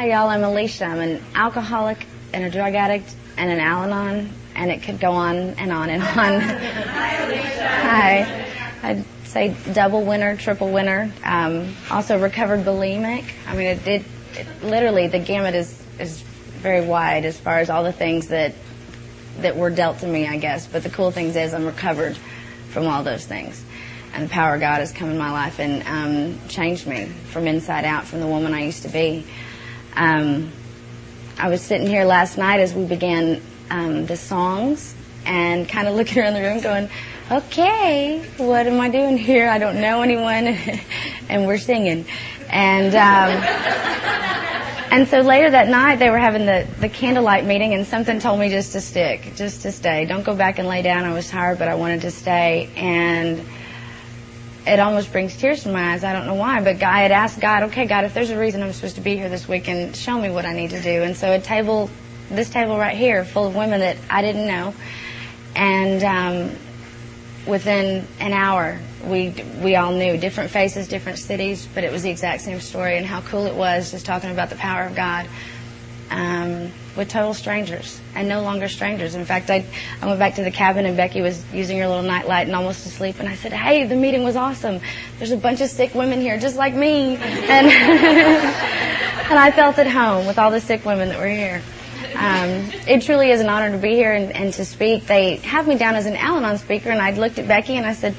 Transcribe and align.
Hi, 0.00 0.12
y'all. 0.12 0.30
I'm 0.30 0.44
Alicia. 0.44 0.86
I'm 0.86 1.00
an 1.00 1.22
alcoholic 1.34 2.06
and 2.32 2.42
a 2.42 2.48
drug 2.48 2.74
addict 2.74 3.14
and 3.36 3.50
an 3.50 3.60
Al 3.60 3.82
Anon, 3.82 4.30
and 4.54 4.70
it 4.70 4.82
could 4.82 4.98
go 4.98 5.10
on 5.10 5.36
and 5.36 5.70
on 5.70 5.90
and 5.90 6.02
on. 6.02 6.40
Hi, 6.40 7.16
Alicia. 7.22 7.68
Hi. 7.68 8.46
I'd 8.82 9.04
say 9.24 9.54
double 9.74 10.02
winner, 10.02 10.38
triple 10.38 10.70
winner. 10.70 11.12
Um, 11.22 11.76
also 11.90 12.18
recovered 12.18 12.60
bulimic. 12.60 13.30
I 13.46 13.54
mean, 13.54 13.66
it, 13.66 13.86
it, 13.86 14.04
it 14.36 14.46
literally 14.62 15.08
the 15.08 15.18
gamut 15.18 15.54
is 15.54 15.84
is 15.98 16.22
very 16.22 16.80
wide 16.80 17.26
as 17.26 17.38
far 17.38 17.58
as 17.58 17.68
all 17.68 17.84
the 17.84 17.92
things 17.92 18.28
that 18.28 18.54
that 19.40 19.58
were 19.58 19.68
dealt 19.68 19.98
to 19.98 20.06
me, 20.06 20.26
I 20.26 20.38
guess. 20.38 20.66
But 20.66 20.82
the 20.82 20.88
cool 20.88 21.10
thing 21.10 21.26
is 21.26 21.52
I'm 21.52 21.66
recovered 21.66 22.16
from 22.70 22.86
all 22.86 23.02
those 23.02 23.26
things. 23.26 23.62
And 24.14 24.24
the 24.24 24.30
power 24.30 24.54
of 24.54 24.60
God 24.62 24.78
has 24.78 24.92
come 24.92 25.10
in 25.10 25.18
my 25.18 25.30
life 25.30 25.58
and 25.58 25.82
um, 25.86 26.48
changed 26.48 26.86
me 26.86 27.04
from 27.04 27.46
inside 27.46 27.84
out, 27.84 28.06
from 28.06 28.20
the 28.20 28.26
woman 28.26 28.54
I 28.54 28.64
used 28.64 28.84
to 28.84 28.88
be. 28.88 29.26
Um, 29.94 30.52
I 31.38 31.48
was 31.48 31.62
sitting 31.62 31.86
here 31.86 32.04
last 32.04 32.36
night 32.36 32.60
as 32.60 32.74
we 32.74 32.84
began 32.84 33.40
um, 33.70 34.06
the 34.06 34.16
songs 34.16 34.94
and 35.24 35.68
kind 35.68 35.88
of 35.88 35.94
looking 35.96 36.22
around 36.22 36.34
the 36.34 36.42
room 36.42 36.60
going, 36.60 36.90
okay, 37.30 38.22
what 38.36 38.66
am 38.66 38.80
I 38.80 38.88
doing 38.88 39.16
here? 39.16 39.48
I 39.48 39.58
don't 39.58 39.80
know 39.80 40.02
anyone. 40.02 40.46
and 41.28 41.46
we're 41.46 41.58
singing. 41.58 42.06
And, 42.50 42.94
um, 42.94 43.42
and 44.92 45.08
so 45.08 45.20
later 45.20 45.50
that 45.50 45.68
night 45.68 45.98
they 46.00 46.10
were 46.10 46.18
having 46.18 46.46
the, 46.46 46.66
the 46.80 46.88
candlelight 46.88 47.44
meeting 47.44 47.72
and 47.72 47.86
something 47.86 48.18
told 48.18 48.40
me 48.40 48.48
just 48.48 48.72
to 48.72 48.80
stick, 48.80 49.32
just 49.36 49.62
to 49.62 49.72
stay. 49.72 50.06
Don't 50.06 50.24
go 50.24 50.34
back 50.34 50.58
and 50.58 50.66
lay 50.66 50.82
down. 50.82 51.04
I 51.04 51.12
was 51.12 51.30
tired, 51.30 51.58
but 51.58 51.68
I 51.68 51.76
wanted 51.76 52.02
to 52.02 52.10
stay. 52.10 52.68
And 52.76 53.46
it 54.66 54.78
almost 54.78 55.12
brings 55.12 55.36
tears 55.36 55.62
to 55.62 55.70
my 55.70 55.92
eyes. 55.92 56.04
I 56.04 56.12
don't 56.12 56.26
know 56.26 56.34
why, 56.34 56.62
but 56.62 56.82
I 56.82 57.00
had 57.00 57.12
asked 57.12 57.40
God, 57.40 57.64
okay, 57.64 57.86
God, 57.86 58.04
if 58.04 58.14
there's 58.14 58.30
a 58.30 58.38
reason 58.38 58.62
I'm 58.62 58.72
supposed 58.72 58.96
to 58.96 59.00
be 59.00 59.16
here 59.16 59.28
this 59.28 59.48
weekend, 59.48 59.96
show 59.96 60.20
me 60.20 60.30
what 60.30 60.44
I 60.44 60.52
need 60.52 60.70
to 60.70 60.80
do. 60.80 61.02
And 61.02 61.16
so 61.16 61.32
a 61.32 61.40
table, 61.40 61.90
this 62.28 62.50
table 62.50 62.76
right 62.76 62.96
here, 62.96 63.24
full 63.24 63.46
of 63.46 63.56
women 63.56 63.80
that 63.80 63.96
I 64.10 64.22
didn't 64.22 64.46
know, 64.46 64.74
and 65.56 66.04
um, 66.04 66.56
within 67.46 68.06
an 68.20 68.32
hour, 68.32 68.78
we 69.04 69.34
we 69.62 69.76
all 69.76 69.92
knew 69.92 70.18
different 70.18 70.50
faces, 70.50 70.88
different 70.88 71.18
cities, 71.18 71.66
but 71.74 71.84
it 71.84 71.90
was 71.90 72.02
the 72.02 72.10
exact 72.10 72.42
same 72.42 72.60
story. 72.60 72.98
And 72.98 73.06
how 73.06 73.22
cool 73.22 73.46
it 73.46 73.54
was 73.54 73.90
just 73.90 74.04
talking 74.06 74.30
about 74.30 74.50
the 74.50 74.56
power 74.56 74.84
of 74.84 74.94
God. 74.94 75.26
Um, 76.10 76.72
with 76.96 77.08
total 77.08 77.34
strangers 77.34 78.00
and 78.14 78.28
no 78.28 78.42
longer 78.42 78.68
strangers. 78.68 79.14
In 79.14 79.24
fact, 79.24 79.50
I, 79.50 79.64
I 80.02 80.06
went 80.06 80.18
back 80.18 80.34
to 80.36 80.44
the 80.44 80.50
cabin 80.50 80.86
and 80.86 80.96
Becky 80.96 81.22
was 81.22 81.44
using 81.52 81.78
her 81.78 81.86
little 81.86 82.02
nightlight 82.02 82.46
and 82.46 82.56
almost 82.56 82.86
asleep. 82.86 83.16
And 83.20 83.28
I 83.28 83.36
said, 83.36 83.52
"Hey, 83.52 83.86
the 83.86 83.96
meeting 83.96 84.24
was 84.24 84.36
awesome. 84.36 84.80
There's 85.18 85.32
a 85.32 85.36
bunch 85.36 85.60
of 85.60 85.70
sick 85.70 85.94
women 85.94 86.20
here, 86.20 86.38
just 86.38 86.56
like 86.56 86.74
me." 86.74 87.18
And 87.50 87.66
and 89.30 89.38
I 89.38 89.50
felt 89.50 89.78
at 89.78 89.86
home 89.86 90.26
with 90.26 90.38
all 90.38 90.50
the 90.50 90.60
sick 90.60 90.84
women 90.84 91.08
that 91.08 91.18
were 91.18 91.26
here. 91.26 91.62
Um, 92.14 92.70
it 92.86 93.02
truly 93.02 93.30
is 93.30 93.40
an 93.40 93.48
honor 93.48 93.70
to 93.70 93.78
be 93.78 93.94
here 93.94 94.12
and, 94.12 94.32
and 94.32 94.52
to 94.54 94.64
speak. 94.64 95.06
They 95.06 95.36
have 95.36 95.66
me 95.66 95.76
down 95.76 95.94
as 95.94 96.06
an 96.06 96.16
Al-Anon 96.16 96.58
speaker, 96.58 96.90
and 96.90 97.00
I 97.00 97.12
looked 97.12 97.38
at 97.38 97.46
Becky 97.46 97.76
and 97.76 97.86
I 97.86 97.94
said, 97.94 98.14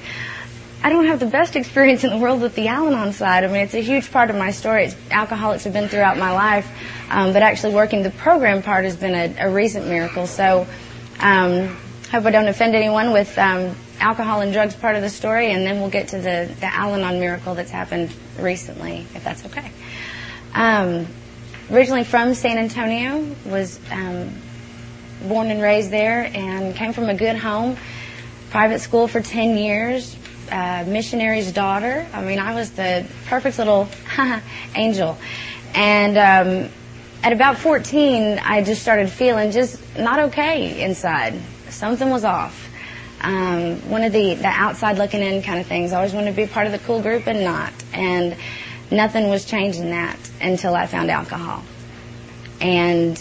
I 0.83 0.89
don't 0.89 1.05
have 1.05 1.19
the 1.19 1.27
best 1.27 1.55
experience 1.55 2.03
in 2.03 2.09
the 2.09 2.17
world 2.17 2.41
with 2.41 2.55
the 2.55 2.67
Al-Anon 2.67 3.13
side. 3.13 3.43
I 3.43 3.47
mean, 3.47 3.57
it's 3.57 3.75
a 3.75 3.81
huge 3.81 4.11
part 4.11 4.31
of 4.31 4.35
my 4.35 4.49
story. 4.49 4.85
It's, 4.85 4.95
alcoholics 5.11 5.63
have 5.65 5.73
been 5.73 5.87
throughout 5.87 6.17
my 6.17 6.31
life, 6.31 6.67
um, 7.11 7.33
but 7.33 7.43
actually 7.43 7.75
working 7.75 8.01
the 8.01 8.09
program 8.09 8.63
part 8.63 8.85
has 8.85 8.95
been 8.95 9.13
a, 9.13 9.45
a 9.45 9.51
recent 9.51 9.85
miracle. 9.87 10.25
So, 10.25 10.65
um, 11.19 11.77
hope 12.11 12.25
I 12.25 12.31
don't 12.31 12.47
offend 12.47 12.73
anyone 12.73 13.13
with 13.13 13.37
um, 13.37 13.75
alcohol 13.99 14.41
and 14.41 14.51
drugs 14.51 14.73
part 14.73 14.95
of 14.95 15.03
the 15.03 15.09
story, 15.09 15.51
and 15.51 15.67
then 15.67 15.81
we'll 15.81 15.91
get 15.91 16.07
to 16.09 16.17
the, 16.17 16.51
the 16.59 16.65
Al-Anon 16.65 17.19
miracle 17.19 17.53
that's 17.53 17.69
happened 17.69 18.11
recently, 18.39 19.05
if 19.13 19.23
that's 19.23 19.45
okay. 19.45 19.71
Um, 20.55 21.05
originally 21.71 22.03
from 22.03 22.33
San 22.33 22.57
Antonio, 22.57 23.35
was 23.45 23.79
um, 23.91 24.33
born 25.27 25.51
and 25.51 25.61
raised 25.61 25.91
there, 25.91 26.29
and 26.33 26.75
came 26.75 26.91
from 26.91 27.07
a 27.07 27.13
good 27.13 27.37
home. 27.37 27.77
Private 28.49 28.79
school 28.79 29.07
for 29.07 29.21
10 29.21 29.57
years, 29.57 30.17
uh, 30.51 30.83
missionary's 30.87 31.51
daughter. 31.51 32.05
I 32.13 32.21
mean, 32.21 32.39
I 32.39 32.53
was 32.53 32.71
the 32.71 33.05
perfect 33.27 33.57
little 33.57 33.87
angel. 34.75 35.17
And 35.73 36.17
um, 36.17 36.69
at 37.23 37.33
about 37.33 37.57
14, 37.57 38.39
I 38.39 38.63
just 38.63 38.81
started 38.81 39.09
feeling 39.09 39.51
just 39.51 39.79
not 39.97 40.19
okay 40.19 40.83
inside. 40.83 41.35
Something 41.69 42.09
was 42.09 42.25
off. 42.25 42.69
Um, 43.21 43.77
one 43.89 44.03
of 44.03 44.11
the, 44.11 44.33
the 44.33 44.47
outside 44.47 44.97
looking 44.97 45.21
in 45.21 45.43
kind 45.43 45.59
of 45.59 45.67
things. 45.67 45.93
I 45.93 45.97
always 45.97 46.13
wanted 46.13 46.31
to 46.31 46.35
be 46.35 46.47
part 46.47 46.65
of 46.65 46.71
the 46.71 46.79
cool 46.79 47.01
group 47.01 47.27
and 47.27 47.43
not. 47.43 47.71
And 47.93 48.35
nothing 48.89 49.29
was 49.29 49.45
changing 49.45 49.91
that 49.91 50.17
until 50.41 50.75
I 50.75 50.87
found 50.87 51.11
alcohol. 51.11 51.63
And 52.59 53.17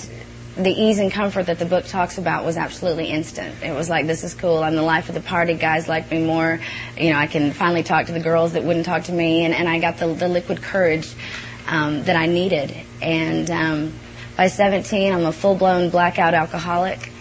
the 0.57 0.71
ease 0.71 0.99
and 0.99 1.13
comfort 1.13 1.47
that 1.47 1.59
the 1.59 1.65
book 1.65 1.87
talks 1.87 2.19
about 2.19 2.45
was 2.45 2.57
absolutely 2.57 3.07
instant. 3.07 3.63
It 3.63 3.73
was 3.73 3.89
like, 3.89 4.07
this 4.07 4.25
is 4.25 4.35
cool. 4.35 4.63
I'm 4.63 4.75
the 4.75 4.83
life 4.83 5.09
of 5.09 5.15
the 5.15 5.21
party. 5.21 5.55
Guys 5.55 5.89
like 5.89 6.11
me 6.11 6.25
more. 6.25 6.61
You 6.97 7.11
know, 7.11 7.19
I 7.19 7.27
can 7.27 7.53
finally 7.53 7.83
talk 7.83 8.07
to 8.07 8.13
the 8.13 8.21
girls 8.21 8.53
that 8.53 8.65
wouldn't 8.65 8.85
talk 8.85 9.05
to 9.05 9.13
me. 9.13 9.45
And, 9.45 9.55
and 9.55 9.69
I 9.69 9.79
got 9.79 9.99
the, 9.99 10.09
the 10.09 10.29
liquid 10.29 10.61
courage 10.61 11.13
um, 11.69 12.03
that 12.05 12.17
I 12.17 12.27
needed. 12.27 12.75
And 13.01 13.51
um, 13.51 13.93
by 14.37 14.49
17, 14.49 15.13
I'm 15.13 15.25
a 15.25 15.33
full-blown 15.33 15.91
blackout 15.91 16.35
alcoholic. 16.35 17.13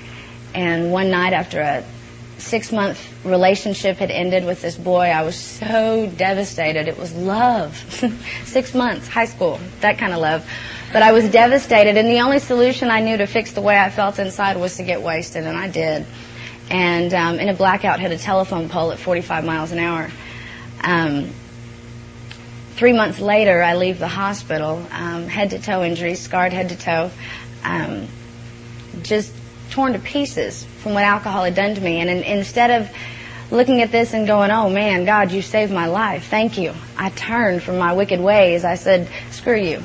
And 0.54 0.92
one 0.92 1.12
night 1.12 1.34
after 1.34 1.62
a 1.62 1.86
six-month 2.40 3.26
relationship 3.26 3.98
had 3.98 4.10
ended 4.10 4.46
with 4.46 4.62
this 4.62 4.76
boy, 4.76 5.06
I 5.06 5.22
was 5.22 5.38
so 5.38 6.12
devastated. 6.18 6.88
It 6.88 6.98
was 6.98 7.14
love. 7.14 7.78
Six 8.46 8.74
months, 8.74 9.08
high 9.08 9.26
school, 9.26 9.60
that 9.82 9.98
kind 9.98 10.14
of 10.14 10.20
love. 10.20 10.50
But 10.92 11.04
I 11.04 11.12
was 11.12 11.30
devastated, 11.30 11.98
and 11.98 12.10
the 12.10 12.22
only 12.22 12.40
solution 12.40 12.90
I 12.90 13.02
knew 13.02 13.18
to 13.18 13.28
fix 13.28 13.52
the 13.52 13.62
way 13.62 13.78
I 13.78 13.92
felt 13.92 14.18
inside 14.18 14.58
was 14.58 14.78
to 14.78 14.84
get 14.84 15.04
wasted, 15.04 15.46
and 15.46 15.56
I 15.56 15.68
did. 15.68 16.06
And 16.72 17.14
um, 17.14 17.40
in 17.40 17.48
a 17.48 17.54
blackout, 17.54 18.00
hit 18.00 18.12
a 18.12 18.18
telephone 18.18 18.70
pole 18.70 18.92
at 18.92 18.98
45 18.98 19.46
miles 19.46 19.72
an 19.72 19.80
hour. 19.80 20.10
Um, 20.84 21.30
three 22.74 22.94
months 22.94 23.20
later, 23.20 23.62
I 23.62 23.76
leave 23.76 24.00
the 24.00 24.08
hospital, 24.08 24.84
um, 24.92 25.28
head 25.28 25.52
to 25.52 25.60
toe 25.60 25.84
injuries, 25.84 26.20
scarred 26.22 26.54
head 26.54 26.70
to 26.70 26.76
toe, 26.76 27.12
um, 27.64 28.08
just 29.04 29.32
torn 29.70 29.94
to 29.94 30.00
pieces 30.00 30.64
from 30.80 30.96
what 30.96 31.04
alcohol 31.04 31.44
had 31.44 31.54
done 31.54 31.76
to 31.76 31.82
me. 31.82 32.00
And 32.00 32.10
in, 32.10 32.24
instead 32.24 32.82
of 32.82 32.90
looking 33.52 33.82
at 33.82 33.92
this 33.92 34.14
and 34.14 34.26
going, 34.26 34.50
oh 34.50 34.70
man, 34.70 35.06
God, 35.06 35.32
you 35.32 35.44
saved 35.44 35.72
my 35.72 35.88
life. 35.88 36.28
Thank 36.28 36.58
you. 36.58 36.74
I 36.98 37.10
turned 37.10 37.62
from 37.62 37.78
my 37.78 37.94
wicked 37.94 38.20
ways. 38.20 38.64
I 38.66 38.76
said, 38.76 39.08
screw 39.32 39.60
you. 39.60 39.84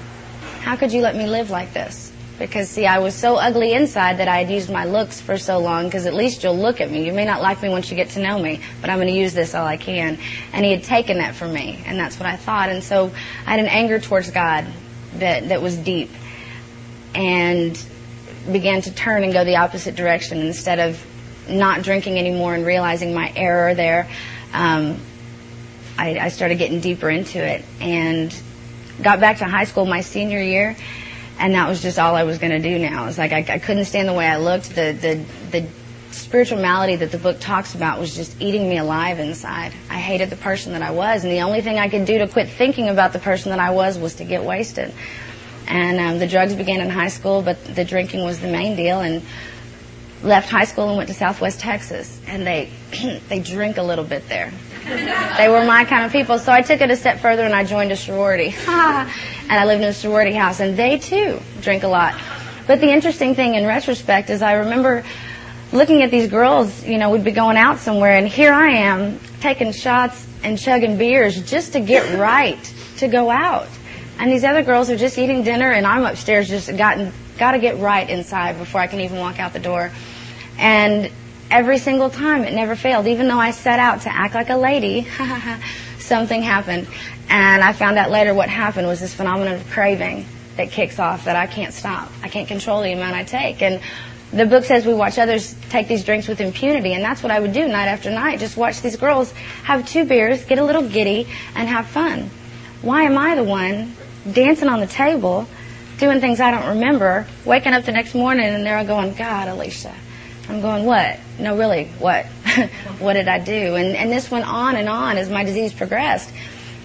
How 0.65 0.77
could 0.77 0.95
you 0.95 1.03
let 1.03 1.15
me 1.15 1.27
live 1.27 1.51
like 1.51 1.75
this? 1.75 2.11
Because 2.39 2.71
see, 2.71 2.87
I 2.87 2.99
was 2.99 3.15
so 3.15 3.37
ugly 3.37 3.75
inside 3.75 4.17
that 4.17 4.29
I 4.29 4.39
had 4.39 4.51
used 4.51 4.71
my 4.71 4.87
looks 4.87 5.21
for 5.21 5.37
so 5.37 5.59
long 5.59 5.85
because 5.85 6.07
at 6.07 6.15
least 6.15 6.43
you'll 6.43 6.57
look 6.57 6.81
at 6.81 6.91
me. 6.91 7.05
You 7.05 7.13
may 7.13 7.27
not 7.27 7.43
like 7.43 7.61
me 7.61 7.69
once 7.69 7.91
you 7.91 7.97
get 7.99 8.09
to 8.11 8.21
know 8.21 8.39
me, 8.39 8.61
but 8.81 8.89
I'm 8.89 8.97
going 8.97 9.09
to 9.09 9.15
use 9.15 9.35
this 9.35 9.55
all 9.55 9.67
I 9.67 9.77
can. 9.77 10.17
And 10.55 10.65
he 10.65 10.71
had 10.71 10.83
taken 10.83 11.19
that 11.19 11.35
from 11.35 11.53
me, 11.53 11.85
and 11.85 11.99
that's 11.99 12.19
what 12.19 12.27
I 12.27 12.37
thought. 12.37 12.71
And 12.71 12.83
so 12.83 13.13
I 13.47 13.51
had 13.51 13.61
an 13.61 13.67
anger 13.67 14.01
towards 14.01 14.31
God 14.31 14.65
that, 15.19 15.51
that 15.51 15.61
was 15.61 15.77
deep. 15.77 16.11
And 17.15 17.79
began 18.51 18.81
to 18.83 18.95
turn 18.95 19.23
and 19.23 19.35
go 19.35 19.45
the 19.45 19.57
opposite 19.57 19.97
direction 19.97 20.39
instead 20.39 20.79
of 20.79 21.07
not 21.47 21.83
drinking 21.83 22.19
anymore 22.19 22.55
and 22.55 22.65
realizing 22.65 23.13
my 23.13 23.31
error 23.37 23.75
there. 23.75 24.09
Um, 24.55 24.99
I, 25.99 26.19
I 26.19 26.29
started 26.31 26.57
getting 26.57 26.81
deeper 26.81 27.11
into 27.11 27.39
it 27.39 27.63
and 27.83 28.35
got 29.03 29.21
back 29.21 29.38
to 29.38 29.44
high 29.44 29.65
school 29.65 29.87
my 29.87 30.00
senior 30.00 30.41
year, 30.41 30.77
and 31.38 31.55
that 31.55 31.69
was 31.69 31.82
just 31.82 31.99
all 31.99 32.15
I 32.15 32.25
was 32.25 32.38
going 32.38 32.53
to 32.53 32.59
do 32.59 32.78
now. 32.78 33.06
It's 33.06 33.19
like 33.19 33.32
I, 33.32 33.44
I 33.49 33.59
couldn't 33.59 33.84
stand 33.87 34.09
the 34.09 34.12
way 34.12 34.27
I 34.27 34.37
looked. 34.38 34.75
The 34.75 34.93
the 34.93 35.25
the 35.50 35.69
spiritual 36.12 36.60
malady 36.60 36.97
that 36.97 37.10
the 37.10 37.19
book 37.19 37.41
talks 37.41 37.75
about 37.75 37.99
was 37.99 38.15
just 38.15 38.41
eating 38.41 38.69
me 38.69 38.78
alive 38.78 39.19
inside. 39.19 39.72
I 39.91 39.99
hated 39.99 40.31
the 40.31 40.37
person 40.37 40.72
that 40.72 40.83
I 40.83 40.93
was, 40.93 41.25
and 41.25 41.33
the 41.33 41.42
only 41.42 41.60
thing 41.60 41.78
I 41.78 41.89
could 41.89 42.04
do 42.04 42.19
to 42.19 42.28
quit 42.28 42.48
thinking 42.48 42.89
about 42.89 43.13
the 43.13 43.19
person 43.19 43.51
that 43.51 43.60
I 43.60 43.71
was 43.71 43.98
was 43.98 44.15
to 44.16 44.24
get 44.24 44.45
wasted. 44.45 44.92
And 45.66 45.98
um, 45.98 46.19
the 46.19 46.27
drugs 46.27 46.54
began 46.54 46.80
in 46.80 46.91
high 46.91 47.09
school, 47.09 47.41
but 47.41 47.63
the 47.65 47.84
drinking 47.84 48.22
was 48.22 48.39
the 48.39 48.48
main 48.48 48.77
deal. 48.77 49.01
And 49.01 49.22
left 50.24 50.51
high 50.51 50.65
school 50.65 50.89
and 50.89 50.97
went 50.97 51.09
to 51.09 51.15
Southwest 51.15 51.60
Texas, 51.60 52.21
and 52.27 52.47
they 52.47 52.71
they 53.28 53.41
drink 53.41 53.77
a 53.77 53.83
little 53.83 54.04
bit 54.04 54.28
there. 54.28 54.53
They 54.84 55.48
were 55.48 55.65
my 55.65 55.84
kind 55.84 56.04
of 56.04 56.13
people, 56.13 56.39
so 56.39 56.53
I 56.53 56.63
took 56.63 56.81
it 56.81 56.91
a 56.91 56.97
step 56.97 57.21
further 57.21 57.45
and 57.45 57.54
I 57.54 57.65
joined 57.65 57.92
a 57.92 57.97
sorority. 57.97 58.54
and 58.66 59.53
I 59.53 59.65
lived 59.65 59.83
in 59.83 59.89
a 59.89 59.95
sorority 59.95 60.33
house, 60.33 60.60
and 60.60 60.77
they 60.77 60.98
too 60.98 61.41
drink 61.60 61.83
a 61.83 61.89
lot. 61.89 62.15
But 62.66 62.81
the 62.81 62.91
interesting 62.91 63.34
thing 63.34 63.54
in 63.54 63.66
retrospect 63.66 64.31
is 64.31 64.42
I 64.42 64.54
remember 64.54 65.04
looking 65.72 66.03
at 66.03 66.10
these 66.10 66.31
girls, 66.31 66.84
you 66.84 66.98
know, 66.98 67.10
we'd 67.10 67.25
be 67.25 67.33
going 67.33 67.57
out 67.57 67.78
somewhere, 67.78 68.13
and 68.13 68.28
here 68.28 68.53
I 68.53 68.71
am 68.78 69.19
taking 69.41 69.72
shots 69.72 70.27
and 70.42 70.59
chugging 70.59 70.98
beers 70.98 71.41
just 71.51 71.72
to 71.72 71.81
get 71.81 72.19
right 72.19 72.75
to 72.98 73.09
go 73.09 73.31
out. 73.31 73.69
And 74.19 74.31
these 74.31 74.45
other 74.45 74.63
girls 74.63 74.91
are 74.91 74.97
just 74.97 75.19
eating 75.19 75.42
dinner, 75.42 75.71
and 75.71 75.86
I'm 75.86 76.04
upstairs 76.04 76.48
just 76.48 76.75
gotten 76.77 77.13
got 77.39 77.53
to 77.53 77.59
get 77.59 77.78
right 77.78 78.09
inside 78.09 78.59
before 78.59 78.81
I 78.81 78.86
can 78.86 79.01
even 79.01 79.19
walk 79.19 79.41
out 79.41 79.53
the 79.53 79.59
door. 79.59 79.91
And 80.57 81.10
every 81.54 81.78
single 81.78 82.10
time 82.10 82.42
it 82.42 82.53
never 82.53 82.74
failed. 82.74 83.06
Even 83.06 83.28
though 83.28 83.39
I 83.39 83.53
set 83.53 83.78
out 83.78 84.03
to 84.03 84.12
act 84.12 84.34
like 84.34 84.51
a 84.51 84.56
lady, 84.56 85.06
something 85.98 86.42
happened. 86.42 86.89
And 87.30 87.62
I 87.62 87.72
found 87.72 87.97
out 87.97 88.10
later 88.10 88.34
what 88.34 88.48
happened 88.48 88.89
was 88.89 89.01
this 89.01 89.15
phenomenon 89.15 89.54
of 89.54 89.71
craving. 89.71 90.27
that 90.56 90.71
kicks 90.71 90.98
off 90.98 91.24
that 91.24 91.36
I 91.36 91.47
can't 91.47 91.72
stop. 91.72 92.10
I 92.22 92.28
can't 92.28 92.47
control 92.47 92.83
the 92.83 92.92
amount 92.92 93.15
I 93.15 93.24
take. 93.24 93.62
And 93.62 93.80
the 94.33 94.47
book 94.47 94.65
says 94.65 94.84
we 94.84 94.95
watch 94.95 95.18
others 95.18 95.54
take 95.71 95.86
these 95.89 96.04
drinks 96.04 96.28
with 96.28 96.41
impunity, 96.41 96.92
and 96.92 97.04
that's 97.04 97.22
what 97.22 97.30
I 97.30 97.39
would 97.39 97.53
do 97.53 97.66
night 97.66 97.86
after 97.86 98.10
night. 98.10 98.41
Just 98.41 98.57
watch 98.57 98.80
these 98.80 98.97
girls 98.97 99.33
have 99.62 99.86
two 99.86 100.04
beers, 100.04 100.45
get 100.45 100.59
a 100.59 100.65
little 100.65 100.89
giddy, 100.89 101.28
and 101.54 101.68
have 101.68 101.86
fun. 101.86 102.30
Why 102.83 103.03
am 103.04 103.16
I 103.16 103.34
the 103.36 103.45
one 103.45 103.95
dancing 104.30 104.68
on 104.68 104.80
the 104.80 104.86
table, 104.86 105.47
doing 105.98 106.21
things 106.21 106.41
I 106.41 106.50
don't 106.50 106.68
remember, 106.77 107.27
waking 107.45 107.74
up 107.74 107.84
the 107.84 107.92
next 107.92 108.15
morning 108.15 108.47
and 108.47 108.65
they're 108.65 108.78
all 108.78 108.84
going, 108.84 109.10
oh, 109.10 109.15
God, 109.15 109.48
Alicia. 109.48 109.95
I'm 110.49 110.61
going, 110.61 110.85
what? 110.85 111.19
No, 111.39 111.57
really, 111.57 111.87
what? 111.99 112.27
what 112.99 113.15
did 113.15 113.29
I 113.29 113.39
do? 113.39 113.75
And, 113.75 113.97
and 113.97 114.11
this 114.11 114.31
went 114.31 114.47
on 114.47 114.77
and 114.77 114.89
on 114.89 115.17
as 115.17 115.31
my 115.31 115.45
disease 115.45 115.73
progressed. 115.73 116.31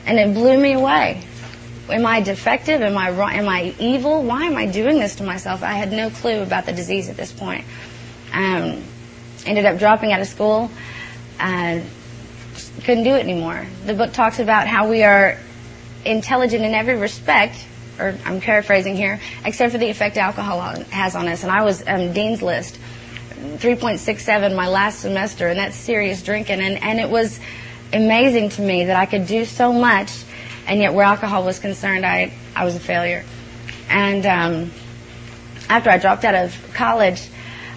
And 0.05 0.17
it 0.17 0.33
blew 0.33 0.57
me 0.57 0.73
away. 0.73 1.23
Am 1.89 2.05
I 2.05 2.21
defective? 2.21 2.81
Am 2.81 2.97
I 2.97 3.11
wrong? 3.11 3.31
Am 3.31 3.49
I 3.49 3.73
evil? 3.79 4.23
Why 4.23 4.45
am 4.45 4.55
I 4.55 4.67
doing 4.67 4.99
this 4.99 5.15
to 5.15 5.23
myself? 5.23 5.63
I 5.63 5.73
had 5.73 5.91
no 5.91 6.09
clue 6.09 6.41
about 6.41 6.65
the 6.65 6.71
disease 6.71 7.09
at 7.09 7.17
this 7.17 7.31
point. 7.31 7.65
Um, 8.31 8.83
ended 9.45 9.65
up 9.65 9.79
dropping 9.79 10.13
out 10.13 10.21
of 10.21 10.27
school. 10.27 10.69
Uh, 11.39 11.81
couldn't 12.83 13.03
do 13.03 13.11
it 13.11 13.23
anymore. 13.23 13.65
The 13.85 13.93
book 13.93 14.13
talks 14.13 14.39
about 14.39 14.67
how 14.67 14.89
we 14.89 15.03
are 15.03 15.37
intelligent 16.05 16.63
in 16.63 16.73
every 16.73 16.95
respect, 16.95 17.65
or 17.99 18.15
I'm 18.25 18.39
paraphrasing 18.39 18.95
here, 18.95 19.19
except 19.43 19.71
for 19.71 19.77
the 19.77 19.89
effect 19.89 20.17
alcohol 20.17 20.61
has 20.91 21.15
on 21.15 21.27
us. 21.27 21.43
And 21.43 21.51
I 21.51 21.63
was 21.63 21.85
um, 21.87 22.13
Dean's 22.13 22.41
List, 22.41 22.79
3.67 23.29 24.55
my 24.55 24.67
last 24.67 24.99
semester, 24.99 25.47
and 25.47 25.59
that's 25.59 25.75
serious 25.75 26.21
drinking. 26.21 26.61
And, 26.61 26.81
and 26.81 26.99
it 26.99 27.09
was 27.09 27.39
amazing 27.93 28.49
to 28.49 28.61
me 28.61 28.85
that 28.85 28.95
I 28.95 29.05
could 29.05 29.27
do 29.27 29.45
so 29.45 29.73
much, 29.73 30.11
and 30.67 30.79
yet 30.79 30.93
where 30.93 31.05
alcohol 31.05 31.43
was 31.43 31.59
concerned, 31.59 32.05
I, 32.05 32.33
I 32.55 32.65
was 32.65 32.75
a 32.75 32.79
failure. 32.79 33.23
And 33.89 34.25
um, 34.25 34.71
after 35.69 35.89
I 35.89 35.97
dropped 35.97 36.25
out 36.25 36.35
of 36.35 36.73
college, 36.73 37.27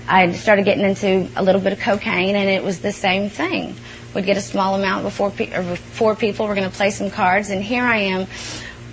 I 0.09 0.33
started 0.33 0.65
getting 0.65 0.85
into 0.85 1.29
a 1.37 1.43
little 1.43 1.61
bit 1.61 1.73
of 1.73 1.81
cocaine, 1.81 2.37
and 2.37 2.49
it 2.49 2.65
was 2.65 2.81
the 2.81 2.93
same 2.93 3.31
thing. 3.31 3.77
We'd 4.15 4.27
get 4.27 4.37
a 4.37 4.43
small 4.43 4.75
amount 4.75 5.05
before 5.05 5.31
pe- 5.31 5.77
four 5.77 6.15
people. 6.15 6.47
We're 6.47 6.55
going 6.55 6.71
to 6.71 6.77
play 6.77 6.91
some 6.91 7.11
cards, 7.11 7.51
and 7.51 7.63
here 7.63 7.85
I 7.85 7.99
am 7.99 8.27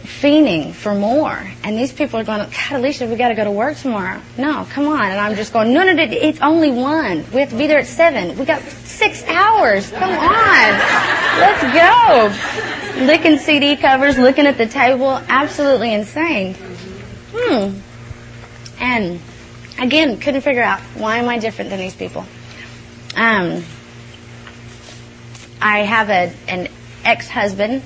fiending 0.09 0.73
for 0.73 0.93
more. 0.95 1.39
And 1.63 1.77
these 1.77 1.93
people 1.93 2.19
are 2.19 2.23
going, 2.23 2.39
God, 2.39 2.71
Alicia, 2.71 3.07
we 3.07 3.15
got 3.15 3.29
to 3.29 3.35
go 3.35 3.43
to 3.43 3.51
work 3.51 3.77
tomorrow. 3.77 4.21
No, 4.37 4.67
come 4.71 4.87
on. 4.87 5.05
And 5.05 5.19
I'm 5.19 5.35
just 5.35 5.53
going, 5.53 5.71
no, 5.71 5.83
no, 5.83 5.93
no, 5.93 6.03
it's 6.03 6.41
only 6.41 6.71
one. 6.71 7.23
We 7.31 7.39
have 7.41 7.51
to 7.51 7.55
be 7.55 7.67
there 7.67 7.79
at 7.79 7.87
seven. 7.87 8.37
We 8.37 8.45
got 8.45 8.61
six 8.61 9.23
hours. 9.25 9.89
Come 9.91 10.11
on. 10.11 10.71
Let's 11.39 11.63
go. 12.97 13.05
Licking 13.05 13.37
CD 13.37 13.77
covers, 13.77 14.17
looking 14.17 14.45
at 14.45 14.57
the 14.57 14.65
table. 14.65 15.11
Absolutely 15.29 15.93
insane. 15.93 16.55
Hmm. 17.33 17.79
And 18.81 19.19
again, 19.79 20.19
couldn't 20.19 20.41
figure 20.41 20.63
out 20.63 20.79
why 20.95 21.17
am 21.17 21.29
I 21.29 21.37
different 21.37 21.69
than 21.69 21.79
these 21.79 21.95
people. 21.95 22.25
Um, 23.15 23.63
I 25.61 25.79
have 25.79 26.09
a, 26.09 26.33
an 26.47 26.69
ex-husband, 27.03 27.83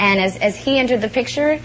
and 0.00 0.18
as, 0.18 0.36
as 0.38 0.56
he 0.56 0.78
entered 0.78 1.02
the 1.02 1.08
picture, 1.08 1.60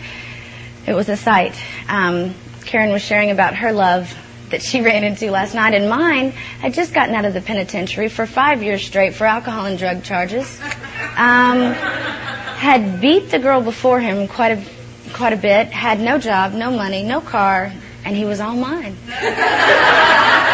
it 0.85 0.93
was 0.93 1.07
a 1.07 1.15
sight. 1.15 1.59
Um, 1.87 2.35
Karen 2.65 2.91
was 2.91 3.01
sharing 3.01 3.31
about 3.31 3.55
her 3.55 3.71
love 3.71 4.13
that 4.49 4.61
she 4.61 4.81
ran 4.85 5.03
into 5.03 5.31
last 5.31 5.55
night, 5.55 5.73
and 5.73 5.89
mine 5.89 6.31
had 6.59 6.73
just 6.73 6.93
gotten 6.93 7.15
out 7.15 7.25
of 7.25 7.33
the 7.33 7.41
penitentiary 7.41 8.09
for 8.09 8.25
five 8.25 8.61
years 8.61 8.85
straight 8.85 9.15
for 9.15 9.25
alcohol 9.25 9.65
and 9.65 9.79
drug 9.79 10.03
charges. 10.03 10.59
Um, 11.15 11.73
had 11.73 12.99
beat 12.99 13.31
the 13.31 13.39
girl 13.39 13.61
before 13.61 13.99
him 13.99 14.27
quite 14.27 14.51
a 14.51 14.63
quite 15.13 15.33
a 15.33 15.37
bit. 15.37 15.67
Had 15.67 16.01
no 16.01 16.17
job, 16.17 16.53
no 16.53 16.71
money, 16.71 17.03
no 17.03 17.21
car, 17.21 17.71
and 18.03 18.15
he 18.15 18.25
was 18.25 18.41
all 18.41 18.55
mine 18.55 18.97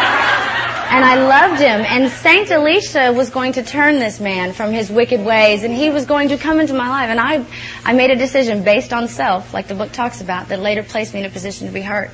and 0.91 1.05
I 1.05 1.15
loved 1.15 1.61
him. 1.61 1.85
And 1.87 2.11
Saint 2.11 2.51
Alicia 2.51 3.13
was 3.13 3.29
going 3.29 3.53
to 3.53 3.63
turn 3.63 3.97
this 3.99 4.19
man 4.19 4.51
from 4.51 4.73
his 4.73 4.91
wicked 4.91 5.23
ways, 5.23 5.63
and 5.63 5.73
he 5.73 5.89
was 5.89 6.05
going 6.05 6.29
to 6.29 6.37
come 6.37 6.59
into 6.59 6.73
my 6.73 6.89
life. 6.89 7.09
And 7.09 7.17
I, 7.17 7.45
I 7.85 7.93
made 7.93 8.11
a 8.11 8.17
decision 8.17 8.63
based 8.63 8.91
on 8.91 9.07
self, 9.07 9.53
like 9.53 9.69
the 9.69 9.73
book 9.73 9.93
talks 9.93 10.19
about, 10.19 10.49
that 10.49 10.59
later 10.59 10.83
placed 10.83 11.13
me 11.13 11.21
in 11.21 11.25
a 11.25 11.29
position 11.29 11.67
to 11.67 11.73
be 11.73 11.81
hurt. 11.81 12.11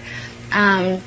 Um, 0.51 1.01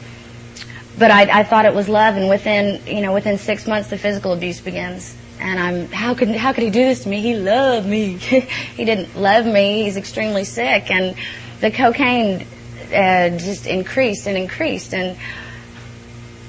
but 0.98 1.12
I, 1.12 1.40
I 1.40 1.44
thought 1.44 1.64
it 1.64 1.72
was 1.72 1.88
love, 1.88 2.16
and 2.16 2.28
within, 2.28 2.84
you 2.88 3.02
know, 3.02 3.14
within 3.14 3.38
six 3.38 3.68
months, 3.68 3.88
the 3.88 3.98
physical 3.98 4.32
abuse 4.32 4.60
begins. 4.60 5.14
And 5.38 5.60
I'm, 5.60 5.86
how 5.92 6.14
could, 6.14 6.34
how 6.34 6.52
could 6.52 6.64
he 6.64 6.70
do 6.70 6.84
this 6.84 7.04
to 7.04 7.08
me? 7.08 7.20
He 7.20 7.36
loved 7.36 7.86
me. 7.86 8.16
he 8.76 8.84
didn't 8.84 9.14
love 9.14 9.46
me. 9.46 9.84
He's 9.84 9.96
extremely 9.96 10.42
sick, 10.42 10.90
and 10.90 11.14
the 11.60 11.70
cocaine 11.70 12.48
uh, 12.92 13.30
just 13.38 13.68
increased 13.68 14.26
and 14.26 14.36
increased, 14.36 14.92
and 14.92 15.16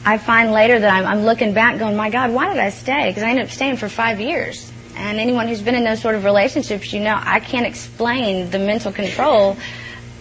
I 0.04 0.18
find 0.18 0.52
later 0.52 0.80
that 0.80 0.92
I'm, 0.92 1.06
I'm 1.06 1.26
looking 1.26 1.54
back 1.54 1.78
going, 1.78 1.96
my 1.96 2.10
God, 2.10 2.32
why 2.32 2.50
did 2.50 2.58
I 2.58 2.70
stay? 2.70 3.10
Because 3.10 3.24
I 3.24 3.30
ended 3.30 3.46
up 3.46 3.52
staying 3.52 3.78
for 3.78 3.88
five 3.88 4.20
years. 4.20 4.72
And 4.96 5.20
anyone 5.20 5.48
who's 5.48 5.62
been 5.62 5.76
in 5.76 5.84
those 5.84 6.02
sort 6.02 6.16
of 6.16 6.24
relationships, 6.24 6.92
you 6.92 7.00
know, 7.00 7.18
I 7.20 7.40
can't 7.40 7.66
explain 7.66 8.50
the 8.50 8.60
mental 8.60 8.92
control 8.92 9.58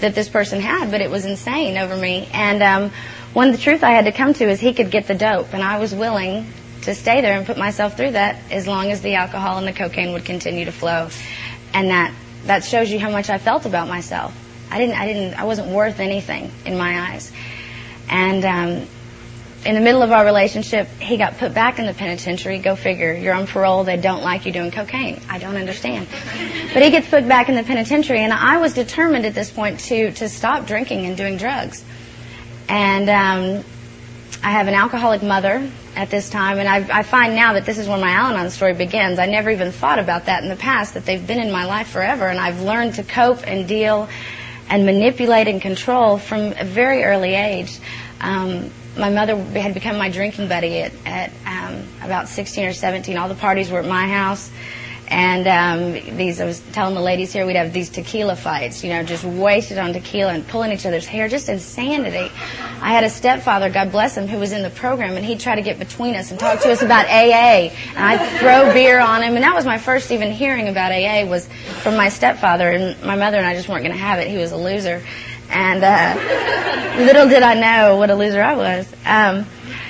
that 0.01 0.15
this 0.15 0.29
person 0.29 0.61
had, 0.61 0.91
but 0.91 1.01
it 1.01 1.11
was 1.11 1.25
insane 1.25 1.77
over 1.77 1.97
me. 1.97 2.29
And 2.33 2.63
um, 2.63 2.91
one 3.33 3.49
of 3.49 3.57
the 3.57 3.63
truth 3.63 3.83
I 3.83 3.91
had 3.91 4.05
to 4.07 4.13
come 4.13 4.35
to 4.35 4.49
is 4.49 4.61
he 4.61 4.75
could 4.75 4.91
get 4.91 5.07
the 5.07 5.15
dope, 5.15 5.53
and 5.53 5.63
I 5.63 5.79
was 5.79 5.95
willing 5.95 6.47
to 6.83 6.95
stay 6.95 7.21
there 7.21 7.37
and 7.37 7.47
put 7.47 7.59
myself 7.59 7.97
through 7.97 8.13
that 8.13 8.39
as 8.51 8.67
long 8.67 8.91
as 8.91 9.03
the 9.03 9.15
alcohol 9.15 9.59
and 9.59 9.67
the 9.67 9.73
cocaine 9.73 10.13
would 10.13 10.25
continue 10.25 10.65
to 10.65 10.73
flow. 10.73 11.09
And 11.75 11.91
that 11.91 12.15
that 12.45 12.65
shows 12.65 12.91
you 12.91 12.99
how 12.99 13.11
much 13.11 13.29
I 13.29 13.39
felt 13.39 13.67
about 13.67 13.87
myself. 13.89 14.35
I 14.71 14.79
didn't, 14.79 14.99
I 14.99 15.07
didn't, 15.07 15.35
I 15.39 15.45
wasn't 15.45 15.69
worth 15.69 16.01
anything 16.01 16.51
in 16.65 16.79
my 16.79 17.13
eyes. 17.13 17.31
And 18.09 18.45
um, 18.45 18.89
in 19.65 19.75
the 19.75 19.81
middle 19.81 20.03
of 20.03 20.11
our 20.11 20.25
relationship, 20.25 20.89
he 20.99 21.19
got 21.19 21.37
put 21.39 21.53
back 21.53 21.79
in 21.79 21.87
the 21.87 21.93
penitentiary. 21.93 22.59
Go 22.59 22.77
figure. 22.77 23.13
You're 23.13 23.35
on 23.35 23.47
parole. 23.47 23.85
They 23.85 23.99
don't 23.99 24.23
like 24.23 24.47
you 24.47 24.53
doing 24.53 24.71
cocaine. 24.71 25.21
I 25.29 25.39
don't 25.39 25.57
understand. 25.57 26.07
But 26.73 26.83
he 26.83 26.91
gets 26.91 27.09
put 27.09 27.29
back 27.29 27.49
in 27.49 27.55
the 27.55 27.63
penitentiary, 27.63 28.21
and 28.21 28.33
I 28.33 28.57
was 28.59 28.73
determined 28.73 29.27
at 29.27 29.35
this 29.35 29.51
point 29.51 29.81
to 29.81 30.13
to 30.13 30.29
stop 30.29 30.67
drinking 30.67 31.05
and 31.07 31.17
doing 31.17 31.37
drugs. 31.37 31.85
And 32.69 33.11
um, 33.11 33.65
I 34.43 34.53
have 34.53 34.69
an 34.69 34.75
alcoholic 34.75 35.23
mother 35.23 35.71
at 35.97 36.09
this 36.09 36.31
time, 36.31 36.59
and 36.59 36.69
I, 36.69 37.01
I 37.01 37.03
find 37.03 37.35
now 37.35 37.55
that 37.55 37.67
this 37.67 37.77
is 37.77 37.89
where 37.89 37.99
my 37.99 38.13
Al-Anon 38.13 38.51
story 38.51 38.75
begins. 38.75 39.19
I 39.19 39.27
never 39.27 39.51
even 39.51 39.73
thought 39.73 39.99
about 39.99 40.27
that 40.27 40.43
in 40.43 40.49
the 40.49 40.57
past, 40.57 40.95
that 40.95 41.05
they've 41.05 41.27
been 41.27 41.41
in 41.41 41.51
my 41.51 41.65
life 41.65 41.89
forever, 41.89 42.27
and 42.27 42.39
I've 42.39 42.63
learned 42.63 42.95
to 42.95 43.03
cope 43.03 43.47
and 43.47 43.69
deal 43.69 44.09
and 44.71 44.87
manipulate 44.87 45.49
and 45.49 45.61
control 45.61 46.17
from 46.17 46.55
a 46.57 46.65
very 46.65 47.03
early 47.03 47.35
age. 47.35 47.79
Um, 48.21 48.71
my 48.97 49.11
mother 49.11 49.37
had 49.37 49.75
become 49.75 49.97
my 49.99 50.11
drinking 50.11 50.49
buddy 50.49 50.81
at, 50.81 50.93
at 51.07 51.33
um, 51.47 51.87
about 52.03 52.29
16 52.29 52.67
or 52.67 52.73
17. 52.73 53.17
All 53.17 53.29
the 53.29 53.35
parties 53.35 53.71
were 53.71 53.81
at 53.81 53.87
my 53.87 54.09
house. 54.09 54.51
And 55.11 55.49
um, 55.49 56.17
these, 56.17 56.41
I 56.41 56.45
was 56.45 56.61
telling 56.71 56.95
the 56.95 57.01
ladies 57.01 57.33
here, 57.33 57.45
we'd 57.45 57.57
have 57.57 57.73
these 57.73 57.91
tequila 57.91 58.37
fights, 58.37 58.85
you 58.85 58.91
know, 58.91 59.03
just 59.03 59.25
wasted 59.25 59.77
on 59.77 59.93
tequila 59.93 60.33
and 60.33 60.47
pulling 60.47 60.71
each 60.71 60.87
other's 60.87 61.05
hair, 61.05 61.27
just 61.27 61.49
insanity. 61.49 62.31
I 62.81 62.93
had 62.93 63.03
a 63.03 63.11
stepfather, 63.11 63.71
God 63.71 63.91
bless 63.91 64.17
him, 64.17 64.29
who 64.29 64.39
was 64.39 64.53
in 64.53 64.63
the 64.63 64.71
program, 64.71 65.17
and 65.17 65.27
he'd 65.27 65.41
try 65.41 65.57
to 65.57 65.63
get 65.63 65.81
between 65.81 66.15
us 66.15 66.31
and 66.31 66.39
talk 66.39 66.61
to 66.61 66.71
us 66.71 66.83
about 66.83 67.07
AA. 67.07 67.75
And 67.97 67.99
I'd 67.99 68.39
throw 68.39 68.73
beer 68.73 69.01
on 69.01 69.23
him, 69.23 69.35
and 69.35 69.43
that 69.43 69.53
was 69.53 69.67
my 69.67 69.79
first 69.79 70.13
even 70.13 70.31
hearing 70.31 70.69
about 70.69 70.93
AA 70.93 71.29
was 71.29 71.49
from 71.83 71.97
my 71.97 72.09
stepfather, 72.09 72.71
and 72.71 73.03
my 73.03 73.17
mother 73.17 73.37
and 73.37 73.47
I 73.47 73.57
just 73.57 73.69
weren't 73.69 73.83
going 73.83 73.97
to 73.97 74.01
have 74.01 74.21
it. 74.21 74.29
He 74.29 74.37
was 74.37 74.53
a 74.53 74.57
loser. 74.57 75.03
And 75.51 75.83
uh, 75.85 77.05
little 77.05 77.29
did 77.29 77.43
I 77.43 77.55
know 77.55 77.97
what 77.97 78.11
a 78.11 78.15
loser 78.15 78.43
I 78.43 78.57
was. 78.57 78.93
Um, 79.05 79.47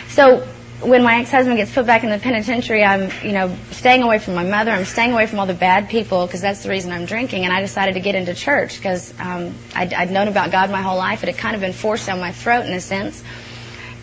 so 0.09 0.47
when 0.83 1.03
my 1.03 1.17
ex-husband 1.17 1.57
gets 1.57 1.73
put 1.73 1.87
back 1.87 2.05
in 2.05 2.11
the 2.11 2.19
penitentiary, 2.19 2.83
I'm, 2.83 3.11
you 3.23 3.33
know, 3.33 3.55
staying 3.71 4.03
away 4.03 4.19
from 4.19 4.35
my 4.35 4.45
mother. 4.45 4.71
I'm 4.71 4.87
staying 4.87 5.13
away 5.13 5.27
from 5.27 5.39
all 5.39 5.47
the 5.47 5.55
bad 5.55 5.89
people 5.91 6.27
because 6.27 6.41
that's 6.41 6.63
the 6.63 6.71
reason 6.71 6.91
I'm 6.91 7.05
drinking. 7.05 7.45
And 7.45 7.53
I 7.53 7.61
decided 7.61 7.95
to 7.95 8.01
get 8.01 8.15
into 8.15 8.35
church 8.35 8.77
because 8.77 9.13
um, 9.21 9.55
I'd, 9.75 9.93
I'd 9.93 10.11
known 10.11 10.29
about 10.29 10.51
God 10.51 10.71
my 10.71 10.81
whole 10.81 10.97
life. 10.97 11.23
It 11.23 11.27
had 11.27 11.37
kind 11.37 11.55
of 11.55 11.61
been 11.61 11.75
forced 11.75 12.07
down 12.07 12.19
my 12.19 12.33
throat 12.33 12.65
in 12.65 12.73
a 12.73 12.81
sense. 12.81 13.23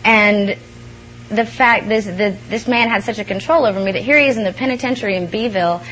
And 0.04 0.56
the 1.28 1.44
fact 1.44 1.88
this 1.88 2.06
the, 2.06 2.36
this 2.48 2.66
man 2.66 2.88
had 2.88 3.04
such 3.04 3.18
a 3.18 3.24
control 3.24 3.66
over 3.66 3.78
me 3.78 3.92
that 3.92 4.02
here 4.02 4.18
he 4.18 4.26
is 4.26 4.36
in 4.36 4.44
the 4.44 4.52
penitentiary 4.52 5.16
in 5.16 5.26
Beeville, 5.26 5.82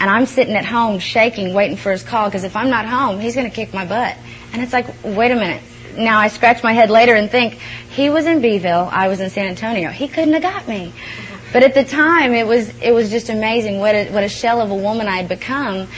and 0.00 0.10
I'm 0.10 0.26
sitting 0.26 0.54
at 0.54 0.64
home 0.64 0.98
shaking, 0.98 1.54
waiting 1.54 1.76
for 1.76 1.90
his 1.90 2.02
call 2.02 2.28
because 2.28 2.44
if 2.44 2.56
I'm 2.56 2.70
not 2.70 2.86
home, 2.86 3.20
he's 3.20 3.34
going 3.34 3.48
to 3.48 3.54
kick 3.54 3.74
my 3.74 3.84
butt. 3.84 4.16
And 4.52 4.62
it's 4.62 4.72
like, 4.72 4.86
wait 5.04 5.30
a 5.30 5.36
minute. 5.36 5.62
Now 5.96 6.18
I 6.18 6.28
scratch 6.28 6.62
my 6.62 6.72
head 6.72 6.90
later 6.90 7.14
and 7.14 7.30
think, 7.30 7.58
he 7.90 8.10
was 8.10 8.26
in 8.26 8.42
Beeville, 8.42 8.88
I 8.92 9.08
was 9.08 9.20
in 9.20 9.30
San 9.30 9.46
Antonio. 9.46 9.88
He 9.90 10.08
couldn't 10.08 10.34
have 10.34 10.42
got 10.42 10.68
me. 10.68 10.92
But 11.52 11.62
at 11.62 11.74
the 11.74 11.84
time, 11.84 12.34
it 12.34 12.46
was 12.46 12.68
it 12.82 12.92
was 12.92 13.10
just 13.10 13.30
amazing 13.30 13.78
what 13.78 13.94
a, 13.94 14.10
what 14.10 14.24
a 14.24 14.28
shell 14.28 14.60
of 14.60 14.70
a 14.70 14.74
woman 14.74 15.08
I 15.08 15.16
had 15.16 15.28
become. 15.28 15.88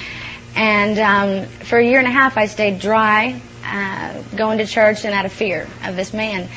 And 0.55 0.99
um, 0.99 1.47
for 1.64 1.78
a 1.78 1.85
year 1.85 1.99
and 1.99 2.07
a 2.07 2.11
half, 2.11 2.37
I 2.37 2.47
stayed 2.47 2.78
dry, 2.78 3.40
uh, 3.64 4.23
going 4.37 4.59
to 4.59 4.67
church 4.67 5.05
and 5.05 5.14
out 5.14 5.25
of 5.25 5.33
fear 5.33 5.67
of 5.85 5.97
this 5.97 6.12
man. 6.12 6.49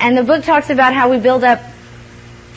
And 0.00 0.16
the 0.16 0.24
book 0.24 0.44
talks 0.44 0.70
about 0.70 0.94
how 0.94 1.10
we 1.10 1.18
build 1.18 1.44
up 1.44 1.60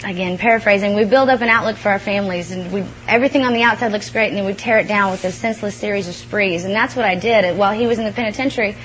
again, 0.03 0.37
paraphrasing, 0.37 0.95
we 0.95 1.05
build 1.05 1.29
up 1.29 1.41
an 1.41 1.49
outlook 1.49 1.77
for 1.77 1.89
our 1.89 1.99
families, 1.99 2.51
and 2.51 2.71
we, 2.71 2.83
everything 3.07 3.43
on 3.43 3.53
the 3.53 3.63
outside 3.63 3.91
looks 3.91 4.09
great, 4.09 4.29
and 4.29 4.37
then 4.37 4.45
we 4.45 4.53
tear 4.53 4.79
it 4.79 4.87
down 4.87 5.11
with 5.11 5.23
a 5.25 5.31
senseless 5.31 5.75
series 5.75 6.07
of 6.07 6.15
sprees. 6.15 6.65
And 6.65 6.73
that's 6.73 6.95
what 6.95 7.05
I 7.05 7.15
did 7.15 7.57
while 7.57 7.73
he 7.73 7.87
was 7.87 7.99
in 7.99 8.05
the 8.05 8.11
penitentiary. 8.11 8.75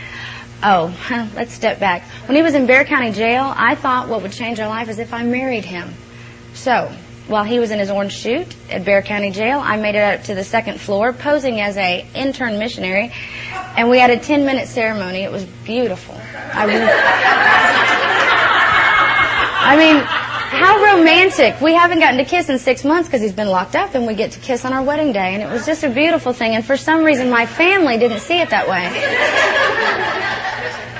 Oh, 0.62 0.94
let's 1.34 1.52
step 1.52 1.80
back. 1.80 2.02
When 2.26 2.36
he 2.36 2.42
was 2.42 2.54
in 2.54 2.66
Bexar 2.66 2.84
County 2.84 3.12
Jail, 3.12 3.52
I 3.56 3.74
thought 3.74 4.08
what 4.08 4.22
would 4.22 4.32
change 4.32 4.60
our 4.60 4.68
life 4.68 4.88
is 4.88 4.98
if 4.98 5.12
I 5.12 5.24
married 5.24 5.64
him. 5.64 5.92
So, 6.54 6.92
while 7.28 7.44
he 7.44 7.58
was 7.58 7.70
in 7.70 7.78
his 7.78 7.90
orange 7.90 8.12
chute 8.12 8.54
at 8.70 8.84
Bexar 8.84 9.06
County 9.06 9.30
Jail, 9.30 9.58
I 9.58 9.76
made 9.76 9.94
it 9.94 10.02
up 10.02 10.24
to 10.24 10.34
the 10.34 10.44
second 10.44 10.80
floor, 10.80 11.12
posing 11.12 11.60
as 11.60 11.76
a 11.76 12.06
intern 12.14 12.58
missionary, 12.58 13.12
and 13.76 13.90
we 13.90 13.98
had 13.98 14.10
a 14.10 14.18
10 14.18 14.44
minute 14.44 14.68
ceremony. 14.68 15.20
It 15.20 15.32
was 15.32 15.44
beautiful. 15.64 16.14
I, 16.14 16.64
I 19.64 19.76
mean, 19.76 20.31
how 20.52 20.96
romantic. 20.96 21.60
We 21.62 21.72
haven't 21.72 22.00
gotten 22.00 22.18
to 22.18 22.26
kiss 22.26 22.50
in 22.50 22.58
six 22.58 22.84
months 22.84 23.08
because 23.08 23.22
he's 23.22 23.32
been 23.32 23.48
locked 23.48 23.74
up, 23.74 23.94
and 23.94 24.06
we 24.06 24.14
get 24.14 24.32
to 24.32 24.40
kiss 24.40 24.64
on 24.66 24.74
our 24.74 24.82
wedding 24.82 25.12
day. 25.12 25.34
And 25.34 25.42
it 25.42 25.46
was 25.46 25.64
just 25.64 25.82
a 25.82 25.88
beautiful 25.88 26.34
thing. 26.34 26.54
And 26.54 26.64
for 26.64 26.76
some 26.76 27.04
reason, 27.04 27.30
my 27.30 27.46
family 27.46 27.96
didn't 27.96 28.20
see 28.20 28.38
it 28.38 28.50
that 28.50 28.68
way. 28.68 28.86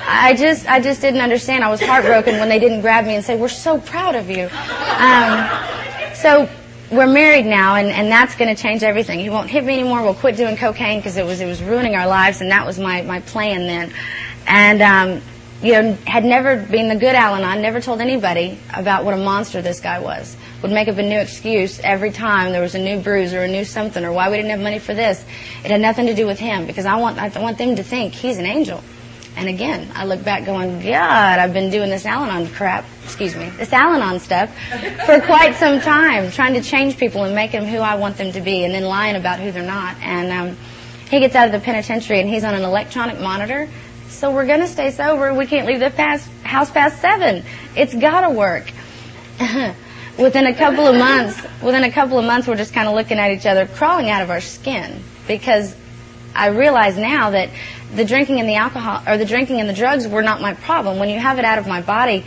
I 0.05 0.35
just, 0.35 0.67
I 0.67 0.81
just 0.81 1.03
didn't 1.03 1.21
understand. 1.21 1.65
I 1.65 1.69
was 1.69 1.83
heartbroken 1.83 2.39
when 2.39 2.49
they 2.49 2.59
didn't 2.59 2.81
grab 2.81 3.05
me 3.05 3.15
and 3.15 3.25
say, 3.25 3.37
"We're 3.37 3.49
so 3.49 3.79
proud 3.79 4.15
of 4.15 4.31
you." 4.31 4.49
Um, 4.97 6.15
so 6.15 6.49
we're 6.91 7.07
married 7.07 7.47
now, 7.47 7.77
and, 7.77 7.89
and 7.89 8.11
that's 8.11 8.35
going 8.35 8.55
to 8.55 8.61
change 8.61 8.83
everything. 8.83 9.19
He 9.21 9.31
won't 9.31 9.51
hit 9.51 9.65
me 9.65 9.75
anymore. 9.75 10.03
We'll 10.03 10.15
quit 10.15 10.37
doing 10.37 10.57
cocaine 10.57 10.99
because 10.99 11.17
it 11.19 11.27
was 11.27 11.41
it 11.41 11.47
was 11.47 11.63
ruining 11.63 11.95
our 11.95 12.07
lives, 12.07 12.41
and 12.41 12.51
that 12.51 12.67
was 12.67 12.79
my 12.79 13.03
my 13.03 13.21
plan 13.21 13.67
then. 13.67 13.93
And 14.47 14.83
um, 14.83 15.23
you 15.63 15.73
know, 15.73 15.93
had 16.07 16.25
never 16.25 16.57
been 16.57 16.89
the 16.89 16.97
good 16.97 17.15
Al-Anon, 17.15 17.63
never 17.63 17.81
told 17.81 18.01
anybody 18.01 18.59
about 18.75 19.05
what 19.05 19.15
a 19.15 19.17
monster 19.17 19.63
this 19.63 19.81
guy 19.81 20.01
was. 20.01 20.37
Would 20.63 20.73
make 20.73 20.89
up 20.89 20.99
a 20.99 21.03
new 21.03 21.19
excuse 21.19 21.81
every 21.81 22.11
time 22.11 22.53
there 22.53 22.61
was 22.61 22.75
a 22.75 22.81
new 22.81 23.01
bruise 23.01 23.33
or 23.33 23.43
a 23.43 23.49
new 23.49 23.65
something 23.65 24.05
or 24.05 24.13
why 24.13 24.29
we 24.29 24.37
didn't 24.37 24.51
have 24.51 24.61
money 24.61 24.81
for 24.81 24.95
this. 24.95 25.25
It 25.65 25.71
had 25.71 25.81
nothing 25.81 26.07
to 26.07 26.15
do 26.15 26.27
with 26.27 26.39
him 26.39 26.67
because 26.67 26.87
I 26.87 26.97
want 26.97 27.19
I 27.19 27.29
want 27.41 27.59
them 27.59 27.77
to 27.77 27.85
think 27.85 28.13
he's 28.13 28.39
an 28.39 28.47
angel. 28.47 28.83
And 29.37 29.49
again, 29.49 29.91
I 29.95 30.05
look 30.05 30.23
back 30.23 30.45
going, 30.45 30.81
God, 30.83 31.39
I've 31.39 31.55
been 31.55 31.71
doing 31.71 31.89
this 31.89 32.05
Al-Anon 32.05 32.49
crap, 32.49 32.85
excuse 33.05 33.35
me, 33.35 33.49
this 33.51 33.73
Al-Anon 33.73 34.21
stuff 34.21 34.55
for 35.07 35.21
quite 35.21 35.55
some 35.55 35.81
time, 35.81 36.31
trying 36.31 36.55
to 36.55 36.61
change 36.61 36.99
people 36.99 37.25
and 37.25 37.35
make 37.35 37.53
them 37.53 37.65
who 37.65 37.79
I 37.79 37.95
want 37.95 38.19
them 38.19 38.33
to 38.33 38.41
be 38.43 38.65
and 38.65 38.75
then 38.75 38.85
lying 38.85 39.17
about 39.17 39.41
who 39.41 39.51
they're 39.51 39.63
not. 39.63 39.97
And 40.03 40.31
um, 40.31 40.57
he 41.09 41.21
gets 41.21 41.35
out 41.35 41.47
of 41.47 41.53
the 41.53 41.61
penitentiary 41.61 42.21
and 42.21 42.29
he's 42.29 42.45
on 42.45 42.55
an 42.55 42.63
electronic 42.63 43.21
monitor 43.21 43.69
so 44.13 44.31
we're 44.33 44.47
going 44.47 44.61
to 44.61 44.69
stay 44.69 44.91
sober. 44.91 45.35
We 45.35 45.47
can't 45.47 45.67
leave 45.67 45.81
the 45.81 45.91
past, 45.91 46.29
house 46.43 46.71
past 46.71 47.01
seven. 47.01 47.45
It's 47.77 47.95
got 47.95 48.23
to 48.23 48.31
work. 48.31 48.71
within 50.19 50.47
a 50.47 50.55
couple 50.55 50.87
of 50.87 50.97
months, 50.97 51.41
within 51.63 51.85
a 51.85 51.91
couple 51.91 52.19
of 52.19 52.25
months, 52.25 52.47
we're 52.47 52.57
just 52.57 52.75
kind 52.75 52.89
of 52.89 52.95
looking 52.95 53.19
at 53.19 53.33
each 53.33 53.47
other, 53.47 53.67
crawling 53.67 54.11
out 54.11 54.23
of 54.23 54.31
our 54.31 54.41
skin 54.41 55.03
because 55.27 55.75
I 56.35 56.49
realize 56.49 56.97
now 56.97 57.31
that 57.31 57.51
the 57.95 58.05
drinking 58.05 58.41
and 58.41 58.49
the 58.49 58.57
alcohol 58.57 59.03
or 59.07 59.19
the 59.19 59.25
drinking 59.25 59.61
and 59.61 59.69
the 59.69 59.75
drugs 59.75 60.07
were 60.09 60.23
not 60.23 60.41
my 60.41 60.55
problem. 60.55 60.99
When 60.99 61.09
you 61.09 61.19
have 61.19 61.39
it 61.39 61.45
out 61.45 61.59
of 61.59 61.67
my 61.67 61.83
body, 61.83 62.25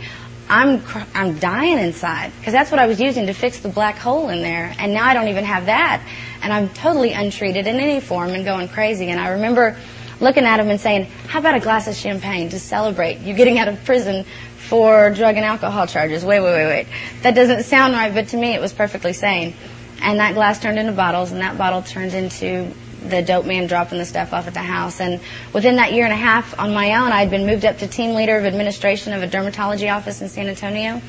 I'm 0.48 0.82
I'm 1.14 1.38
dying 1.38 1.78
inside 1.78 2.32
because 2.38 2.52
that's 2.52 2.70
what 2.70 2.78
I 2.78 2.86
was 2.86 3.00
using 3.00 3.26
to 3.26 3.32
fix 3.32 3.60
the 3.60 3.68
black 3.68 3.96
hole 3.96 4.28
in 4.28 4.42
there, 4.42 4.72
and 4.78 4.92
now 4.92 5.04
I 5.04 5.14
don't 5.14 5.28
even 5.28 5.44
have 5.44 5.66
that, 5.66 6.06
and 6.42 6.52
I'm 6.52 6.68
totally 6.68 7.12
untreated 7.12 7.66
in 7.66 7.76
any 7.80 8.00
form 8.00 8.30
and 8.30 8.44
going 8.44 8.68
crazy. 8.68 9.08
And 9.08 9.18
I 9.18 9.30
remember 9.30 9.76
looking 10.20 10.44
at 10.44 10.60
him 10.60 10.70
and 10.70 10.80
saying, 10.80 11.04
how 11.28 11.40
about 11.40 11.54
a 11.54 11.60
glass 11.60 11.86
of 11.86 11.94
champagne 11.94 12.48
to 12.50 12.60
celebrate 12.60 13.18
you 13.18 13.34
getting 13.34 13.58
out 13.58 13.68
of 13.68 13.84
prison 13.84 14.24
for 14.56 15.10
drug 15.10 15.36
and 15.36 15.44
alcohol 15.44 15.86
charges? 15.86 16.24
Wait, 16.24 16.40
wait, 16.40 16.52
wait, 16.52 16.66
wait. 16.66 16.86
That 17.22 17.34
doesn't 17.34 17.64
sound 17.64 17.94
right, 17.94 18.12
but 18.12 18.28
to 18.28 18.36
me 18.36 18.54
it 18.54 18.60
was 18.60 18.72
perfectly 18.72 19.12
sane. 19.12 19.54
And 20.00 20.18
that 20.20 20.34
glass 20.34 20.60
turned 20.60 20.78
into 20.78 20.92
bottles, 20.92 21.32
and 21.32 21.40
that 21.40 21.56
bottle 21.56 21.82
turned 21.82 22.12
into 22.12 22.72
the 23.02 23.22
dope 23.22 23.46
man 23.46 23.66
dropping 23.66 23.98
the 23.98 24.04
stuff 24.04 24.32
off 24.32 24.46
at 24.46 24.54
the 24.54 24.60
house. 24.60 25.00
And 25.00 25.20
within 25.52 25.76
that 25.76 25.92
year 25.92 26.04
and 26.04 26.12
a 26.12 26.16
half 26.16 26.58
on 26.58 26.74
my 26.74 26.96
own, 26.96 27.12
I'd 27.12 27.30
been 27.30 27.46
moved 27.46 27.64
up 27.64 27.78
to 27.78 27.86
team 27.86 28.14
leader 28.14 28.36
of 28.36 28.44
administration 28.44 29.12
of 29.12 29.22
a 29.22 29.28
dermatology 29.28 29.94
office 29.94 30.20
in 30.20 30.28
San 30.28 30.48
Antonio. 30.48 31.00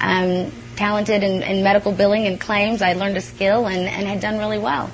Um, 0.00 0.50
talented 0.76 1.22
in, 1.22 1.42
in 1.42 1.62
medical 1.62 1.92
billing 1.92 2.26
and 2.26 2.40
claims. 2.40 2.80
I'd 2.80 2.96
learned 2.96 3.18
a 3.18 3.20
skill 3.20 3.66
and, 3.66 3.86
and 3.86 4.06
had 4.06 4.20
done 4.20 4.38
really 4.38 4.56
well. 4.56 4.90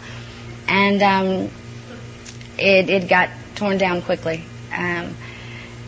And 0.66 1.00
um, 1.00 1.50
it, 2.58 2.90
it 2.90 3.08
got 3.08 3.30
torn 3.56 3.78
down 3.78 4.02
quickly. 4.02 4.44
Um, 4.72 5.14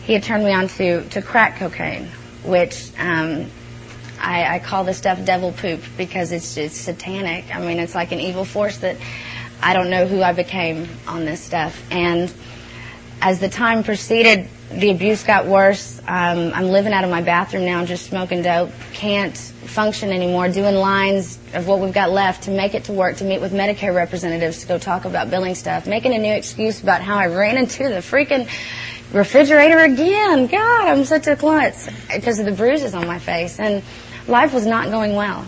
he 0.03 0.13
had 0.13 0.23
turned 0.23 0.43
me 0.43 0.51
on 0.51 0.67
to, 0.69 1.07
to 1.09 1.21
crack 1.21 1.57
cocaine, 1.57 2.07
which 2.43 2.91
um, 2.97 3.47
I, 4.19 4.55
I 4.55 4.59
call 4.59 4.83
the 4.83 4.93
stuff 4.93 5.23
devil 5.23 5.51
poop 5.51 5.81
because 5.97 6.31
it's 6.31 6.55
just 6.55 6.83
satanic. 6.83 7.53
I 7.55 7.59
mean, 7.59 7.79
it's 7.79 7.95
like 7.95 8.11
an 8.11 8.19
evil 8.19 8.45
force 8.45 8.77
that 8.79 8.97
I 9.61 9.73
don't 9.73 9.89
know 9.89 10.05
who 10.07 10.21
I 10.21 10.33
became 10.33 10.87
on 11.07 11.25
this 11.25 11.41
stuff. 11.41 11.81
And 11.91 12.33
as 13.21 13.39
the 13.39 13.49
time 13.49 13.83
proceeded, 13.83 14.49
the 14.71 14.91
abuse 14.91 15.23
got 15.23 15.47
worse. 15.47 15.99
Um, 16.07 16.51
I'm 16.53 16.67
living 16.67 16.93
out 16.93 17.03
of 17.03 17.09
my 17.09 17.21
bathroom 17.21 17.65
now, 17.65 17.85
just 17.85 18.05
smoking 18.05 18.43
dope. 18.43 18.71
Can't 18.93 19.35
function 19.35 20.11
anymore, 20.11 20.49
doing 20.49 20.75
lines 20.75 21.39
of 21.53 21.67
what 21.67 21.79
we've 21.79 21.93
got 21.93 22.11
left 22.11 22.43
to 22.43 22.51
make 22.51 22.75
it 22.75 22.85
to 22.85 22.93
work, 22.93 23.17
to 23.17 23.23
meet 23.23 23.41
with 23.41 23.51
Medicare 23.51 23.93
representatives 23.93 24.61
to 24.61 24.67
go 24.67 24.77
talk 24.77 25.05
about 25.05 25.29
billing 25.29 25.55
stuff, 25.55 25.87
making 25.87 26.13
a 26.13 26.19
new 26.19 26.33
excuse 26.33 26.81
about 26.81 27.01
how 27.01 27.17
I 27.17 27.27
ran 27.27 27.57
into 27.57 27.89
the 27.89 27.99
freaking 27.99 28.47
refrigerator 29.11 29.79
again. 29.79 30.47
God, 30.47 30.87
I'm 30.87 31.03
such 31.03 31.27
a 31.27 31.35
klutz 31.35 31.89
because 32.13 32.39
of 32.39 32.45
the 32.45 32.51
bruises 32.51 32.93
on 32.93 33.07
my 33.07 33.19
face. 33.19 33.59
And 33.59 33.83
life 34.27 34.53
was 34.53 34.65
not 34.65 34.89
going 34.91 35.15
well. 35.15 35.47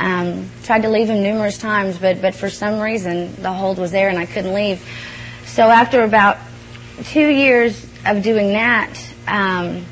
Um, 0.00 0.48
tried 0.62 0.82
to 0.82 0.88
leave 0.88 1.08
him 1.08 1.22
numerous 1.22 1.58
times, 1.58 1.98
but, 1.98 2.22
but 2.22 2.34
for 2.34 2.50
some 2.50 2.80
reason 2.80 3.34
the 3.40 3.52
hold 3.52 3.78
was 3.78 3.90
there 3.90 4.08
and 4.08 4.18
I 4.18 4.26
couldn't 4.26 4.54
leave. 4.54 4.84
So 5.46 5.64
after 5.64 6.02
about 6.02 6.38
two 7.04 7.26
years 7.26 7.87
of 8.04 8.22
doing 8.22 8.52
that, 8.52 8.94
um, 9.26 9.84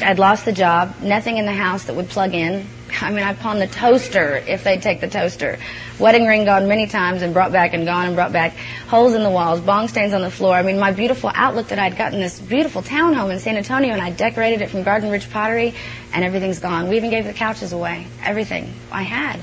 I'd 0.00 0.18
lost 0.18 0.44
the 0.44 0.52
job, 0.52 0.94
nothing 1.02 1.36
in 1.36 1.46
the 1.46 1.52
house 1.52 1.84
that 1.84 1.96
would 1.96 2.08
plug 2.08 2.34
in. 2.34 2.66
I 3.02 3.10
mean, 3.10 3.22
I 3.22 3.34
pawned 3.34 3.60
the 3.60 3.66
toaster 3.66 4.36
if 4.36 4.64
they'd 4.64 4.82
take 4.82 5.00
the 5.00 5.08
toaster. 5.08 5.58
Wedding 5.98 6.26
ring 6.26 6.44
gone 6.44 6.68
many 6.68 6.86
times 6.86 7.22
and 7.22 7.34
brought 7.34 7.52
back 7.52 7.74
and 7.74 7.84
gone 7.84 8.06
and 8.06 8.14
brought 8.14 8.32
back. 8.32 8.56
Holes 8.88 9.14
in 9.14 9.22
the 9.22 9.30
walls, 9.30 9.60
bong 9.60 9.88
stains 9.88 10.12
on 10.12 10.22
the 10.22 10.30
floor. 10.30 10.54
I 10.54 10.62
mean, 10.62 10.78
my 10.78 10.92
beautiful 10.92 11.30
outlook 11.34 11.68
that 11.68 11.78
I'd 11.78 11.96
gotten 11.96 12.20
this 12.20 12.38
beautiful 12.40 12.82
townhome 12.82 13.32
in 13.32 13.38
San 13.38 13.56
Antonio 13.56 13.92
and 13.92 14.02
I 14.02 14.10
decorated 14.10 14.62
it 14.62 14.70
from 14.70 14.82
Garden 14.82 15.10
Ridge 15.10 15.30
Pottery 15.30 15.74
and 16.12 16.24
everything's 16.24 16.58
gone. 16.58 16.88
We 16.88 16.96
even 16.96 17.10
gave 17.10 17.26
the 17.26 17.32
couches 17.32 17.72
away. 17.72 18.06
Everything 18.22 18.72
I 18.90 19.02
had. 19.02 19.40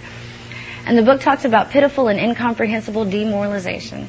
And 0.86 0.98
the 0.98 1.04
book 1.04 1.22
talks 1.22 1.46
about 1.46 1.72
pitiful 1.72 2.08
and 2.08 2.20
incomprehensible 2.20 3.06
demoralization. 3.06 4.08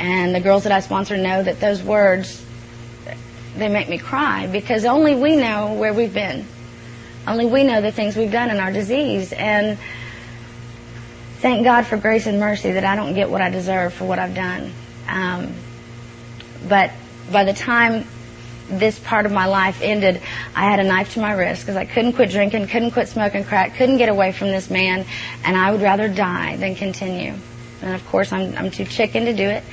And 0.00 0.34
the 0.34 0.40
girls 0.40 0.62
that 0.62 0.72
I 0.72 0.80
sponsor 0.80 1.18
know 1.18 1.42
that 1.42 1.60
those 1.60 1.82
words 1.82 2.42
they 3.54 3.68
make 3.68 3.86
me 3.86 3.98
cry 3.98 4.46
because 4.46 4.86
only 4.86 5.14
we 5.14 5.36
know 5.36 5.74
where 5.74 5.92
we've 5.92 6.14
been. 6.14 6.46
Only 7.26 7.44
we 7.44 7.64
know 7.64 7.82
the 7.82 7.92
things 7.92 8.16
we've 8.16 8.32
done 8.32 8.48
in 8.48 8.58
our 8.58 8.72
disease. 8.72 9.34
And 9.34 9.78
thank 11.40 11.64
God 11.64 11.82
for 11.84 11.98
grace 11.98 12.26
and 12.26 12.40
mercy 12.40 12.72
that 12.72 12.84
I 12.84 12.96
don't 12.96 13.12
get 13.12 13.28
what 13.28 13.42
I 13.42 13.50
deserve 13.50 13.92
for 13.92 14.06
what 14.06 14.18
I've 14.18 14.34
done. 14.34 14.72
Um, 15.06 15.52
but 16.66 16.92
by 17.30 17.44
the 17.44 17.52
time 17.52 18.06
this 18.70 18.98
part 18.98 19.26
of 19.26 19.32
my 19.32 19.46
life 19.46 19.82
ended, 19.82 20.22
I 20.56 20.70
had 20.70 20.80
a 20.80 20.84
knife 20.84 21.12
to 21.14 21.20
my 21.20 21.32
wrist 21.32 21.62
because 21.62 21.76
I 21.76 21.84
couldn't 21.84 22.14
quit 22.14 22.30
drinking, 22.30 22.68
couldn't 22.68 22.92
quit 22.92 23.08
smoking 23.08 23.44
crack, 23.44 23.76
couldn't 23.76 23.98
get 23.98 24.08
away 24.08 24.32
from 24.32 24.48
this 24.48 24.70
man, 24.70 25.04
and 25.44 25.58
I 25.58 25.72
would 25.72 25.82
rather 25.82 26.08
die 26.08 26.56
than 26.56 26.74
continue. 26.74 27.34
And 27.82 27.94
of 27.94 28.06
course, 28.08 28.32
I'm, 28.32 28.56
I'm 28.56 28.70
too 28.70 28.84
chicken 28.84 29.24
to 29.24 29.32
do 29.32 29.48
it, 29.48 29.64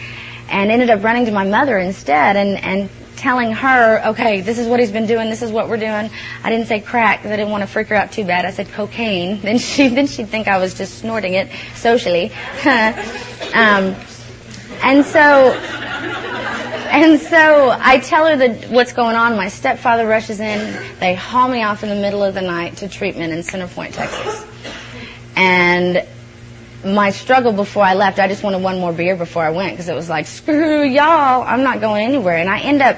and 0.50 0.72
ended 0.72 0.90
up 0.90 1.04
running 1.04 1.26
to 1.26 1.32
my 1.32 1.46
mother 1.46 1.78
instead, 1.78 2.36
and, 2.36 2.58
and 2.64 2.90
telling 3.18 3.52
her, 3.52 4.10
okay, 4.10 4.42
this 4.42 4.58
is 4.58 4.68
what 4.68 4.80
he's 4.80 4.92
been 4.92 5.08
doing, 5.08 5.30
this 5.30 5.42
is 5.42 5.52
what 5.52 5.68
we're 5.68 5.78
doing. 5.78 6.10
I 6.44 6.50
didn't 6.50 6.68
say 6.68 6.80
crack 6.80 7.20
because 7.20 7.32
I 7.32 7.36
didn't 7.36 7.52
want 7.52 7.64
to 7.64 7.68
freak 7.68 7.88
her 7.88 7.96
out 7.96 8.12
too 8.12 8.24
bad. 8.24 8.46
I 8.46 8.52
said 8.52 8.70
cocaine. 8.70 9.42
Then 9.48 9.58
she 9.58 9.88
then 9.88 10.08
she'd 10.08 10.28
think 10.28 10.48
I 10.48 10.58
was 10.58 10.74
just 10.74 11.00
snorting 11.00 11.34
it 11.34 11.50
socially. 11.76 12.32
um, 13.54 13.96
and 14.84 15.06
so 15.06 15.54
and 16.90 17.20
so 17.20 17.76
I 17.80 18.00
tell 18.00 18.28
her 18.28 18.36
that 18.36 18.70
what's 18.70 18.94
going 18.94 19.16
on. 19.16 19.36
My 19.36 19.50
stepfather 19.50 20.06
rushes 20.06 20.40
in. 20.40 20.84
They 21.00 21.16
haul 21.16 21.48
me 21.48 21.64
off 21.64 21.84
in 21.84 21.90
the 21.90 21.96
middle 21.96 22.24
of 22.24 22.34
the 22.34 22.42
night 22.42 22.78
to 22.78 22.90
treatment 22.90 23.34
in 23.34 23.44
Center 23.44 23.68
Point, 23.68 23.94
Texas. 23.94 24.46
And 25.36 26.06
my 26.86 27.10
struggle 27.10 27.54
before 27.54 27.84
I 27.84 27.96
left, 27.96 28.20
I 28.20 28.28
just 28.28 28.44
wanted 28.44 28.62
one 28.62 28.80
more 28.80 28.94
beer 28.94 29.16
before 29.16 29.44
I 29.44 29.50
went 29.50 29.74
because 29.74 29.90
it 29.90 29.96
was 29.96 30.10
like, 30.10 30.28
screw 30.28 30.84
y'all, 30.84 31.44
I'm 31.44 31.64
not 31.64 31.82
going 31.82 32.06
anywhere. 32.06 32.38
And 32.38 32.50
I 32.50 32.60
end 32.60 32.82
up, 32.82 32.98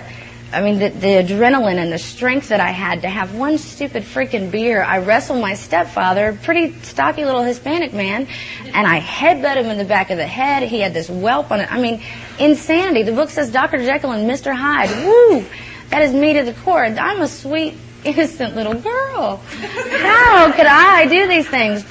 I 0.52 0.62
mean, 0.62 0.80
the, 0.80 0.90
the 0.90 1.08
adrenaline 1.08 1.78
and 1.78 1.92
the 1.92 1.98
strength 1.98 2.50
that 2.50 2.60
I 2.60 2.72
had 2.72 3.04
to 3.04 3.10
have 3.10 3.36
one 3.36 3.58
stupid 3.58 4.04
freaking 4.04 4.52
beer. 4.52 4.84
I 4.84 5.00
wrestled 5.00 5.42
my 5.42 5.54
stepfather, 5.54 6.38
pretty 6.44 6.74
stocky 6.82 7.24
little 7.24 7.44
Hispanic 7.44 7.94
man, 7.94 8.28
and 8.66 8.88
I 8.88 9.00
headbutt 9.00 9.58
him 9.58 9.68
in 9.68 9.78
the 9.78 9.86
back 9.86 10.10
of 10.10 10.18
the 10.18 10.28
head. 10.28 10.64
He 10.64 10.80
had 10.80 10.94
this 10.94 11.08
whelp 11.08 11.52
on 11.52 11.62
it. 11.62 11.72
I 11.72 11.80
mean, 11.80 12.02
insanity. 12.40 13.04
The 13.04 13.14
book 13.14 13.30
says 13.30 13.52
Dr. 13.52 13.78
Jekyll 13.78 14.12
and 14.12 14.30
Mr. 14.30 14.54
Hyde. 14.54 14.90
Woo! 15.06 15.46
That 15.90 16.02
is 16.02 16.14
me 16.14 16.34
to 16.34 16.44
the 16.44 16.54
core. 16.54 16.84
I'm 16.84 17.22
a 17.22 17.28
sweet, 17.28 17.76
innocent 18.04 18.56
little 18.56 18.76
girl. 18.76 19.38
How 19.38 20.52
could 20.52 20.68
I 20.68 21.08
do 21.08 21.28
these 21.28 21.48
things? 21.48 21.86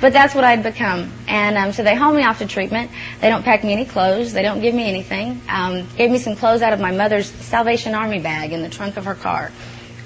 But 0.00 0.12
that's 0.12 0.34
what 0.34 0.44
I'd 0.44 0.62
become. 0.62 1.12
And 1.28 1.56
um, 1.56 1.72
so 1.72 1.82
they 1.82 1.94
haul 1.94 2.12
me 2.12 2.24
off 2.24 2.38
to 2.38 2.46
treatment. 2.46 2.90
They 3.20 3.28
don't 3.28 3.44
pack 3.44 3.64
me 3.64 3.72
any 3.72 3.84
clothes. 3.84 4.32
They 4.32 4.42
don't 4.42 4.60
give 4.60 4.74
me 4.74 4.88
anything. 4.88 5.40
Um, 5.48 5.86
gave 5.96 6.10
me 6.10 6.18
some 6.18 6.36
clothes 6.36 6.62
out 6.62 6.72
of 6.72 6.80
my 6.80 6.90
mother's 6.90 7.30
Salvation 7.30 7.94
Army 7.94 8.20
bag 8.20 8.52
in 8.52 8.62
the 8.62 8.68
trunk 8.68 8.96
of 8.96 9.04
her 9.06 9.14
car. 9.14 9.50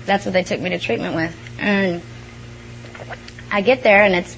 That's 0.07 0.25
what 0.25 0.33
they 0.33 0.43
took 0.43 0.61
me 0.61 0.71
to 0.71 0.79
treatment 0.79 1.15
with. 1.15 1.37
And 1.59 2.03
I 3.51 3.63
get 3.63 3.83
there 3.83 4.03
and 4.05 4.15
it's 4.15 4.37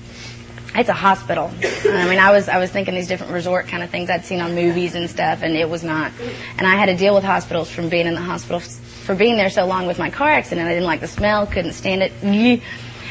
it's 0.75 0.89
a 0.89 0.95
hospital. 0.95 1.51
I 1.85 2.09
mean, 2.09 2.21
I 2.21 2.31
was 2.31 2.49
I 2.49 2.59
was 2.59 2.71
thinking 2.71 2.95
these 2.95 3.09
different 3.09 3.33
resort 3.33 3.67
kind 3.67 3.83
of 3.83 3.91
things 3.91 4.09
I'd 4.09 4.25
seen 4.25 4.41
on 4.41 4.55
movies 4.55 4.95
and 4.95 5.11
stuff, 5.11 5.43
and 5.43 5.57
it 5.57 5.69
was 5.69 5.83
not. 5.83 6.13
And 6.59 6.67
I 6.67 6.77
had 6.77 6.87
to 6.87 6.97
deal 6.97 7.15
with 7.15 7.25
hospitals 7.25 7.69
from 7.69 7.89
being 7.89 8.07
in 8.07 8.15
the 8.15 8.21
hospital 8.21 8.61
for 8.61 9.15
being 9.15 9.37
there 9.37 9.51
so 9.51 9.67
long 9.67 9.87
with 9.87 9.99
my 9.99 10.11
car 10.11 10.29
accident. 10.29 10.69
I 10.69 10.71
didn't 10.71 10.87
like 10.87 11.01
the 11.01 11.09
smell, 11.09 11.47
couldn't 11.47 11.73
stand 11.73 12.03
it, 12.03 12.13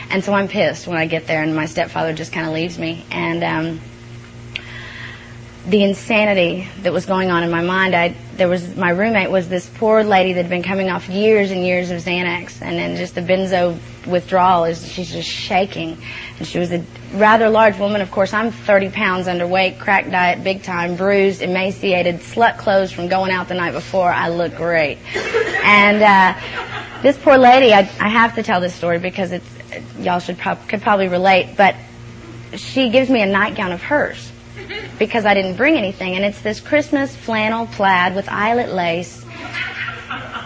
and 0.09 0.23
so 0.23 0.33
I'm 0.33 0.47
pissed 0.47 0.87
when 0.87 0.97
I 0.97 1.05
get 1.05 1.27
there, 1.27 1.41
and 1.41 1.55
my 1.55 1.65
stepfather 1.65 2.13
just 2.13 2.31
kind 2.31 2.47
of 2.47 2.53
leaves 2.53 2.77
me. 2.77 3.05
And 3.11 3.43
um, 3.43 3.81
the 5.69 5.83
insanity 5.83 6.67
that 6.81 6.93
was 6.93 7.05
going 7.05 7.29
on 7.29 7.43
in 7.43 7.51
my 7.51 7.61
mind. 7.61 7.95
I 7.95 8.15
there 8.35 8.47
was 8.47 8.75
my 8.75 8.89
roommate 8.89 9.29
was 9.29 9.49
this 9.49 9.69
poor 9.75 10.03
lady 10.03 10.33
that 10.33 10.43
had 10.43 10.49
been 10.49 10.63
coming 10.63 10.89
off 10.89 11.09
years 11.09 11.51
and 11.51 11.65
years 11.65 11.91
of 11.91 12.01
Xanax, 12.01 12.61
and 12.61 12.77
then 12.77 12.95
just 12.95 13.13
the 13.13 13.21
benzo 13.21 13.77
withdrawal 14.07 14.65
is 14.65 14.87
she's 14.91 15.11
just 15.11 15.29
shaking. 15.29 15.97
And 16.39 16.47
she 16.47 16.57
was 16.57 16.71
a 16.71 16.83
rather 17.13 17.49
large 17.49 17.77
woman. 17.77 18.01
Of 18.01 18.09
course, 18.09 18.33
I'm 18.33 18.51
30 18.51 18.89
pounds 18.89 19.27
underweight, 19.27 19.77
crack 19.77 20.09
diet, 20.09 20.43
big 20.43 20.63
time, 20.63 20.95
bruised, 20.95 21.41
emaciated, 21.41 22.21
slut 22.21 22.57
clothes 22.57 22.91
from 22.91 23.07
going 23.07 23.31
out 23.31 23.47
the 23.47 23.55
night 23.55 23.73
before. 23.73 24.09
I 24.09 24.29
look 24.29 24.55
great. 24.55 24.97
And 25.63 26.01
uh, 26.01 27.01
this 27.01 27.17
poor 27.17 27.37
lady, 27.37 27.73
I, 27.73 27.79
I 27.99 28.09
have 28.09 28.35
to 28.35 28.43
tell 28.43 28.61
this 28.61 28.73
story 28.73 28.99
because 28.99 29.33
it's 29.33 29.58
y'all 29.99 30.19
should 30.19 30.37
prob- 30.37 30.67
could 30.67 30.81
probably 30.81 31.07
relate, 31.07 31.55
but 31.57 31.75
she 32.55 32.89
gives 32.89 33.09
me 33.09 33.21
a 33.21 33.25
nightgown 33.25 33.71
of 33.71 33.81
hers 33.81 34.31
because 34.97 35.25
I 35.25 35.33
didn't 35.33 35.55
bring 35.55 35.77
anything. 35.77 36.15
And 36.15 36.25
it's 36.25 36.41
this 36.41 36.59
Christmas 36.59 37.15
flannel 37.15 37.67
plaid 37.67 38.15
with 38.15 38.27
eyelet 38.29 38.73
lace. 38.73 39.23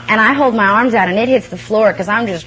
And 0.08 0.20
I 0.20 0.34
hold 0.34 0.54
my 0.54 0.68
arms 0.68 0.94
out 0.94 1.08
and 1.08 1.18
it 1.18 1.30
hits 1.30 1.48
the 1.50 1.58
floor 1.58 1.92
because 1.92 2.08
I'm 2.08 2.28
just, 2.28 2.46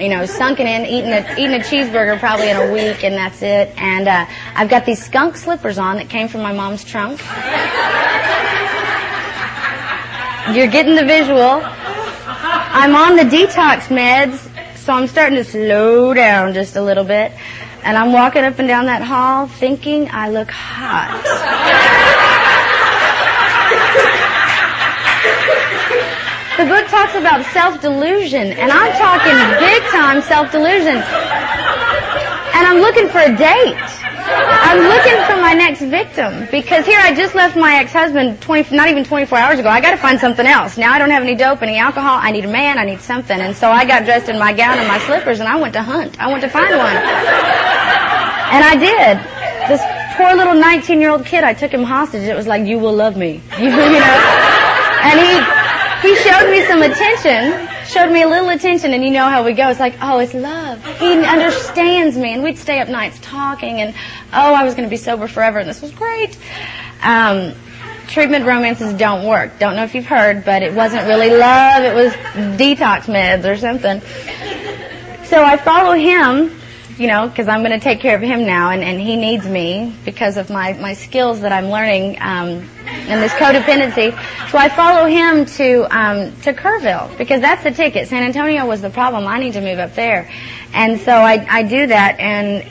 you 0.00 0.08
know, 0.08 0.26
sunken 0.26 0.66
in, 0.66 0.86
eating 0.86 1.12
a, 1.12 1.32
eating 1.38 1.54
a 1.54 1.62
cheeseburger 1.62 2.18
probably 2.18 2.50
in 2.50 2.56
a 2.56 2.72
week 2.72 3.04
and 3.04 3.14
that's 3.14 3.42
it. 3.42 3.72
And, 3.76 4.08
uh, 4.08 4.26
I've 4.54 4.68
got 4.68 4.86
these 4.86 5.04
skunk 5.04 5.36
slippers 5.36 5.78
on 5.78 5.96
that 5.96 6.08
came 6.08 6.28
from 6.28 6.42
my 6.42 6.52
mom's 6.52 6.84
trunk. 6.84 7.20
You're 10.54 10.68
getting 10.68 10.94
the 10.94 11.04
visual. 11.04 11.60
I'm 12.68 12.94
on 12.94 13.16
the 13.16 13.24
detox 13.24 13.88
meds, 13.88 14.45
so 14.86 14.92
I'm 14.92 15.08
starting 15.08 15.36
to 15.36 15.42
slow 15.42 16.14
down 16.14 16.54
just 16.54 16.76
a 16.76 16.80
little 16.80 17.02
bit. 17.02 17.32
And 17.82 17.98
I'm 17.98 18.12
walking 18.12 18.44
up 18.44 18.60
and 18.60 18.68
down 18.68 18.86
that 18.86 19.02
hall 19.02 19.48
thinking 19.48 20.08
I 20.12 20.30
look 20.30 20.48
hot. 20.48 21.10
the 26.56 26.66
book 26.70 26.86
talks 26.86 27.16
about 27.16 27.44
self-delusion, 27.46 28.52
and 28.52 28.70
I'm 28.70 28.92
talking 28.92 29.34
big 29.58 29.82
time 29.90 30.22
self-delusion. 30.22 31.02
And 32.54 32.64
I'm 32.64 32.78
looking 32.78 33.08
for 33.08 33.18
a 33.18 33.36
date. 33.36 33.95
I'm 34.28 34.82
looking 34.82 35.18
for 35.26 35.40
my 35.40 35.54
next 35.54 35.80
victim 35.80 36.48
because 36.50 36.84
here 36.84 36.98
I 37.00 37.14
just 37.14 37.34
left 37.34 37.56
my 37.56 37.76
ex-husband 37.76 38.40
20, 38.42 38.74
not 38.74 38.88
even 38.88 39.04
24 39.04 39.38
hours 39.38 39.58
ago. 39.58 39.68
I 39.68 39.80
got 39.80 39.92
to 39.92 39.96
find 39.96 40.18
something 40.18 40.46
else. 40.46 40.76
Now 40.76 40.92
I 40.92 40.98
don't 40.98 41.10
have 41.10 41.22
any 41.22 41.34
dope, 41.34 41.62
any 41.62 41.78
alcohol. 41.78 42.18
I 42.20 42.32
need 42.32 42.44
a 42.44 42.50
man. 42.50 42.78
I 42.78 42.84
need 42.84 43.00
something. 43.00 43.38
And 43.38 43.54
so 43.56 43.70
I 43.70 43.84
got 43.84 44.04
dressed 44.04 44.28
in 44.28 44.38
my 44.38 44.52
gown 44.52 44.78
and 44.78 44.88
my 44.88 44.98
slippers 45.00 45.40
and 45.40 45.48
I 45.48 45.56
went 45.56 45.74
to 45.74 45.82
hunt. 45.82 46.20
I 46.20 46.28
went 46.28 46.42
to 46.42 46.48
find 46.48 46.76
one. 46.76 46.96
And 48.50 48.64
I 48.64 48.74
did. 48.76 49.18
This 49.68 49.82
poor 50.16 50.34
little 50.34 50.54
19 50.54 51.00
year 51.00 51.10
old 51.10 51.24
kid, 51.24 51.44
I 51.44 51.54
took 51.54 51.72
him 51.72 51.84
hostage. 51.84 52.22
It 52.22 52.36
was 52.36 52.46
like, 52.46 52.66
you 52.66 52.78
will 52.78 52.94
love 52.94 53.16
me. 53.16 53.40
You, 53.58 53.64
you 53.70 53.70
know? 53.70 54.18
And 55.06 55.20
he, 55.22 56.08
he 56.08 56.16
showed 56.16 56.50
me 56.50 56.64
some 56.66 56.82
attention 56.82 57.75
showed 57.86 58.10
me 58.10 58.22
a 58.22 58.28
little 58.28 58.48
attention, 58.48 58.92
and 58.92 59.04
you 59.04 59.10
know 59.10 59.28
how 59.28 59.44
we 59.44 59.52
go. 59.52 59.68
It's 59.68 59.80
like, 59.80 59.96
oh, 60.00 60.18
it's 60.18 60.34
love. 60.34 60.84
He 60.98 61.12
understands 61.24 62.16
me, 62.16 62.32
and 62.32 62.42
we'd 62.42 62.58
stay 62.58 62.80
up 62.80 62.88
nights 62.88 63.18
talking, 63.20 63.80
and 63.80 63.94
oh, 64.32 64.54
I 64.54 64.64
was 64.64 64.74
going 64.74 64.86
to 64.86 64.90
be 64.90 64.96
sober 64.96 65.28
forever, 65.28 65.58
and 65.58 65.68
this 65.68 65.82
was 65.82 65.92
great. 65.92 66.36
Um, 67.02 67.54
treatment 68.08 68.46
romances 68.46 68.94
don't 68.94 69.26
work. 69.26 69.58
Don't 69.58 69.76
know 69.76 69.84
if 69.84 69.94
you've 69.94 70.06
heard, 70.06 70.44
but 70.44 70.62
it 70.62 70.74
wasn't 70.74 71.06
really 71.06 71.30
love. 71.30 71.82
It 71.82 71.94
was 71.94 72.12
detox 72.58 73.02
meds 73.04 73.44
or 73.44 73.56
something. 73.56 74.00
So 75.24 75.42
I 75.42 75.56
follow 75.56 75.92
him 75.94 76.56
you 76.98 77.08
know, 77.08 77.28
because 77.28 77.46
I'm 77.46 77.62
going 77.62 77.78
to 77.78 77.82
take 77.82 78.00
care 78.00 78.16
of 78.16 78.22
him 78.22 78.46
now, 78.46 78.70
and, 78.70 78.82
and 78.82 78.98
he 79.00 79.16
needs 79.16 79.46
me 79.46 79.94
because 80.04 80.36
of 80.38 80.48
my, 80.48 80.72
my 80.74 80.94
skills 80.94 81.40
that 81.40 81.52
I'm 81.52 81.66
learning 81.66 82.16
um, 82.20 82.48
in 82.48 83.20
this 83.20 83.32
codependency. 83.32 84.12
So 84.50 84.56
I 84.56 84.70
follow 84.70 85.06
him 85.06 85.44
to 85.44 85.96
um, 85.96 86.32
to 86.42 86.54
Kerrville 86.54 87.16
because 87.18 87.40
that's 87.40 87.62
the 87.62 87.70
ticket. 87.70 88.08
San 88.08 88.22
Antonio 88.22 88.64
was 88.64 88.80
the 88.80 88.90
problem. 88.90 89.26
I 89.26 89.38
need 89.38 89.52
to 89.54 89.60
move 89.60 89.78
up 89.78 89.94
there, 89.94 90.30
and 90.72 90.98
so 91.00 91.12
I, 91.12 91.46
I 91.48 91.62
do 91.64 91.86
that, 91.86 92.18
and 92.18 92.66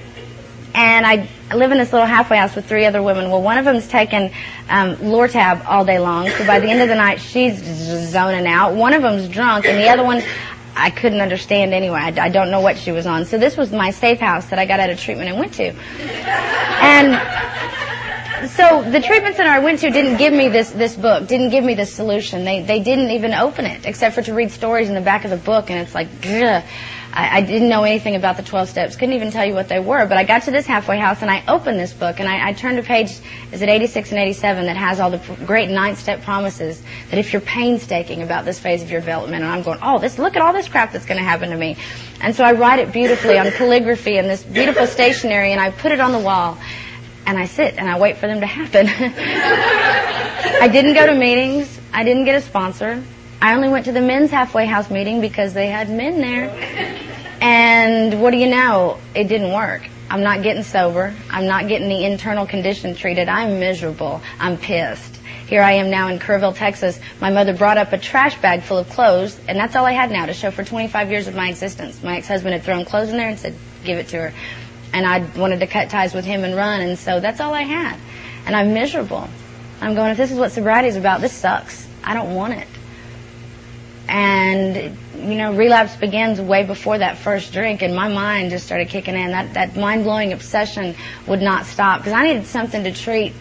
and 0.74 1.06
I 1.06 1.30
live 1.54 1.72
in 1.72 1.78
this 1.78 1.94
little 1.94 2.08
halfway 2.08 2.38
house 2.38 2.56
with 2.56 2.66
three 2.66 2.86
other 2.86 3.04
women. 3.04 3.30
Well, 3.30 3.42
one 3.42 3.58
of 3.58 3.66
them's 3.66 3.88
taking 3.88 4.32
um, 4.70 4.96
Lortab 4.96 5.66
all 5.68 5.86
day 5.86 6.00
long, 6.00 6.30
so 6.30 6.48
by 6.48 6.60
the 6.60 6.68
end 6.68 6.82
of 6.82 6.88
the 6.88 6.96
night 6.96 7.22
she's 7.22 7.64
zoning 8.12 8.48
out. 8.48 8.74
One 8.74 8.94
of 8.94 9.04
them's 9.04 9.30
drunk, 9.30 9.66
and 9.66 9.78
the 9.78 9.88
other 9.88 10.04
one 10.04 10.24
I 10.76 10.90
couldn't 10.90 11.22
understand 11.22 11.74
anyway. 11.74 12.00
I, 12.00 12.26
I, 12.26 12.30
don't 12.30 12.52
know 12.52 12.60
what 12.60 12.78
she 12.78 12.92
was 12.92 13.08
on. 13.08 13.26
So 13.26 13.38
this 13.38 13.56
was 13.56 13.72
my 13.72 13.92
safe 13.92 14.20
house 14.20 14.48
that 14.48 14.60
I 14.60 14.66
got 14.66 14.80
out 14.80 14.90
of 14.90 15.00
treatment 15.00 15.30
and 15.30 15.40
went 15.40 15.54
to. 15.56 15.74
And 16.82 17.20
so 18.50 18.84
the 18.84 19.02
treatment 19.02 19.36
center 19.36 19.50
I 19.50 19.60
went 19.60 19.80
to 19.80 19.90
didn't 19.90 20.18
give 20.18 20.34
me 20.34 20.50
this 20.50 20.72
this 20.72 20.96
book, 20.96 21.28
didn't 21.28 21.50
give 21.50 21.64
me 21.64 21.74
this 21.74 21.92
solution. 21.94 22.44
They 22.44 22.62
they 22.62 22.80
didn't 22.80 23.12
even 23.12 23.34
open 23.34 23.66
it 23.66 23.86
except 23.86 24.16
for 24.16 24.22
to 24.24 24.34
read 24.34 24.52
stories 24.52 24.90
in 24.90 24.96
the 24.96 25.02
back 25.02 25.24
of 25.24 25.32
the 25.32 25.38
book, 25.38 25.70
and 25.70 25.80
it's 25.80 25.96
like, 25.96 26.08
ugh. 26.26 26.64
I, 27.16 27.38
I 27.38 27.42
didn't 27.42 27.70
know 27.70 27.84
anything 27.84 28.16
about 28.16 28.36
the 28.38 28.44
12 28.44 28.70
steps, 28.70 28.96
couldn't 28.96 29.16
even 29.16 29.32
tell 29.32 29.46
you 29.46 29.54
what 29.54 29.70
they 29.70 29.80
were, 29.80 30.06
but 30.06 30.18
I 30.18 30.24
got 30.24 30.44
to 30.44 30.52
this 30.52 30.66
halfway 30.66 31.00
house 31.00 31.22
and 31.22 31.32
I 31.32 31.44
opened 31.48 31.80
this 31.80 31.94
book 31.94 32.20
and 32.20 32.28
I, 32.28 32.50
I 32.50 32.54
turned 32.54 32.78
to 32.78 32.84
page, 32.84 33.12
is 33.52 33.62
it 33.62 33.70
86 33.70 34.12
and 34.12 34.20
87, 34.20 34.66
that 34.66 34.76
has 34.76 35.00
all 35.00 35.10
the 35.10 35.22
great 35.46 35.70
nine 35.70 35.96
step 35.96 36.22
promises 36.22 36.84
that 37.10 37.18
if 37.18 37.32
you're 37.32 37.42
painstaking 37.42 38.22
about 38.22 38.44
this 38.44 38.60
phase 38.60 38.82
of 38.82 38.92
your 38.92 39.00
development, 39.00 39.44
and 39.44 39.52
I'm 39.52 39.64
going, 39.64 39.80
oh, 39.82 40.00
this, 40.00 40.20
look 40.20 40.36
at 40.36 40.42
all 40.42 40.52
this 40.54 40.68
crap 40.68 40.92
that's 40.92 41.06
going 41.06 41.18
to 41.18 41.24
happen 41.24 41.50
to 41.52 41.58
me. 41.58 41.78
And 42.20 42.36
so 42.36 42.44
I 42.44 42.52
write 42.52 42.80
it 42.80 42.92
beautifully 42.92 43.38
on 43.38 43.50
calligraphy 43.52 44.18
and 44.18 44.30
this 44.30 44.44
beautiful 44.44 44.86
stationery 44.86 45.52
and 45.52 45.62
I 45.62 45.72
put 45.72 45.92
it 45.94 46.00
on 46.02 46.12
the 46.12 46.20
wall 46.20 46.58
and 47.26 47.38
I 47.38 47.46
sit 47.46 47.76
and 47.78 47.90
I 47.90 47.98
wait 47.98 48.18
for 48.18 48.28
them 48.28 48.42
to 48.42 48.46
happen. 48.46 48.88
I 50.62 50.68
didn't 50.68 50.94
go 50.94 51.06
to 51.06 51.16
meetings. 51.16 51.80
I 51.94 52.04
didn't 52.04 52.26
get 52.26 52.36
a 52.36 52.42
sponsor. 52.42 53.02
I 53.46 53.54
only 53.54 53.70
went 53.70 53.86
to 53.86 53.92
the 53.92 54.02
men's 54.02 54.32
halfway 54.32 54.66
house 54.66 54.90
meeting 54.90 55.22
because 55.22 55.54
they 55.54 55.68
had 55.68 55.88
men 55.88 56.20
there. 56.20 56.50
And 57.40 58.20
what 58.20 58.32
do 58.32 58.38
you 58.38 58.48
know? 58.48 58.98
It 59.14 59.26
didn't 59.26 59.54
work. 59.54 59.88
I'm 60.10 60.24
not 60.24 60.42
getting 60.42 60.64
sober. 60.64 61.14
I'm 61.30 61.46
not 61.46 61.68
getting 61.68 61.88
the 61.88 62.06
internal 62.06 62.48
condition 62.48 62.96
treated. 62.96 63.30
I'm 63.30 63.60
miserable. 63.60 64.20
I'm 64.40 64.58
pissed. 64.58 65.18
Here 65.46 65.62
I 65.62 65.74
am 65.74 65.92
now 65.92 66.08
in 66.08 66.18
Kerrville, 66.18 66.56
Texas. 66.56 67.00
My 67.22 67.30
mother 67.30 67.54
brought 67.54 67.78
up 67.78 67.94
a 67.94 68.00
trash 68.00 68.36
bag 68.42 68.64
full 68.64 68.80
of 68.80 68.90
clothes, 68.90 69.40
and 69.48 69.60
that's 69.60 69.76
all 69.76 69.86
I 69.86 69.92
had 69.92 70.10
now 70.10 70.26
to 70.26 70.34
show 70.34 70.50
for 70.50 70.64
25 70.64 71.12
years 71.12 71.28
of 71.28 71.36
my 71.36 71.50
existence. 71.50 72.02
My 72.02 72.18
ex-husband 72.18 72.52
had 72.52 72.64
thrown 72.64 72.84
clothes 72.84 73.10
in 73.10 73.18
there 73.18 73.30
and 73.30 73.38
said, 73.38 73.54
give 73.84 74.00
it 74.00 74.08
to 74.08 74.22
her. 74.22 74.34
And 74.92 75.06
I 75.06 75.20
wanted 75.40 75.60
to 75.60 75.68
cut 75.68 75.92
ties 75.92 76.16
with 76.16 76.26
him 76.26 76.44
and 76.44 76.56
run, 76.56 76.82
and 76.82 76.98
so 76.98 77.20
that's 77.20 77.40
all 77.40 77.54
I 77.54 77.62
had. 77.62 78.00
And 78.48 78.56
I'm 78.56 78.74
miserable. 78.74 79.30
I'm 79.82 79.94
going, 79.94 80.10
if 80.10 80.18
this 80.18 80.32
is 80.32 80.40
what 80.40 80.52
sobriety 80.52 80.88
is 80.88 80.96
about, 80.96 81.22
this 81.22 81.34
sucks. 81.34 81.88
I 82.04 82.16
don't 82.16 82.34
want 82.34 82.56
it. 82.56 82.68
And, 84.08 84.98
you 85.18 85.36
know, 85.36 85.54
relapse 85.54 85.96
begins 85.96 86.40
way 86.40 86.64
before 86.64 87.00
that 87.00 87.18
first 87.18 87.54
drink, 87.54 87.82
and 87.82 87.96
my 87.96 88.08
mind 88.08 88.52
just 88.52 88.66
started 88.66 88.90
kicking 88.90 89.16
in. 89.16 89.32
That, 89.32 89.54
that 89.56 89.76
mind 89.76 90.04
blowing 90.04 90.32
obsession 90.32 90.96
would 91.28 91.42
not 91.42 91.66
stop 91.66 92.00
because 92.00 92.14
I 92.14 92.28
needed 92.28 92.46
something 92.46 92.84
to 92.84 92.92
treat 92.92 93.34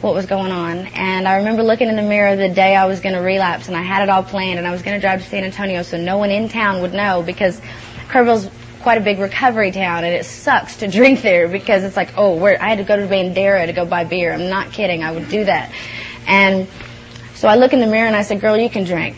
what 0.00 0.14
was 0.14 0.26
going 0.26 0.52
on. 0.52 0.78
And 0.78 1.26
I 1.26 1.38
remember 1.38 1.62
looking 1.62 1.88
in 1.88 1.96
the 1.96 2.02
mirror 2.02 2.36
the 2.36 2.48
day 2.48 2.76
I 2.76 2.86
was 2.86 3.00
going 3.00 3.14
to 3.14 3.20
relapse, 3.20 3.66
and 3.66 3.76
I 3.76 3.82
had 3.82 4.02
it 4.02 4.08
all 4.08 4.22
planned, 4.22 4.58
and 4.58 4.66
I 4.66 4.70
was 4.70 4.82
going 4.82 4.94
to 4.96 5.00
drive 5.00 5.22
to 5.22 5.28
San 5.28 5.44
Antonio 5.44 5.82
so 5.82 5.98
no 5.98 6.18
one 6.18 6.30
in 6.30 6.48
town 6.48 6.82
would 6.82 6.94
know 6.94 7.22
because 7.22 7.60
Kerrville's 8.08 8.48
quite 8.82 8.96
a 8.96 9.02
big 9.02 9.18
recovery 9.18 9.72
town, 9.72 10.04
and 10.04 10.14
it 10.14 10.24
sucks 10.24 10.76
to 10.78 10.88
drink 10.90 11.20
there 11.22 11.48
because 11.48 11.82
it's 11.82 11.96
like, 11.96 12.16
oh, 12.16 12.36
where 12.36 12.62
I 12.62 12.68
had 12.68 12.78
to 12.78 12.84
go 12.84 12.96
to 12.96 13.06
Bandera 13.06 13.66
to 13.66 13.72
go 13.72 13.84
buy 13.84 14.04
beer. 14.04 14.32
I'm 14.32 14.48
not 14.48 14.72
kidding. 14.72 15.02
I 15.02 15.10
would 15.10 15.28
do 15.28 15.44
that. 15.44 15.72
And 16.26 16.68
so 17.34 17.48
I 17.48 17.56
look 17.56 17.72
in 17.72 17.80
the 17.80 17.86
mirror 17.86 18.06
and 18.06 18.14
I 18.14 18.22
said, 18.22 18.40
girl, 18.40 18.56
you 18.56 18.70
can 18.70 18.84
drink 18.84 19.16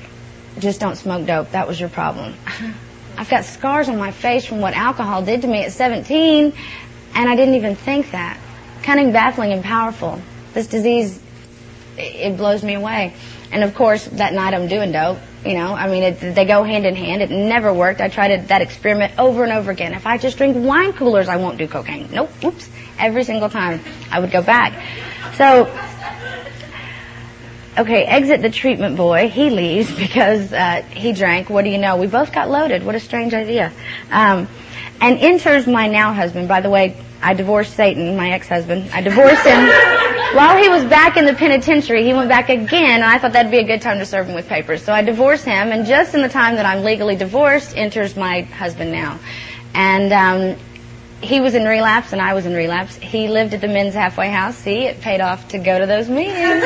just 0.58 0.80
don't 0.80 0.96
smoke 0.96 1.26
dope. 1.26 1.50
That 1.52 1.66
was 1.66 1.78
your 1.78 1.88
problem. 1.88 2.34
I've 3.16 3.28
got 3.28 3.44
scars 3.44 3.88
on 3.88 3.98
my 3.98 4.10
face 4.10 4.44
from 4.44 4.60
what 4.60 4.74
alcohol 4.74 5.22
did 5.22 5.42
to 5.42 5.48
me 5.48 5.64
at 5.64 5.72
17, 5.72 6.52
and 7.14 7.28
I 7.28 7.36
didn't 7.36 7.54
even 7.54 7.76
think 7.76 8.10
that. 8.12 8.38
Cunning, 8.82 9.12
baffling, 9.12 9.52
and 9.52 9.62
powerful. 9.62 10.20
This 10.54 10.66
disease 10.66 11.22
it 11.96 12.36
blows 12.36 12.62
me 12.62 12.74
away. 12.74 13.14
And 13.50 13.62
of 13.62 13.74
course, 13.74 14.06
that 14.06 14.32
night 14.32 14.54
I'm 14.54 14.68
doing 14.68 14.92
dope. 14.92 15.18
You 15.44 15.54
know, 15.54 15.74
I 15.74 15.88
mean, 15.88 16.02
it, 16.04 16.34
they 16.34 16.44
go 16.44 16.62
hand 16.62 16.86
in 16.86 16.94
hand. 16.94 17.20
It 17.20 17.30
never 17.30 17.72
worked. 17.72 18.00
I 18.00 18.08
tried 18.08 18.30
it, 18.30 18.48
that 18.48 18.62
experiment 18.62 19.18
over 19.18 19.42
and 19.42 19.52
over 19.52 19.70
again. 19.70 19.92
If 19.92 20.06
I 20.06 20.16
just 20.16 20.38
drink 20.38 20.56
wine 20.56 20.92
coolers, 20.92 21.28
I 21.28 21.36
won't 21.36 21.58
do 21.58 21.66
cocaine. 21.66 22.08
Nope. 22.12 22.30
Oops. 22.44 22.68
Every 22.98 23.24
single 23.24 23.50
time 23.50 23.80
I 24.10 24.20
would 24.20 24.30
go 24.30 24.42
back. 24.42 24.72
So, 25.34 25.66
okay, 27.78 28.04
exit 28.04 28.42
the 28.42 28.50
treatment 28.50 28.96
boy. 28.96 29.28
He 29.28 29.50
leaves 29.50 29.94
because 29.94 30.52
uh, 30.52 30.82
he 30.90 31.12
drank. 31.12 31.50
What 31.50 31.64
do 31.64 31.70
you 31.70 31.78
know? 31.78 31.96
We 31.96 32.06
both 32.06 32.32
got 32.32 32.50
loaded. 32.50 32.84
What 32.84 32.94
a 32.94 33.00
strange 33.00 33.34
idea. 33.34 33.72
Um, 34.10 34.48
and 35.00 35.18
enters 35.18 35.66
my 35.66 35.88
now 35.88 36.12
husband. 36.12 36.48
By 36.48 36.60
the 36.60 36.70
way, 36.70 36.96
I 37.22 37.34
divorced 37.34 37.74
Satan, 37.74 38.16
my 38.16 38.32
ex-husband. 38.32 38.90
I 38.92 39.00
divorced 39.00 39.44
him 39.44 39.66
while 40.36 40.60
he 40.60 40.68
was 40.68 40.84
back 40.84 41.16
in 41.16 41.24
the 41.24 41.34
penitentiary. 41.34 42.04
He 42.04 42.12
went 42.12 42.28
back 42.28 42.48
again, 42.48 43.00
and 43.00 43.04
I 43.04 43.18
thought 43.18 43.32
that'd 43.32 43.50
be 43.50 43.58
a 43.58 43.64
good 43.64 43.80
time 43.80 43.98
to 43.98 44.06
serve 44.06 44.28
him 44.28 44.34
with 44.34 44.48
papers. 44.48 44.82
So 44.82 44.92
I 44.92 45.02
divorced 45.02 45.44
him, 45.44 45.72
and 45.72 45.86
just 45.86 46.14
in 46.14 46.22
the 46.22 46.28
time 46.28 46.56
that 46.56 46.66
I'm 46.66 46.82
legally 46.82 47.16
divorced, 47.16 47.76
enters 47.76 48.16
my 48.16 48.42
husband 48.42 48.92
now. 48.92 49.18
And 49.74 50.12
um, 50.12 50.58
he 51.22 51.40
was 51.40 51.54
in 51.54 51.64
relapse, 51.64 52.12
and 52.12 52.20
I 52.20 52.34
was 52.34 52.46
in 52.46 52.54
relapse. 52.54 52.96
He 52.96 53.28
lived 53.28 53.54
at 53.54 53.60
the 53.60 53.68
men's 53.68 53.94
halfway 53.94 54.28
house. 54.28 54.56
See, 54.56 54.86
it 54.86 55.00
paid 55.00 55.20
off 55.20 55.48
to 55.48 55.58
go 55.58 55.78
to 55.78 55.86
those 55.86 56.08
meetings. 56.08 56.36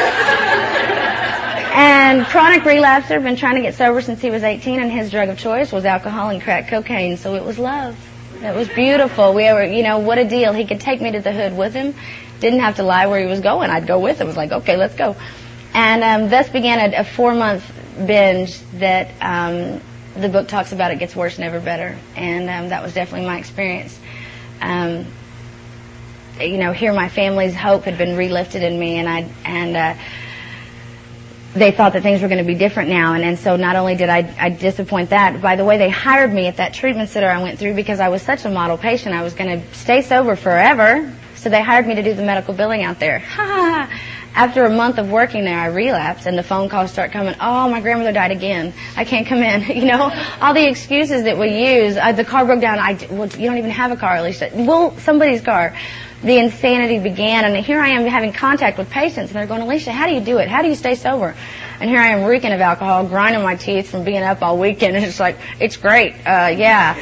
and 1.77 2.25
chronic 2.27 2.63
relapser, 2.63 3.23
been 3.23 3.37
trying 3.37 3.57
to 3.57 3.61
get 3.61 3.75
sober 3.75 4.01
since 4.01 4.23
he 4.23 4.31
was 4.31 4.43
18, 4.43 4.81
and 4.81 4.91
his 4.91 5.11
drug 5.11 5.29
of 5.29 5.39
choice 5.39 5.73
was 5.73 5.85
alcohol 5.85 6.31
and 6.31 6.41
crack 6.43 6.69
cocaine. 6.69 7.19
So 7.19 7.35
it 7.35 7.45
was 7.45 7.59
love. 7.59 7.97
It 8.43 8.55
was 8.55 8.69
beautiful. 8.69 9.35
We 9.35 9.45
were, 9.45 9.65
you 9.65 9.83
know, 9.83 9.99
what 9.99 10.19
a 10.19 10.25
deal. 10.25 10.53
He 10.53 10.67
could 10.67 10.81
take 10.81 11.01
me 11.01 11.13
to 11.13 11.21
the 11.21 11.33
hood 11.33 11.57
with 11.57 11.75
him. 11.75 11.95
Didn't 12.41 12.61
have 12.61 12.77
to 12.77 12.83
lie 12.83 13.07
where 13.07 13.21
he 13.21 13.27
was 13.27 13.41
going. 13.41 13.71
I'd 13.71 13.87
go 13.87 13.99
with 13.99 14.21
him. 14.21 14.27
It 14.27 14.29
was 14.29 14.37
like, 14.37 14.53
okay, 14.53 14.77
let's 14.77 14.95
go. 14.95 15.17
And 15.75 16.03
um, 16.03 16.31
thus 16.31 16.49
began 16.49 16.93
a, 16.93 17.01
a 17.01 17.05
four-month 17.05 17.71
binge 18.07 18.59
that 18.79 19.11
um, 19.21 19.81
the 20.15 20.29
book 20.29 20.49
talks 20.49 20.73
about. 20.73 20.91
It 20.93 20.99
gets 20.99 21.15
worse, 21.15 21.39
never 21.39 21.61
better. 21.61 21.99
And 22.15 22.49
um, 22.49 22.69
that 22.71 22.83
was 22.83 22.95
definitely 22.95 23.27
my 23.27 23.39
experience. 23.39 23.99
Um, 24.61 25.07
you 26.41 26.59
know, 26.59 26.73
here 26.73 26.93
my 26.93 27.09
family's 27.09 27.55
hope 27.55 27.85
had 27.85 27.97
been 27.99 28.17
relifted 28.17 28.63
in 28.63 28.79
me, 28.79 28.99
and 28.99 29.09
I 29.09 29.29
and. 29.45 29.77
Uh, 29.77 30.03
they 31.57 31.71
thought 31.71 31.95
that 31.95 32.03
things 32.03 32.21
were 32.21 32.29
going 32.29 32.45
to 32.45 32.45
be 32.45 32.55
different 32.55 32.91
now. 32.91 33.15
And, 33.15 33.25
and 33.25 33.39
so 33.39 33.57
not 33.57 33.77
only 33.77 33.97
did 33.97 34.09
I, 34.09 34.35
I 34.39 34.51
disappoint 34.51 35.11
that, 35.11 35.41
by 35.41 35.57
the 35.57 35.65
way, 35.65 35.79
they 35.79 35.89
hired 35.89 36.33
me 36.33 36.47
at 36.47 36.59
that 36.59 36.75
treatment 36.75 37.09
center 37.09 37.29
I 37.29 37.43
went 37.43 37.59
through 37.59 37.75
because 37.75 37.99
I 37.99 38.09
was 38.09 38.23
such 38.23 38.45
a 38.45 38.51
model 38.51 38.77
patient. 38.77 39.15
I 39.15 39.23
was 39.23 39.35
going 39.35 39.61
to 39.61 39.75
stay 39.75 40.03
sober 40.03 40.37
forever. 40.37 41.13
So 41.37 41.49
they 41.49 41.63
hired 41.63 41.87
me 41.87 41.95
to 41.95 42.03
do 42.03 42.15
the 42.15 42.23
medical 42.23 42.55
billing 42.55 42.83
out 42.83 42.99
there. 42.99 43.21
After 44.37 44.65
a 44.65 44.71
month 44.71 44.99
of 44.99 45.11
working 45.11 45.47
there, 45.47 45.59
I 45.59 45.69
relapsed 45.69 46.27
and 46.27 46.37
the 46.37 46.43
phone 46.43 46.69
calls 46.69 46.93
start 46.93 47.11
coming. 47.11 47.35
Oh, 47.41 47.71
my 47.71 47.81
grandmother 47.81 48.13
died 48.13 48.33
again. 48.33 48.75
I 48.95 49.05
can't 49.05 49.27
come 49.27 49.43
in. 49.43 49.63
You 49.77 49.87
know, 49.87 50.11
all 50.41 50.53
the 50.53 50.69
excuses 50.69 51.25
that 51.25 51.39
we 51.39 51.49
use. 51.69 51.97
Uh, 51.97 52.13
the 52.13 52.25
car 52.25 52.45
broke 52.45 52.61
down. 52.61 52.79
I, 52.79 52.99
well, 53.11 53.29
you 53.29 53.47
don't 53.47 53.59
even 53.59 53.71
have 53.71 53.93
a 53.93 53.97
car, 53.97 54.15
at 54.15 54.23
least. 54.23 54.43
Well, 54.53 54.97
somebody's 54.99 55.41
car 55.41 55.75
the 56.23 56.39
insanity 56.39 56.99
began. 56.99 57.45
And 57.45 57.65
here 57.65 57.81
I 57.81 57.91
am 57.91 58.07
having 58.07 58.33
contact 58.33 58.79
with 58.79 58.91
patients, 58.91 59.31
and 59.31 59.37
they're 59.37 59.47
going, 59.47 59.63
Alicia, 59.63 59.93
how 59.93 60.07
do 60.07 60.15
you 60.15 60.21
do 60.21 60.39
it? 60.39 60.49
How 60.49 60.63
do 60.63 60.69
you 60.69 60.75
stay 60.75 60.95
sober? 60.95 61.35
And 61.81 61.91
here 61.91 62.01
I 62.01 62.09
am 62.09 62.25
reeking 62.25 62.53
of 62.53 62.61
alcohol, 62.61 63.07
grinding 63.07 63.43
my 63.43 63.57
teeth 63.57 63.91
from 63.91 64.05
being 64.05 64.23
up 64.23 64.43
all 64.43 64.59
weekend. 64.59 64.97
And 64.97 65.05
it's 65.05 65.21
like, 65.21 65.37
it's 65.61 65.77
great. 65.77 66.13
Uh, 66.27 66.55
yeah. 66.57 66.95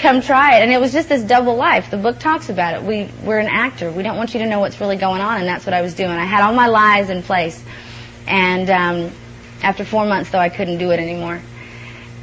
Come 0.00 0.22
try 0.22 0.56
it. 0.58 0.62
And 0.62 0.72
it 0.72 0.80
was 0.80 0.92
just 0.92 1.08
this 1.08 1.22
double 1.22 1.56
life. 1.56 1.90
The 1.90 1.96
book 1.98 2.18
talks 2.18 2.48
about 2.48 2.74
it. 2.74 2.82
We, 2.82 3.08
we're 3.22 3.38
an 3.38 3.48
actor. 3.48 3.90
We 3.90 4.02
don't 4.02 4.16
want 4.16 4.34
you 4.34 4.40
to 4.40 4.46
know 4.46 4.60
what's 4.60 4.80
really 4.80 4.96
going 4.96 5.20
on. 5.20 5.38
And 5.38 5.46
that's 5.46 5.66
what 5.66 5.74
I 5.74 5.82
was 5.82 5.94
doing. 5.94 6.10
I 6.10 6.24
had 6.24 6.42
all 6.42 6.54
my 6.54 6.68
lies 6.68 7.10
in 7.10 7.22
place. 7.22 7.62
And, 8.26 8.70
um, 8.70 9.12
after 9.62 9.84
four 9.84 10.06
months 10.06 10.30
though, 10.30 10.38
I 10.38 10.48
couldn't 10.48 10.78
do 10.78 10.90
it 10.90 11.00
anymore. 11.00 11.40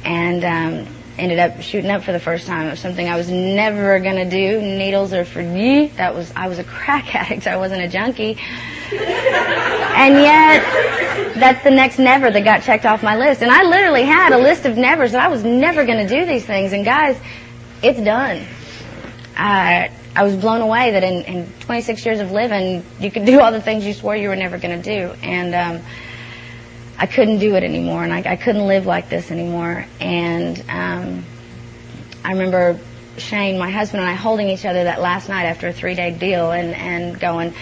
And, 0.04 0.44
um, 0.44 0.94
ended 1.18 1.38
up 1.38 1.60
shooting 1.62 1.90
up 1.90 2.02
for 2.02 2.12
the 2.12 2.20
first 2.20 2.46
time. 2.46 2.66
It 2.66 2.70
was 2.70 2.80
something 2.80 3.08
I 3.08 3.16
was 3.16 3.30
never 3.30 4.00
to 4.00 4.28
do. 4.28 4.60
Needles 4.60 5.12
are 5.12 5.24
for 5.24 5.42
me. 5.42 5.88
That 5.96 6.14
was, 6.14 6.32
I 6.34 6.48
was 6.48 6.58
a 6.58 6.64
crack 6.64 7.14
addict. 7.14 7.46
I 7.46 7.56
wasn't 7.56 7.82
a 7.82 7.88
junkie. 7.88 8.38
and 8.90 10.14
yet, 10.16 11.34
that's 11.36 11.62
the 11.64 11.70
next 11.70 11.98
never 11.98 12.30
that 12.30 12.44
got 12.44 12.62
checked 12.62 12.84
off 12.84 13.02
my 13.02 13.16
list. 13.16 13.42
And 13.42 13.50
I 13.50 13.62
literally 13.64 14.04
had 14.04 14.32
a 14.32 14.38
list 14.38 14.66
of 14.66 14.76
nevers 14.76 15.12
that 15.12 15.22
I 15.22 15.28
was 15.28 15.44
never 15.44 15.84
to 16.06 16.08
do 16.08 16.26
these 16.26 16.44
things. 16.44 16.72
And 16.72 16.84
guys, 16.84 17.18
it's 17.82 18.00
done. 18.00 18.44
I, 19.36 19.90
I 20.16 20.22
was 20.22 20.36
blown 20.36 20.60
away 20.60 20.92
that 20.92 21.02
in, 21.02 21.24
in 21.24 21.52
26 21.60 22.04
years 22.06 22.20
of 22.20 22.30
living, 22.30 22.84
you 23.00 23.10
could 23.10 23.24
do 23.24 23.40
all 23.40 23.52
the 23.52 23.60
things 23.60 23.84
you 23.84 23.92
swore 23.92 24.16
you 24.16 24.28
were 24.28 24.36
never 24.36 24.58
to 24.82 24.82
do. 24.82 25.14
And, 25.22 25.54
um, 25.54 25.86
I 26.96 27.06
couldn't 27.06 27.38
do 27.38 27.56
it 27.56 27.64
anymore, 27.64 28.04
and 28.04 28.12
I, 28.12 28.22
I 28.32 28.36
couldn't 28.36 28.66
live 28.66 28.86
like 28.86 29.08
this 29.08 29.30
anymore. 29.30 29.86
And 30.00 30.58
um, 30.68 31.24
I 32.24 32.32
remember 32.32 32.78
Shane, 33.18 33.58
my 33.58 33.70
husband, 33.70 34.00
and 34.00 34.08
I 34.08 34.14
holding 34.14 34.48
each 34.48 34.64
other 34.64 34.84
that 34.84 35.00
last 35.00 35.28
night 35.28 35.44
after 35.44 35.68
a 35.68 35.72
three-day 35.72 36.12
deal, 36.12 36.52
and 36.52 36.74
and 36.74 37.18
going, 37.18 37.54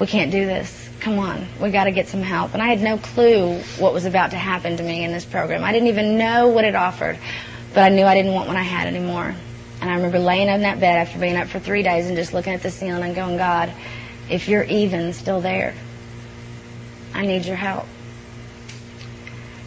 "We 0.00 0.06
can't 0.06 0.30
do 0.30 0.46
this. 0.46 0.88
Come 1.00 1.18
on, 1.18 1.46
we 1.60 1.70
got 1.70 1.84
to 1.84 1.92
get 1.92 2.08
some 2.08 2.22
help." 2.22 2.54
And 2.54 2.62
I 2.62 2.68
had 2.68 2.80
no 2.80 2.96
clue 2.96 3.58
what 3.78 3.92
was 3.92 4.06
about 4.06 4.30
to 4.30 4.38
happen 4.38 4.76
to 4.78 4.82
me 4.82 5.04
in 5.04 5.12
this 5.12 5.24
program. 5.24 5.64
I 5.64 5.72
didn't 5.72 5.88
even 5.88 6.16
know 6.16 6.48
what 6.48 6.64
it 6.64 6.74
offered, 6.74 7.18
but 7.74 7.82
I 7.82 7.88
knew 7.90 8.04
I 8.04 8.14
didn't 8.14 8.32
want 8.32 8.48
what 8.48 8.56
I 8.56 8.62
had 8.62 8.86
anymore. 8.86 9.34
And 9.80 9.90
I 9.90 9.94
remember 9.94 10.18
laying 10.18 10.48
on 10.48 10.62
that 10.62 10.80
bed 10.80 10.98
after 10.98 11.18
being 11.18 11.36
up 11.36 11.48
for 11.48 11.60
three 11.60 11.82
days 11.82 12.06
and 12.06 12.16
just 12.16 12.32
looking 12.32 12.54
at 12.54 12.62
the 12.62 12.70
ceiling 12.70 13.02
and 13.02 13.14
going, 13.14 13.36
"God, 13.36 13.70
if 14.30 14.48
you're 14.48 14.64
even 14.64 15.12
still 15.12 15.40
there, 15.40 15.74
I 17.14 17.26
need 17.26 17.44
your 17.44 17.56
help." 17.56 17.86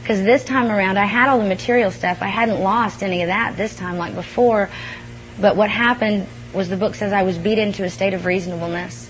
Because 0.01 0.23
this 0.23 0.43
time 0.43 0.71
around, 0.71 0.97
I 0.97 1.05
had 1.05 1.29
all 1.29 1.39
the 1.39 1.47
material 1.47 1.91
stuff. 1.91 2.21
I 2.21 2.27
hadn't 2.27 2.59
lost 2.59 3.03
any 3.03 3.21
of 3.21 3.27
that 3.27 3.55
this 3.55 3.75
time 3.75 3.97
like 3.97 4.15
before. 4.15 4.69
But 5.39 5.55
what 5.55 5.69
happened 5.69 6.27
was 6.53 6.69
the 6.69 6.77
book 6.77 6.95
says 6.95 7.13
I 7.13 7.23
was 7.23 7.37
beat 7.37 7.59
into 7.59 7.83
a 7.83 7.89
state 7.89 8.13
of 8.13 8.25
reasonableness. 8.25 9.09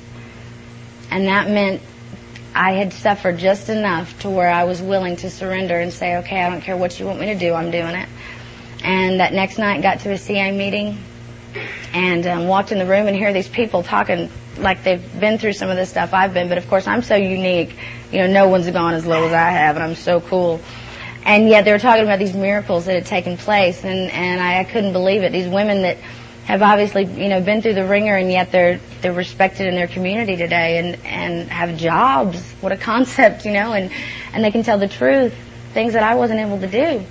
And 1.10 1.27
that 1.27 1.49
meant 1.49 1.82
I 2.54 2.73
had 2.73 2.93
suffered 2.93 3.38
just 3.38 3.69
enough 3.69 4.19
to 4.21 4.30
where 4.30 4.49
I 4.49 4.65
was 4.65 4.82
willing 4.82 5.15
to 5.17 5.30
surrender 5.30 5.80
and 5.80 5.93
say, 5.93 6.17
okay, 6.17 6.41
I 6.41 6.49
don't 6.49 6.62
care 6.62 6.75
what 6.75 6.99
you 6.99 7.06
want 7.06 7.19
me 7.19 7.27
to 7.27 7.36
do, 7.36 7.54
I'm 7.54 7.71
doing 7.71 7.95
it. 7.95 8.10
And 8.84 9.19
that 9.19 9.34
next 9.34 9.58
night 9.58 9.82
got 9.82 10.01
to 10.01 10.12
a 10.12 10.17
CA 10.17 10.51
meeting 10.51 10.97
and 11.93 12.25
um, 12.27 12.47
walked 12.47 12.71
in 12.71 12.80
the 12.80 12.86
room 12.86 13.08
and 13.08 13.15
hear 13.15 13.32
these 13.32 13.47
people 13.47 13.84
talking 13.84 14.30
like 14.62 14.84
they've 14.84 15.19
been 15.19 15.38
through 15.38 15.54
some 15.54 15.69
of 15.69 15.78
the 15.78 15.86
stuff 15.86 16.13
I've 16.13 16.34
been, 16.34 16.50
but 16.50 16.58
of 16.58 16.67
course 16.69 16.88
I'm 16.88 17.02
so 17.02 17.15
unique. 17.15 17.76
You 18.12 18.19
know, 18.19 18.28
no 18.28 18.47
one's 18.47 18.69
gone 18.69 18.93
as 18.93 19.06
low 19.06 19.26
as 19.26 19.34
I 19.34 19.50
have, 19.50 19.76
and 19.76 19.84
I'm 19.84 19.95
so 19.95 20.21
cool 20.21 20.62
and 21.24 21.47
yet 21.50 21.65
they 21.65 21.71
were 21.71 21.80
talking 21.80 22.04
about 22.04 22.19
these 22.19 22.34
miracles 22.34 22.86
that 22.86 22.95
had 22.95 23.06
taken 23.06 23.38
place, 23.38 23.84
and 23.84 24.12
and 24.12 24.41
I, 24.41 24.60
I 24.60 24.63
couldn't 24.63 24.93
believe 24.93 25.24
it. 25.24 25.32
These 25.32 25.47
women 25.47 25.84
that 25.84 25.97
have 26.45 26.62
obviously 26.62 27.06
you 27.06 27.30
know 27.30 27.41
been 27.41 27.62
through 27.62 27.76
the 27.76 27.86
ringer, 27.86 28.15
and 28.15 28.32
yet 28.32 28.52
they're 28.52 28.80
they're 29.02 29.13
respected 29.13 29.67
in 29.67 29.76
their 29.76 29.88
community 29.88 30.36
today, 30.36 30.78
and 30.80 31.06
and 31.06 31.50
have 31.50 31.78
jobs. 31.78 32.41
What 32.62 32.71
a 32.71 32.78
concept, 32.78 33.45
you 33.45 33.52
know, 33.52 33.74
and 33.74 33.91
and 34.34 34.43
they 34.43 34.52
can 34.52 34.63
tell 34.63 34.80
the 34.80 34.88
truth, 34.88 35.34
things 35.74 35.93
that 35.93 36.04
I 36.04 36.15
wasn't 36.15 36.39
able 36.39 36.60
to 36.60 36.67
do. 36.67 37.06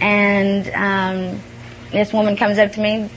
And 0.00 0.68
um, 0.74 1.40
this 1.90 2.12
woman 2.12 2.36
comes 2.36 2.58
up 2.58 2.72
to 2.72 2.80
me, 2.80 3.10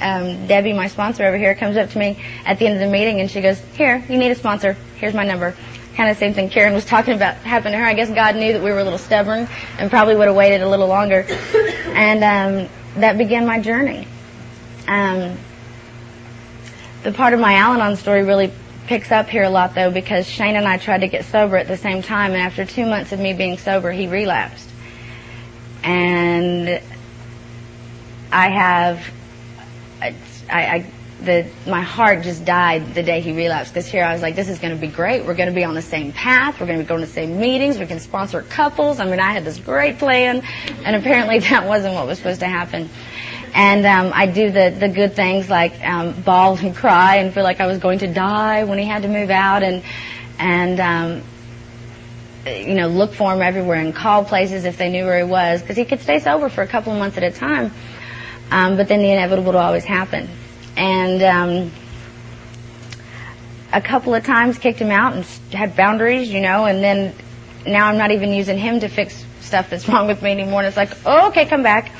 um, 0.00 0.46
Debbie, 0.46 0.72
my 0.72 0.88
sponsor 0.88 1.24
over 1.24 1.36
here, 1.36 1.54
comes 1.54 1.76
up 1.76 1.90
to 1.90 1.98
me 1.98 2.22
at 2.44 2.58
the 2.58 2.66
end 2.66 2.74
of 2.74 2.80
the 2.80 2.92
meeting, 2.92 3.20
and 3.20 3.30
she 3.30 3.40
goes, 3.40 3.58
"Here, 3.74 4.04
you 4.08 4.18
need 4.18 4.30
a 4.30 4.34
sponsor. 4.34 4.76
Here's 4.96 5.14
my 5.14 5.24
number." 5.24 5.54
kind 5.96 6.10
of 6.10 6.18
same 6.18 6.34
thing 6.34 6.50
Karen 6.50 6.74
was 6.74 6.84
talking 6.84 7.14
about 7.14 7.36
happened 7.36 7.72
to 7.72 7.78
her. 7.78 7.84
I 7.84 7.94
guess 7.94 8.10
God 8.10 8.36
knew 8.36 8.52
that 8.52 8.62
we 8.62 8.70
were 8.70 8.80
a 8.80 8.84
little 8.84 8.98
stubborn 8.98 9.48
and 9.78 9.90
probably 9.90 10.14
would 10.14 10.26
have 10.26 10.36
waited 10.36 10.60
a 10.60 10.68
little 10.68 10.88
longer. 10.88 11.26
And 11.94 12.22
um, 12.22 12.68
that 12.96 13.16
began 13.16 13.46
my 13.46 13.60
journey. 13.60 14.06
Um, 14.86 15.38
the 17.02 17.12
part 17.12 17.32
of 17.32 17.40
my 17.40 17.54
Al-Anon 17.54 17.96
story 17.96 18.24
really 18.24 18.52
picks 18.86 19.10
up 19.10 19.28
here 19.28 19.42
a 19.42 19.50
lot 19.50 19.74
though 19.74 19.90
because 19.90 20.28
Shane 20.28 20.56
and 20.56 20.68
I 20.68 20.76
tried 20.76 21.00
to 21.00 21.08
get 21.08 21.24
sober 21.24 21.56
at 21.56 21.66
the 21.66 21.76
same 21.76 22.02
time 22.02 22.32
and 22.32 22.42
after 22.42 22.64
two 22.64 22.86
months 22.86 23.12
of 23.12 23.18
me 23.18 23.32
being 23.32 23.58
sober 23.58 23.90
he 23.90 24.06
relapsed. 24.06 24.68
And 25.82 26.80
I 28.30 28.50
have, 28.50 29.10
I, 30.50 30.62
I 30.62 30.90
the 31.20 31.46
my 31.66 31.80
heart 31.80 32.22
just 32.22 32.44
died 32.44 32.94
the 32.94 33.02
day 33.02 33.20
he 33.20 33.32
relapsed 33.32 33.72
because 33.72 33.86
here 33.86 34.04
I 34.04 34.12
was 34.12 34.22
like, 34.22 34.36
this 34.36 34.48
is 34.48 34.58
going 34.58 34.74
to 34.74 34.80
be 34.80 34.88
great. 34.88 35.24
We're 35.24 35.34
going 35.34 35.48
to 35.48 35.54
be 35.54 35.64
on 35.64 35.74
the 35.74 35.82
same 35.82 36.12
path. 36.12 36.60
We're 36.60 36.66
going 36.66 36.78
to 36.78 36.84
be 36.84 36.88
going 36.88 37.00
to 37.00 37.06
the 37.06 37.12
same 37.12 37.40
meetings. 37.40 37.78
We 37.78 37.86
can 37.86 38.00
sponsor 38.00 38.42
couples. 38.42 39.00
I 39.00 39.06
mean, 39.06 39.18
I 39.18 39.32
had 39.32 39.44
this 39.44 39.58
great 39.58 39.98
plan, 39.98 40.42
and 40.84 40.96
apparently 40.96 41.38
that 41.50 41.66
wasn't 41.66 41.94
what 41.94 42.06
was 42.06 42.18
supposed 42.18 42.40
to 42.40 42.48
happen. 42.48 42.90
And 43.54 43.86
um, 43.86 44.12
I 44.14 44.26
do 44.26 44.50
the 44.50 44.76
the 44.78 44.88
good 44.88 45.14
things 45.14 45.48
like 45.48 45.82
um, 45.82 46.20
bawl 46.20 46.58
and 46.58 46.76
cry 46.76 47.16
and 47.16 47.32
feel 47.32 47.44
like 47.44 47.60
I 47.60 47.66
was 47.66 47.78
going 47.78 48.00
to 48.00 48.06
die 48.06 48.64
when 48.64 48.78
he 48.78 48.84
had 48.84 49.02
to 49.02 49.08
move 49.08 49.30
out, 49.30 49.62
and 49.62 49.82
and 50.38 50.80
um, 50.80 51.22
you 52.46 52.74
know 52.74 52.88
look 52.88 53.14
for 53.14 53.32
him 53.32 53.40
everywhere 53.40 53.78
and 53.78 53.94
call 53.94 54.24
places 54.24 54.66
if 54.66 54.76
they 54.76 54.90
knew 54.90 55.04
where 55.04 55.24
he 55.24 55.24
was 55.24 55.62
because 55.62 55.76
he 55.76 55.86
could 55.86 56.00
stay 56.00 56.18
sober 56.18 56.50
for 56.50 56.62
a 56.62 56.66
couple 56.66 56.92
of 56.92 56.98
months 56.98 57.16
at 57.16 57.22
a 57.22 57.30
time. 57.30 57.72
Um, 58.50 58.76
but 58.76 58.88
then 58.88 59.00
the 59.00 59.10
inevitable 59.10 59.52
would 59.52 59.58
always 59.58 59.84
happen 59.84 60.28
and 60.76 61.22
um, 61.22 61.72
a 63.72 63.80
couple 63.80 64.14
of 64.14 64.24
times 64.24 64.58
kicked 64.58 64.78
him 64.78 64.90
out 64.90 65.14
and 65.14 65.24
had 65.52 65.74
boundaries, 65.74 66.30
you 66.30 66.40
know, 66.40 66.66
and 66.66 66.82
then 66.82 67.14
now 67.66 67.86
I'm 67.86 67.98
not 67.98 68.10
even 68.10 68.32
using 68.32 68.58
him 68.58 68.80
to 68.80 68.88
fix 68.88 69.24
stuff 69.40 69.70
that's 69.70 69.88
wrong 69.88 70.06
with 70.06 70.22
me 70.22 70.30
anymore. 70.30 70.60
And 70.60 70.68
it's 70.68 70.76
like, 70.76 70.92
oh, 71.06 71.28
okay, 71.28 71.46
come 71.46 71.62
back. 71.62 71.90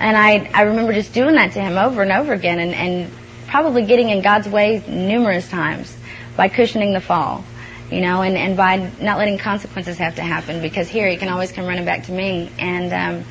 And 0.00 0.16
I, 0.16 0.50
I 0.52 0.62
remember 0.62 0.92
just 0.92 1.14
doing 1.14 1.36
that 1.36 1.52
to 1.52 1.60
him 1.60 1.78
over 1.78 2.02
and 2.02 2.10
over 2.10 2.32
again 2.32 2.58
and, 2.58 2.74
and 2.74 3.12
probably 3.46 3.84
getting 3.84 4.10
in 4.10 4.22
God's 4.22 4.48
way 4.48 4.82
numerous 4.88 5.48
times 5.48 5.96
by 6.36 6.48
cushioning 6.48 6.92
the 6.92 7.00
fall, 7.00 7.44
you 7.92 8.00
know, 8.00 8.22
and, 8.22 8.36
and 8.36 8.56
by 8.56 8.90
not 9.00 9.18
letting 9.18 9.38
consequences 9.38 9.98
have 9.98 10.16
to 10.16 10.22
happen 10.22 10.60
because 10.60 10.88
here 10.88 11.08
he 11.08 11.16
can 11.16 11.28
always 11.28 11.52
come 11.52 11.64
running 11.64 11.84
back 11.84 12.04
to 12.04 12.12
me. 12.12 12.50
And, 12.58 12.92
um, 12.92 13.24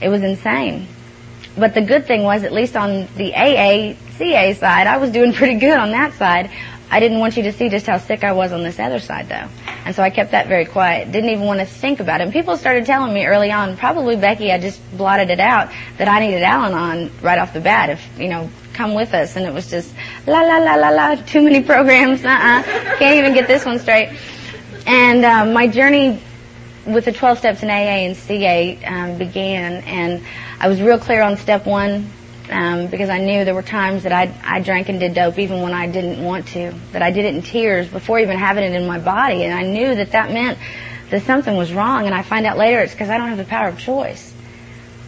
it 0.00 0.08
was 0.08 0.22
insane. 0.22 0.88
But 1.56 1.74
the 1.74 1.80
good 1.80 2.06
thing 2.06 2.22
was, 2.22 2.44
at 2.44 2.52
least 2.52 2.76
on 2.76 3.08
the 3.16 3.32
AACA 3.32 4.56
side, 4.56 4.86
I 4.86 4.98
was 4.98 5.10
doing 5.10 5.32
pretty 5.34 5.58
good 5.58 5.78
on 5.78 5.90
that 5.92 6.14
side. 6.14 6.50
I 6.88 7.00
didn't 7.00 7.18
want 7.18 7.36
you 7.36 7.42
to 7.44 7.52
see 7.52 7.68
just 7.68 7.86
how 7.86 7.98
sick 7.98 8.22
I 8.22 8.32
was 8.32 8.52
on 8.52 8.62
this 8.62 8.78
other 8.78 9.00
side, 9.00 9.28
though. 9.28 9.48
And 9.84 9.94
so 9.94 10.02
I 10.02 10.10
kept 10.10 10.30
that 10.30 10.46
very 10.46 10.66
quiet. 10.66 11.10
Didn't 11.10 11.30
even 11.30 11.44
want 11.44 11.58
to 11.58 11.66
think 11.66 11.98
about 11.98 12.20
it. 12.20 12.24
And 12.24 12.32
people 12.32 12.56
started 12.56 12.86
telling 12.86 13.12
me 13.12 13.26
early 13.26 13.50
on, 13.50 13.76
probably 13.76 14.14
Becky, 14.14 14.52
I 14.52 14.58
just 14.58 14.80
blotted 14.96 15.30
it 15.30 15.40
out, 15.40 15.72
that 15.98 16.06
I 16.06 16.20
needed 16.20 16.42
Al-Anon 16.42 17.10
right 17.22 17.38
off 17.40 17.52
the 17.52 17.60
bat. 17.60 17.90
If, 17.90 18.18
you 18.18 18.28
know, 18.28 18.48
come 18.72 18.94
with 18.94 19.14
us. 19.14 19.34
And 19.34 19.46
it 19.46 19.52
was 19.52 19.68
just, 19.68 19.92
la 20.26 20.42
la 20.42 20.58
la 20.58 20.76
la 20.76 20.90
la, 20.90 21.14
too 21.16 21.42
many 21.42 21.62
programs, 21.72 22.24
uh-uh. 22.24 22.62
Can't 22.98 23.16
even 23.16 23.34
get 23.34 23.48
this 23.48 23.64
one 23.64 23.80
straight. 23.80 24.16
And 24.86 25.24
uh, 25.24 25.46
my 25.46 25.66
journey 25.66 26.22
with 26.86 27.04
the 27.04 27.12
12 27.12 27.38
steps 27.38 27.62
in 27.62 27.70
AA 27.70 28.06
and 28.06 28.16
CA 28.16 28.84
um, 28.84 29.18
began, 29.18 29.82
and 29.84 30.24
I 30.60 30.68
was 30.68 30.80
real 30.80 30.98
clear 30.98 31.22
on 31.22 31.36
step 31.36 31.66
one 31.66 32.10
um, 32.50 32.86
because 32.86 33.08
I 33.10 33.18
knew 33.18 33.44
there 33.44 33.54
were 33.54 33.62
times 33.62 34.04
that 34.04 34.12
I, 34.12 34.32
I 34.44 34.60
drank 34.60 34.88
and 34.88 35.00
did 35.00 35.14
dope 35.14 35.38
even 35.38 35.62
when 35.62 35.72
I 35.72 35.86
didn't 35.86 36.22
want 36.22 36.48
to, 36.48 36.72
that 36.92 37.02
I 37.02 37.10
did 37.10 37.24
it 37.24 37.34
in 37.34 37.42
tears 37.42 37.88
before 37.88 38.18
even 38.20 38.38
having 38.38 38.64
it 38.64 38.72
in 38.72 38.86
my 38.86 38.98
body, 38.98 39.44
and 39.44 39.52
I 39.52 39.62
knew 39.62 39.94
that 39.94 40.12
that 40.12 40.30
meant 40.32 40.58
that 41.10 41.22
something 41.22 41.56
was 41.56 41.72
wrong, 41.72 42.06
and 42.06 42.14
I 42.14 42.22
find 42.22 42.46
out 42.46 42.56
later 42.56 42.80
it's 42.80 42.92
because 42.92 43.08
I 43.10 43.18
don't 43.18 43.28
have 43.28 43.38
the 43.38 43.44
power 43.44 43.68
of 43.68 43.78
choice. 43.78 44.32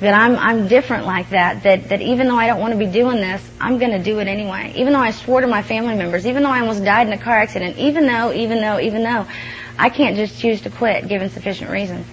That 0.00 0.14
I'm 0.14 0.36
I'm 0.36 0.68
different 0.68 1.06
like 1.06 1.30
that. 1.30 1.64
That 1.64 1.88
that 1.88 2.00
even 2.00 2.28
though 2.28 2.36
I 2.36 2.46
don't 2.46 2.60
want 2.60 2.72
to 2.72 2.78
be 2.78 2.86
doing 2.86 3.16
this, 3.16 3.42
I'm 3.60 3.78
going 3.78 3.90
to 3.90 3.98
do 3.98 4.20
it 4.20 4.28
anyway. 4.28 4.72
Even 4.76 4.92
though 4.92 5.00
I 5.00 5.10
swore 5.10 5.40
to 5.40 5.48
my 5.48 5.60
family 5.62 5.96
members, 5.96 6.24
even 6.24 6.44
though 6.44 6.50
I 6.50 6.60
almost 6.60 6.84
died 6.84 7.08
in 7.08 7.12
a 7.12 7.18
car 7.18 7.36
accident, 7.36 7.78
even 7.78 8.06
though, 8.06 8.32
even 8.32 8.60
though, 8.60 8.78
even 8.78 9.02
though, 9.02 9.26
I 9.78 9.90
can't 9.90 10.16
just 10.16 10.40
choose 10.40 10.60
to 10.62 10.70
quit 10.70 11.08
given 11.08 11.30
sufficient 11.30 11.70
reason. 11.70 12.04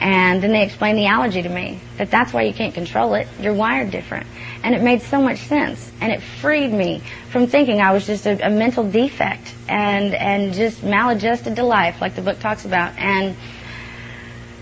And 0.00 0.42
then 0.42 0.52
they 0.52 0.62
explained 0.62 0.96
the 0.98 1.06
allergy 1.06 1.42
to 1.42 1.48
me, 1.48 1.80
that 1.96 2.10
that's 2.10 2.32
why 2.32 2.42
you 2.42 2.54
can't 2.54 2.72
control 2.72 3.14
it. 3.14 3.26
You're 3.40 3.54
wired 3.54 3.90
different. 3.90 4.26
And 4.62 4.74
it 4.74 4.82
made 4.82 5.02
so 5.02 5.20
much 5.20 5.38
sense. 5.40 5.90
And 6.00 6.12
it 6.12 6.22
freed 6.22 6.72
me 6.72 7.02
from 7.30 7.48
thinking 7.48 7.80
I 7.80 7.92
was 7.92 8.06
just 8.06 8.26
a, 8.26 8.46
a 8.46 8.50
mental 8.50 8.88
defect 8.88 9.52
and, 9.68 10.14
and 10.14 10.54
just 10.54 10.84
maladjusted 10.84 11.56
to 11.56 11.64
life, 11.64 12.00
like 12.00 12.14
the 12.14 12.22
book 12.22 12.38
talks 12.38 12.64
about. 12.64 12.96
And 12.96 13.36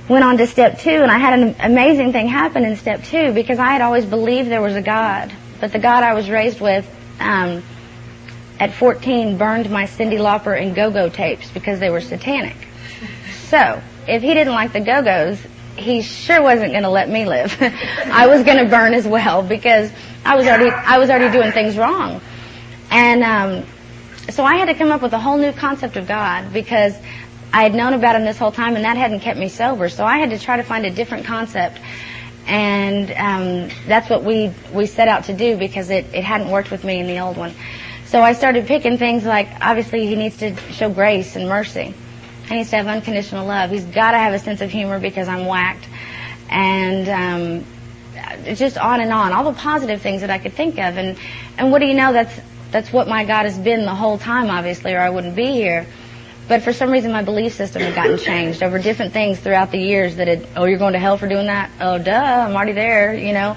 went 0.08 0.24
on 0.24 0.38
to 0.38 0.46
step 0.46 0.78
two, 0.78 0.90
and 0.90 1.10
I 1.10 1.18
had 1.18 1.38
an 1.38 1.56
amazing 1.58 2.12
thing 2.12 2.28
happen 2.28 2.64
in 2.64 2.76
step 2.76 3.04
two 3.04 3.32
because 3.32 3.58
I 3.58 3.72
had 3.72 3.82
always 3.82 4.04
believed 4.04 4.48
there 4.48 4.62
was 4.62 4.76
a 4.76 4.82
God. 4.82 5.32
But 5.60 5.72
the 5.72 5.78
God 5.78 6.02
I 6.02 6.14
was 6.14 6.30
raised 6.30 6.60
with, 6.60 6.88
um, 7.18 7.62
at 8.58 8.72
14 8.72 9.36
burned 9.36 9.70
my 9.70 9.84
Cyndi 9.84 10.18
Lauper 10.18 10.60
and 10.60 10.74
Go-Go 10.74 11.08
tapes 11.08 11.50
because 11.50 11.80
they 11.80 11.90
were 11.90 12.00
satanic. 12.00 12.56
So, 13.48 13.80
if 14.08 14.22
he 14.22 14.34
didn't 14.34 14.54
like 14.54 14.72
the 14.72 14.80
Go-Go's, 14.80 15.38
he 15.76 16.02
sure 16.02 16.42
wasn't 16.42 16.72
going 16.72 16.82
to 16.82 16.90
let 16.90 17.08
me 17.08 17.26
live. 17.26 17.54
I 17.60 18.26
was 18.26 18.42
going 18.44 18.58
to 18.58 18.70
burn 18.70 18.94
as 18.94 19.06
well 19.06 19.42
because 19.42 19.90
I 20.24 20.36
was 20.36 20.46
already 20.46 20.70
I 20.70 20.98
was 20.98 21.10
already 21.10 21.30
doing 21.30 21.52
things 21.52 21.76
wrong, 21.76 22.20
and 22.90 23.22
um, 23.22 23.66
so 24.30 24.42
I 24.42 24.56
had 24.56 24.66
to 24.66 24.74
come 24.74 24.90
up 24.90 25.02
with 25.02 25.12
a 25.12 25.18
whole 25.18 25.38
new 25.38 25.52
concept 25.52 25.96
of 25.96 26.08
God 26.08 26.52
because 26.52 26.96
I 27.52 27.62
had 27.62 27.74
known 27.74 27.92
about 27.92 28.16
him 28.16 28.24
this 28.24 28.38
whole 28.38 28.52
time, 28.52 28.74
and 28.74 28.84
that 28.84 28.96
hadn't 28.96 29.20
kept 29.20 29.38
me 29.38 29.48
sober. 29.48 29.88
So 29.88 30.04
I 30.04 30.18
had 30.18 30.30
to 30.30 30.38
try 30.38 30.56
to 30.56 30.62
find 30.62 30.84
a 30.84 30.90
different 30.90 31.26
concept, 31.26 31.78
and 32.46 33.10
um, 33.12 33.76
that's 33.86 34.08
what 34.08 34.24
we 34.24 34.52
we 34.72 34.86
set 34.86 35.08
out 35.08 35.24
to 35.24 35.34
do 35.34 35.56
because 35.56 35.90
it 35.90 36.06
it 36.12 36.24
hadn't 36.24 36.50
worked 36.50 36.70
with 36.70 36.84
me 36.84 37.00
in 37.00 37.06
the 37.06 37.20
old 37.20 37.36
one. 37.36 37.52
So 38.06 38.22
I 38.22 38.32
started 38.34 38.66
picking 38.66 38.98
things 38.98 39.24
like 39.24 39.48
obviously 39.60 40.06
he 40.06 40.14
needs 40.14 40.36
to 40.38 40.54
show 40.72 40.90
grace 40.90 41.36
and 41.36 41.48
mercy. 41.48 41.94
He 42.48 42.54
needs 42.54 42.70
to 42.70 42.76
have 42.76 42.86
unconditional 42.86 43.46
love. 43.46 43.70
He's 43.70 43.84
got 43.84 44.12
to 44.12 44.18
have 44.18 44.32
a 44.32 44.38
sense 44.38 44.60
of 44.60 44.70
humor 44.70 45.00
because 45.00 45.28
I'm 45.28 45.46
whacked. 45.46 45.88
And 46.48 47.08
um, 47.08 47.64
just 48.54 48.78
on 48.78 49.00
and 49.00 49.12
on. 49.12 49.32
All 49.32 49.44
the 49.44 49.58
positive 49.58 50.00
things 50.00 50.20
that 50.20 50.30
I 50.30 50.38
could 50.38 50.52
think 50.52 50.74
of. 50.78 50.96
And 50.96 51.18
and 51.58 51.72
what 51.72 51.80
do 51.80 51.86
you 51.86 51.94
know? 51.94 52.12
That's 52.12 52.40
that's 52.70 52.92
what 52.92 53.08
my 53.08 53.24
God 53.24 53.44
has 53.44 53.58
been 53.58 53.84
the 53.84 53.94
whole 53.94 54.18
time, 54.18 54.50
obviously, 54.50 54.92
or 54.94 55.00
I 55.00 55.10
wouldn't 55.10 55.34
be 55.34 55.46
here. 55.46 55.86
But 56.48 56.62
for 56.62 56.72
some 56.72 56.90
reason, 56.90 57.10
my 57.10 57.22
belief 57.22 57.54
system 57.54 57.82
had 57.82 57.94
gotten 57.94 58.18
changed 58.18 58.62
over 58.62 58.78
different 58.78 59.12
things 59.12 59.40
throughout 59.40 59.72
the 59.72 59.78
years. 59.78 60.16
That 60.16 60.28
it, 60.28 60.48
oh, 60.54 60.64
you're 60.64 60.78
going 60.78 60.92
to 60.92 61.00
hell 61.00 61.18
for 61.18 61.28
doing 61.28 61.46
that? 61.46 61.70
Oh, 61.80 61.98
duh, 61.98 62.12
I'm 62.12 62.54
already 62.54 62.72
there, 62.72 63.14
you 63.14 63.32
know. 63.32 63.56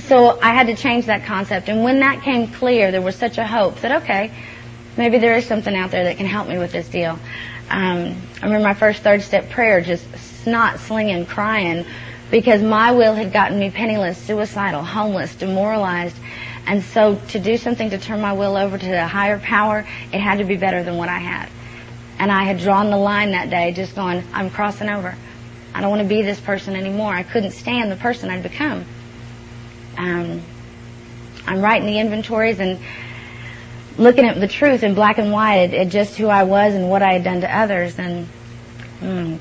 So 0.00 0.38
I 0.40 0.52
had 0.52 0.66
to 0.66 0.76
change 0.76 1.06
that 1.06 1.24
concept. 1.24 1.68
And 1.68 1.82
when 1.82 2.00
that 2.00 2.22
came 2.22 2.48
clear, 2.48 2.90
there 2.90 3.02
was 3.02 3.16
such 3.16 3.38
a 3.38 3.46
hope 3.46 3.80
that, 3.80 4.02
okay, 4.02 4.32
maybe 4.96 5.18
there 5.18 5.36
is 5.36 5.46
something 5.46 5.74
out 5.74 5.90
there 5.90 6.04
that 6.04 6.16
can 6.16 6.26
help 6.26 6.48
me 6.48 6.58
with 6.58 6.72
this 6.72 6.88
deal. 6.88 7.18
Um, 7.70 8.16
I 8.40 8.44
remember 8.44 8.60
my 8.60 8.74
first 8.74 9.02
third 9.02 9.22
step 9.22 9.50
prayer 9.50 9.80
just 9.80 10.06
snot 10.42 10.78
slinging, 10.80 11.26
crying 11.26 11.86
because 12.30 12.62
my 12.62 12.92
will 12.92 13.14
had 13.14 13.32
gotten 13.32 13.58
me 13.58 13.70
penniless, 13.70 14.18
suicidal, 14.18 14.82
homeless, 14.82 15.34
demoralized. 15.34 16.16
And 16.66 16.82
so 16.82 17.16
to 17.28 17.38
do 17.38 17.56
something 17.56 17.90
to 17.90 17.98
turn 17.98 18.20
my 18.20 18.32
will 18.32 18.56
over 18.56 18.76
to 18.76 19.04
a 19.04 19.06
higher 19.06 19.38
power, 19.38 19.86
it 20.12 20.18
had 20.18 20.38
to 20.38 20.44
be 20.44 20.56
better 20.56 20.82
than 20.82 20.96
what 20.96 21.08
I 21.08 21.18
had. 21.18 21.48
And 22.18 22.30
I 22.30 22.44
had 22.44 22.58
drawn 22.58 22.90
the 22.90 22.96
line 22.96 23.32
that 23.32 23.50
day 23.50 23.72
just 23.72 23.94
going, 23.94 24.24
I'm 24.32 24.50
crossing 24.50 24.88
over. 24.88 25.16
I 25.74 25.80
don't 25.80 25.90
want 25.90 26.02
to 26.02 26.08
be 26.08 26.22
this 26.22 26.40
person 26.40 26.76
anymore. 26.76 27.12
I 27.12 27.22
couldn't 27.22 27.50
stand 27.52 27.90
the 27.90 27.96
person 27.96 28.30
I'd 28.30 28.42
become 28.42 28.86
um, 29.96 30.42
I'm 31.46 31.60
writing 31.60 31.86
the 31.86 31.98
inventories 31.98 32.60
and 32.60 32.78
looking 33.96 34.26
at 34.26 34.40
the 34.40 34.48
truth 34.48 34.82
in 34.82 34.94
black 34.94 35.18
and 35.18 35.30
white 35.30 35.74
at, 35.74 35.88
just 35.88 36.16
who 36.16 36.28
I 36.28 36.44
was 36.44 36.74
and 36.74 36.88
what 36.88 37.02
I 37.02 37.12
had 37.12 37.24
done 37.24 37.40
to 37.42 37.56
others. 37.56 37.98
And 37.98 38.28
mm, 39.00 39.38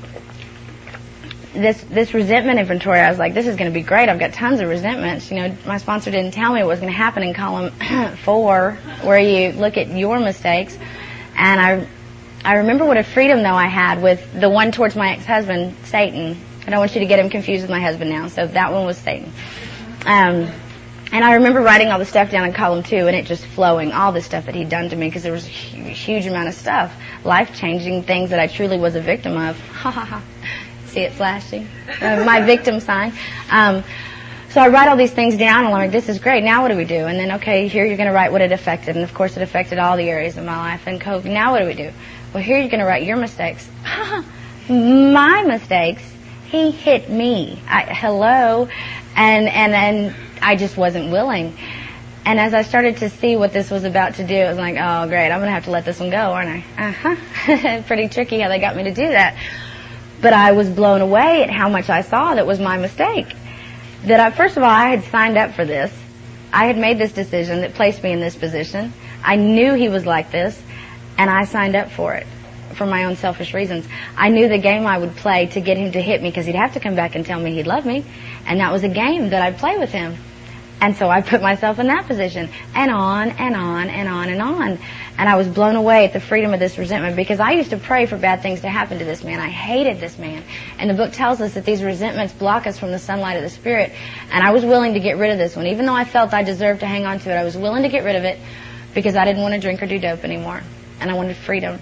this 1.53 1.81
this 1.83 2.13
resentment 2.13 2.59
inventory, 2.59 2.99
I 2.99 3.09
was 3.09 3.19
like, 3.19 3.33
this 3.33 3.47
is 3.47 3.55
going 3.55 3.71
to 3.71 3.73
be 3.73 3.85
great. 3.85 4.09
I've 4.09 4.19
got 4.19 4.33
tons 4.33 4.59
of 4.59 4.69
resentments. 4.69 5.31
You 5.31 5.37
know, 5.37 5.57
my 5.65 5.77
sponsor 5.77 6.11
didn't 6.11 6.33
tell 6.33 6.53
me 6.53 6.59
what 6.59 6.67
was 6.67 6.79
going 6.79 6.91
to 6.91 6.97
happen 6.97 7.23
in 7.23 7.33
column 7.33 7.71
four, 8.23 8.77
where 9.01 9.19
you 9.19 9.53
look 9.53 9.77
at 9.77 9.87
your 9.87 10.19
mistakes. 10.19 10.77
And 11.35 11.59
I 11.59 11.87
I 12.45 12.57
remember 12.57 12.85
what 12.85 12.97
a 12.97 13.03
freedom 13.03 13.41
though 13.41 13.55
I 13.55 13.67
had 13.67 14.01
with 14.01 14.39
the 14.39 14.49
one 14.49 14.71
towards 14.71 14.95
my 14.95 15.13
ex-husband, 15.13 15.75
Satan. 15.85 16.37
I 16.65 16.69
don't 16.69 16.79
want 16.79 16.93
you 16.95 16.99
to 16.99 17.05
get 17.05 17.19
him 17.19 17.29
confused 17.29 17.61
with 17.63 17.71
my 17.71 17.81
husband 17.81 18.09
now. 18.09 18.27
So 18.27 18.47
that 18.47 18.71
one 18.71 18.85
was 18.85 18.97
Satan. 18.97 19.31
Um, 20.05 20.51
and 21.13 21.23
I 21.23 21.35
remember 21.35 21.61
writing 21.61 21.89
all 21.89 21.99
the 21.99 22.05
stuff 22.05 22.31
down 22.31 22.45
in 22.45 22.53
column 22.53 22.81
two 22.81 23.07
and 23.07 23.15
it 23.15 23.27
just 23.27 23.45
flowing, 23.45 23.91
all 23.91 24.11
the 24.11 24.21
stuff 24.21 24.47
that 24.47 24.55
he'd 24.55 24.69
done 24.69 24.89
to 24.89 24.95
me 24.95 25.07
because 25.07 25.21
there 25.21 25.31
was 25.31 25.45
a 25.45 25.49
huge, 25.49 26.25
amount 26.25 26.47
of 26.47 26.55
stuff, 26.55 26.91
life-changing 27.23 28.03
things 28.03 28.31
that 28.31 28.39
I 28.39 28.47
truly 28.47 28.79
was 28.79 28.95
a 28.95 29.01
victim 29.01 29.37
of. 29.37 29.59
Ha 29.59 29.91
ha 29.91 30.05
ha. 30.05 30.23
See 30.87 31.01
it 31.01 31.11
flashing? 31.11 31.67
Uh, 32.01 32.23
my 32.25 32.41
victim 32.41 32.79
sign. 32.79 33.13
Um, 33.51 33.83
so 34.49 34.61
I 34.61 34.69
write 34.69 34.87
all 34.87 34.97
these 34.97 35.11
things 35.11 35.37
down 35.37 35.65
and 35.65 35.67
I'm 35.67 35.71
like, 35.71 35.91
this 35.91 36.09
is 36.09 36.17
great. 36.17 36.43
Now 36.43 36.63
what 36.63 36.69
do 36.69 36.77
we 36.77 36.85
do? 36.85 37.05
And 37.05 37.19
then, 37.19 37.33
okay, 37.33 37.67
here 37.67 37.85
you're 37.85 37.97
going 37.97 38.09
to 38.09 38.13
write 38.13 38.31
what 38.31 38.41
it 38.41 38.51
affected. 38.51 38.95
And 38.95 39.03
of 39.03 39.13
course 39.13 39.37
it 39.37 39.43
affected 39.43 39.77
all 39.77 39.97
the 39.97 40.09
areas 40.09 40.37
of 40.37 40.45
my 40.45 40.57
life. 40.57 40.87
And 40.87 40.99
now 41.25 41.51
what 41.51 41.59
do 41.59 41.67
we 41.67 41.75
do? 41.75 41.91
Well, 42.33 42.41
here 42.41 42.57
you're 42.57 42.69
going 42.69 42.79
to 42.79 42.87
write 42.87 43.03
your 43.03 43.17
mistakes. 43.17 43.69
my 44.67 45.43
mistakes. 45.43 46.01
He 46.49 46.71
hit 46.71 47.09
me. 47.09 47.59
I, 47.67 47.83
hello 47.83 48.67
and 49.15 49.47
and 49.47 49.73
then 49.73 50.15
I 50.41 50.55
just 50.55 50.77
wasn't 50.77 51.11
willing. 51.11 51.57
And 52.25 52.39
as 52.39 52.53
I 52.53 52.61
started 52.61 52.97
to 52.97 53.09
see 53.09 53.35
what 53.35 53.51
this 53.51 53.69
was 53.69 53.83
about 53.83 54.15
to 54.15 54.23
do, 54.23 54.35
I 54.35 54.47
was 54.47 54.57
like, 54.57 54.75
oh 54.79 55.07
great, 55.07 55.29
I'm 55.29 55.39
gonna 55.39 55.51
have 55.51 55.65
to 55.65 55.71
let 55.71 55.85
this 55.85 55.99
one 55.99 56.09
go, 56.09 56.17
aren't 56.17 56.63
I? 56.77 56.87
Uh 56.87 56.91
huh. 56.91 57.81
Pretty 57.87 58.07
tricky 58.07 58.39
how 58.39 58.47
they 58.47 58.59
got 58.59 58.75
me 58.75 58.83
to 58.83 58.93
do 58.93 59.07
that. 59.07 59.35
But 60.21 60.33
I 60.33 60.53
was 60.53 60.69
blown 60.69 61.01
away 61.01 61.43
at 61.43 61.49
how 61.49 61.67
much 61.67 61.89
I 61.89 62.01
saw 62.01 62.35
that 62.35 62.47
was 62.47 62.59
my 62.59 62.77
mistake. 62.77 63.27
That 64.05 64.19
I, 64.19 64.31
first 64.31 64.55
of 64.55 64.63
all, 64.63 64.69
I 64.69 64.89
had 64.89 65.03
signed 65.05 65.37
up 65.37 65.51
for 65.53 65.65
this. 65.65 65.93
I 66.51 66.67
had 66.67 66.77
made 66.77 66.97
this 66.97 67.11
decision 67.11 67.61
that 67.61 67.73
placed 67.73 68.03
me 68.03 68.11
in 68.11 68.19
this 68.19 68.35
position. 68.35 68.93
I 69.23 69.35
knew 69.35 69.73
he 69.73 69.89
was 69.89 70.05
like 70.05 70.31
this, 70.31 70.61
and 71.17 71.29
I 71.29 71.45
signed 71.45 71.75
up 71.75 71.91
for 71.91 72.13
it 72.13 72.27
for 72.73 72.85
my 72.85 73.05
own 73.05 73.15
selfish 73.15 73.53
reasons. 73.53 73.87
I 74.17 74.29
knew 74.29 74.47
the 74.47 74.57
game 74.57 74.85
I 74.85 74.97
would 74.97 75.15
play 75.15 75.47
to 75.47 75.61
get 75.61 75.77
him 75.77 75.91
to 75.91 76.01
hit 76.01 76.21
me 76.21 76.29
because 76.29 76.45
he'd 76.45 76.55
have 76.55 76.73
to 76.73 76.79
come 76.79 76.95
back 76.95 77.15
and 77.15 77.25
tell 77.25 77.39
me 77.39 77.53
he'd 77.53 77.67
love 77.67 77.85
me. 77.85 78.03
And 78.45 78.59
that 78.59 78.71
was 78.71 78.83
a 78.83 78.89
game 78.89 79.29
that 79.29 79.41
I'd 79.41 79.57
play 79.57 79.77
with 79.77 79.91
him. 79.91 80.17
And 80.81 80.97
so 80.97 81.09
I 81.09 81.21
put 81.21 81.41
myself 81.41 81.79
in 81.79 81.87
that 81.87 82.07
position 82.07 82.49
and 82.75 82.91
on 82.91 83.29
and 83.29 83.55
on 83.55 83.89
and 83.89 84.09
on 84.09 84.27
and 84.27 84.41
on. 84.41 84.79
And 85.17 85.29
I 85.29 85.37
was 85.37 85.47
blown 85.47 85.77
away 85.77 86.03
at 86.03 86.11
the 86.11 86.19
freedom 86.19 86.53
of 86.53 86.59
this 86.59 86.77
resentment 86.77 87.15
because 87.15 87.39
I 87.39 87.51
used 87.51 87.69
to 87.69 87.77
pray 87.77 88.05
for 88.05 88.17
bad 88.17 88.41
things 88.41 88.61
to 88.61 88.69
happen 88.69 88.99
to 88.99 89.05
this 89.05 89.23
man. 89.23 89.39
I 89.39 89.47
hated 89.47 90.01
this 90.01 90.17
man. 90.17 90.43
And 90.77 90.89
the 90.89 90.93
book 90.93 91.13
tells 91.13 91.39
us 91.39 91.53
that 91.53 91.63
these 91.63 91.83
resentments 91.83 92.33
block 92.33 92.67
us 92.67 92.77
from 92.77 92.91
the 92.91 92.99
sunlight 92.99 93.37
of 93.37 93.43
the 93.43 93.49
Spirit. 93.49 93.93
And 94.29 94.43
I 94.43 94.51
was 94.51 94.65
willing 94.65 94.95
to 94.95 94.99
get 94.99 95.17
rid 95.17 95.31
of 95.31 95.37
this 95.37 95.55
one. 95.55 95.67
Even 95.67 95.85
though 95.85 95.95
I 95.95 96.03
felt 96.03 96.33
I 96.33 96.43
deserved 96.43 96.81
to 96.81 96.87
hang 96.87 97.05
on 97.05 97.19
to 97.19 97.31
it, 97.31 97.35
I 97.35 97.43
was 97.45 97.55
willing 97.55 97.83
to 97.83 97.89
get 97.89 98.03
rid 98.03 98.17
of 98.17 98.25
it 98.25 98.37
because 98.93 99.15
I 99.15 99.23
didn't 99.23 99.41
want 99.41 99.53
to 99.53 99.61
drink 99.61 99.81
or 99.81 99.85
do 99.85 99.99
dope 99.99 100.25
anymore. 100.25 100.61
and 100.99 101.09
I 101.09 101.13
wanted 101.13 101.35
freedom. 101.37 101.79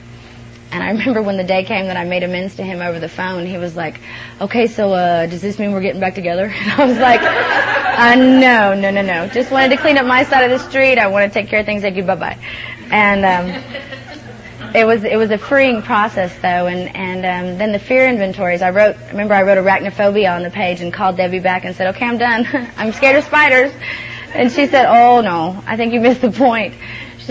And 0.71 0.81
I 0.81 0.91
remember 0.91 1.21
when 1.21 1.35
the 1.37 1.43
day 1.43 1.63
came 1.65 1.87
that 1.87 1.97
I 1.97 2.05
made 2.05 2.23
amends 2.23 2.55
to 2.55 2.63
him 2.63 2.81
over 2.81 2.97
the 2.97 3.09
phone, 3.09 3.45
he 3.45 3.57
was 3.57 3.75
like, 3.75 3.99
okay, 4.39 4.67
so, 4.67 4.93
uh, 4.93 5.25
does 5.25 5.41
this 5.41 5.59
mean 5.59 5.73
we're 5.73 5.81
getting 5.81 5.99
back 5.99 6.15
together? 6.15 6.47
And 6.61 6.71
I 6.71 6.85
was 6.85 6.97
like, 6.97 7.21
uh, 7.21 8.15
no, 8.15 8.73
no, 8.73 8.89
no, 8.89 9.01
no. 9.01 9.27
Just 9.27 9.51
wanted 9.51 9.75
to 9.75 9.77
clean 9.77 9.97
up 9.97 10.05
my 10.05 10.23
side 10.23 10.49
of 10.49 10.49
the 10.49 10.69
street. 10.69 10.97
I 10.97 11.07
want 11.07 11.31
to 11.31 11.39
take 11.39 11.49
care 11.49 11.59
of 11.59 11.65
things. 11.65 11.81
Thank 11.81 11.97
you. 11.97 12.03
Bye-bye. 12.03 12.37
And, 12.89 13.25
um, 13.25 13.63
it 14.73 14.85
was 14.85 15.03
it 15.03 15.17
was 15.17 15.31
a 15.31 15.37
freeing 15.37 15.81
process 15.81 16.33
though 16.35 16.67
and 16.67 16.95
and 16.95 17.25
um, 17.25 17.57
then 17.57 17.73
the 17.73 17.79
fear 17.79 18.07
inventories 18.07 18.61
I 18.61 18.69
wrote 18.69 18.95
remember 19.09 19.33
I 19.33 19.43
wrote 19.43 19.57
arachnophobia 19.57 20.33
on 20.33 20.43
the 20.43 20.49
page 20.49 20.79
and 20.79 20.93
called 20.93 21.17
Debbie 21.17 21.39
back 21.39 21.65
and 21.65 21.75
said 21.75 21.87
okay 21.95 22.05
I'm 22.05 22.17
done 22.17 22.47
I'm 22.77 22.93
scared 22.93 23.17
of 23.17 23.25
spiders 23.25 23.73
and 24.33 24.49
she 24.49 24.67
said 24.67 24.85
oh 24.85 25.19
no 25.19 25.61
I 25.67 25.75
think 25.75 25.93
you 25.93 25.99
missed 25.99 26.21
the 26.21 26.31
point 26.31 26.75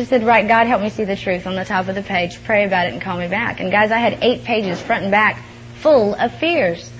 she 0.00 0.06
said, 0.06 0.24
right, 0.24 0.48
God 0.48 0.66
help 0.66 0.80
me 0.80 0.88
see 0.88 1.04
the 1.04 1.14
truth 1.14 1.46
on 1.46 1.54
the 1.54 1.64
top 1.64 1.88
of 1.88 1.94
the 1.94 2.02
page. 2.02 2.42
Pray 2.44 2.64
about 2.64 2.86
it 2.86 2.94
and 2.94 3.02
call 3.02 3.18
me 3.18 3.28
back. 3.28 3.60
And 3.60 3.70
guys, 3.70 3.90
I 3.90 3.98
had 3.98 4.18
eight 4.22 4.44
pages 4.44 4.80
front 4.80 5.02
and 5.02 5.10
back 5.10 5.42
full 5.74 6.14
of 6.14 6.34
fears. 6.36 6.90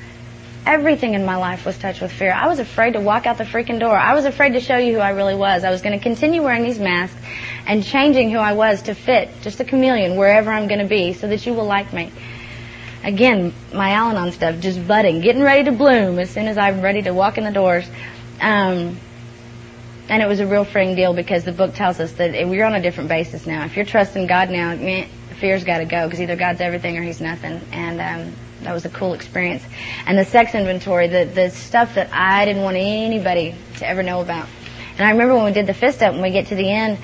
Everything 0.66 1.14
in 1.14 1.24
my 1.24 1.36
life 1.36 1.64
was 1.64 1.78
touched 1.78 2.02
with 2.02 2.12
fear. 2.12 2.30
I 2.30 2.46
was 2.46 2.58
afraid 2.58 2.92
to 2.92 3.00
walk 3.00 3.24
out 3.24 3.38
the 3.38 3.44
freaking 3.44 3.80
door. 3.80 3.96
I 3.96 4.12
was 4.12 4.26
afraid 4.26 4.52
to 4.52 4.60
show 4.60 4.76
you 4.76 4.92
who 4.92 5.00
I 5.00 5.10
really 5.10 5.34
was. 5.34 5.64
I 5.64 5.70
was 5.70 5.80
going 5.80 5.98
to 5.98 6.02
continue 6.02 6.42
wearing 6.42 6.62
these 6.62 6.78
masks 6.78 7.18
and 7.66 7.82
changing 7.82 8.30
who 8.30 8.36
I 8.36 8.52
was 8.52 8.82
to 8.82 8.94
fit, 8.94 9.30
just 9.40 9.60
a 9.60 9.64
chameleon, 9.64 10.16
wherever 10.16 10.50
I'm 10.50 10.68
going 10.68 10.80
to 10.80 10.86
be, 10.86 11.14
so 11.14 11.26
that 11.26 11.46
you 11.46 11.54
will 11.54 11.64
like 11.64 11.94
me. 11.94 12.12
Again, 13.02 13.54
my 13.72 13.92
Al-Anon 13.92 14.32
stuff 14.32 14.60
just 14.60 14.86
budding, 14.86 15.22
getting 15.22 15.42
ready 15.42 15.64
to 15.64 15.72
bloom 15.72 16.18
as 16.18 16.28
soon 16.28 16.48
as 16.48 16.58
I'm 16.58 16.82
ready 16.82 17.00
to 17.02 17.14
walk 17.14 17.38
in 17.38 17.44
the 17.44 17.50
doors. 17.50 17.88
Um, 18.42 18.98
and 20.10 20.20
it 20.20 20.26
was 20.26 20.40
a 20.40 20.46
real 20.46 20.64
freeing 20.64 20.96
deal 20.96 21.14
because 21.14 21.44
the 21.44 21.52
book 21.52 21.72
tells 21.72 22.00
us 22.00 22.12
that 22.14 22.32
we're 22.48 22.64
on 22.64 22.74
a 22.74 22.82
different 22.82 23.08
basis 23.08 23.46
now. 23.46 23.64
If 23.64 23.76
you're 23.76 23.84
trusting 23.84 24.26
God 24.26 24.50
now, 24.50 24.76
fear's 25.36 25.62
got 25.62 25.78
to 25.78 25.84
go 25.84 26.06
because 26.06 26.20
either 26.20 26.34
God's 26.34 26.60
everything 26.60 26.98
or 26.98 27.02
He's 27.02 27.20
nothing. 27.20 27.60
And 27.70 28.00
um, 28.00 28.34
that 28.62 28.72
was 28.72 28.84
a 28.84 28.90
cool 28.90 29.14
experience. 29.14 29.62
And 30.06 30.18
the 30.18 30.24
sex 30.24 30.56
inventory, 30.56 31.06
the 31.06 31.24
the 31.24 31.50
stuff 31.50 31.94
that 31.94 32.10
I 32.12 32.44
didn't 32.44 32.62
want 32.62 32.76
anybody 32.76 33.54
to 33.76 33.88
ever 33.88 34.02
know 34.02 34.20
about. 34.20 34.48
And 34.98 35.06
I 35.06 35.12
remember 35.12 35.36
when 35.36 35.44
we 35.44 35.52
did 35.52 35.68
the 35.68 35.74
fist 35.74 36.02
up, 36.02 36.12
when 36.12 36.22
we 36.22 36.30
get 36.32 36.48
to 36.48 36.56
the 36.56 36.68
end, 36.68 36.98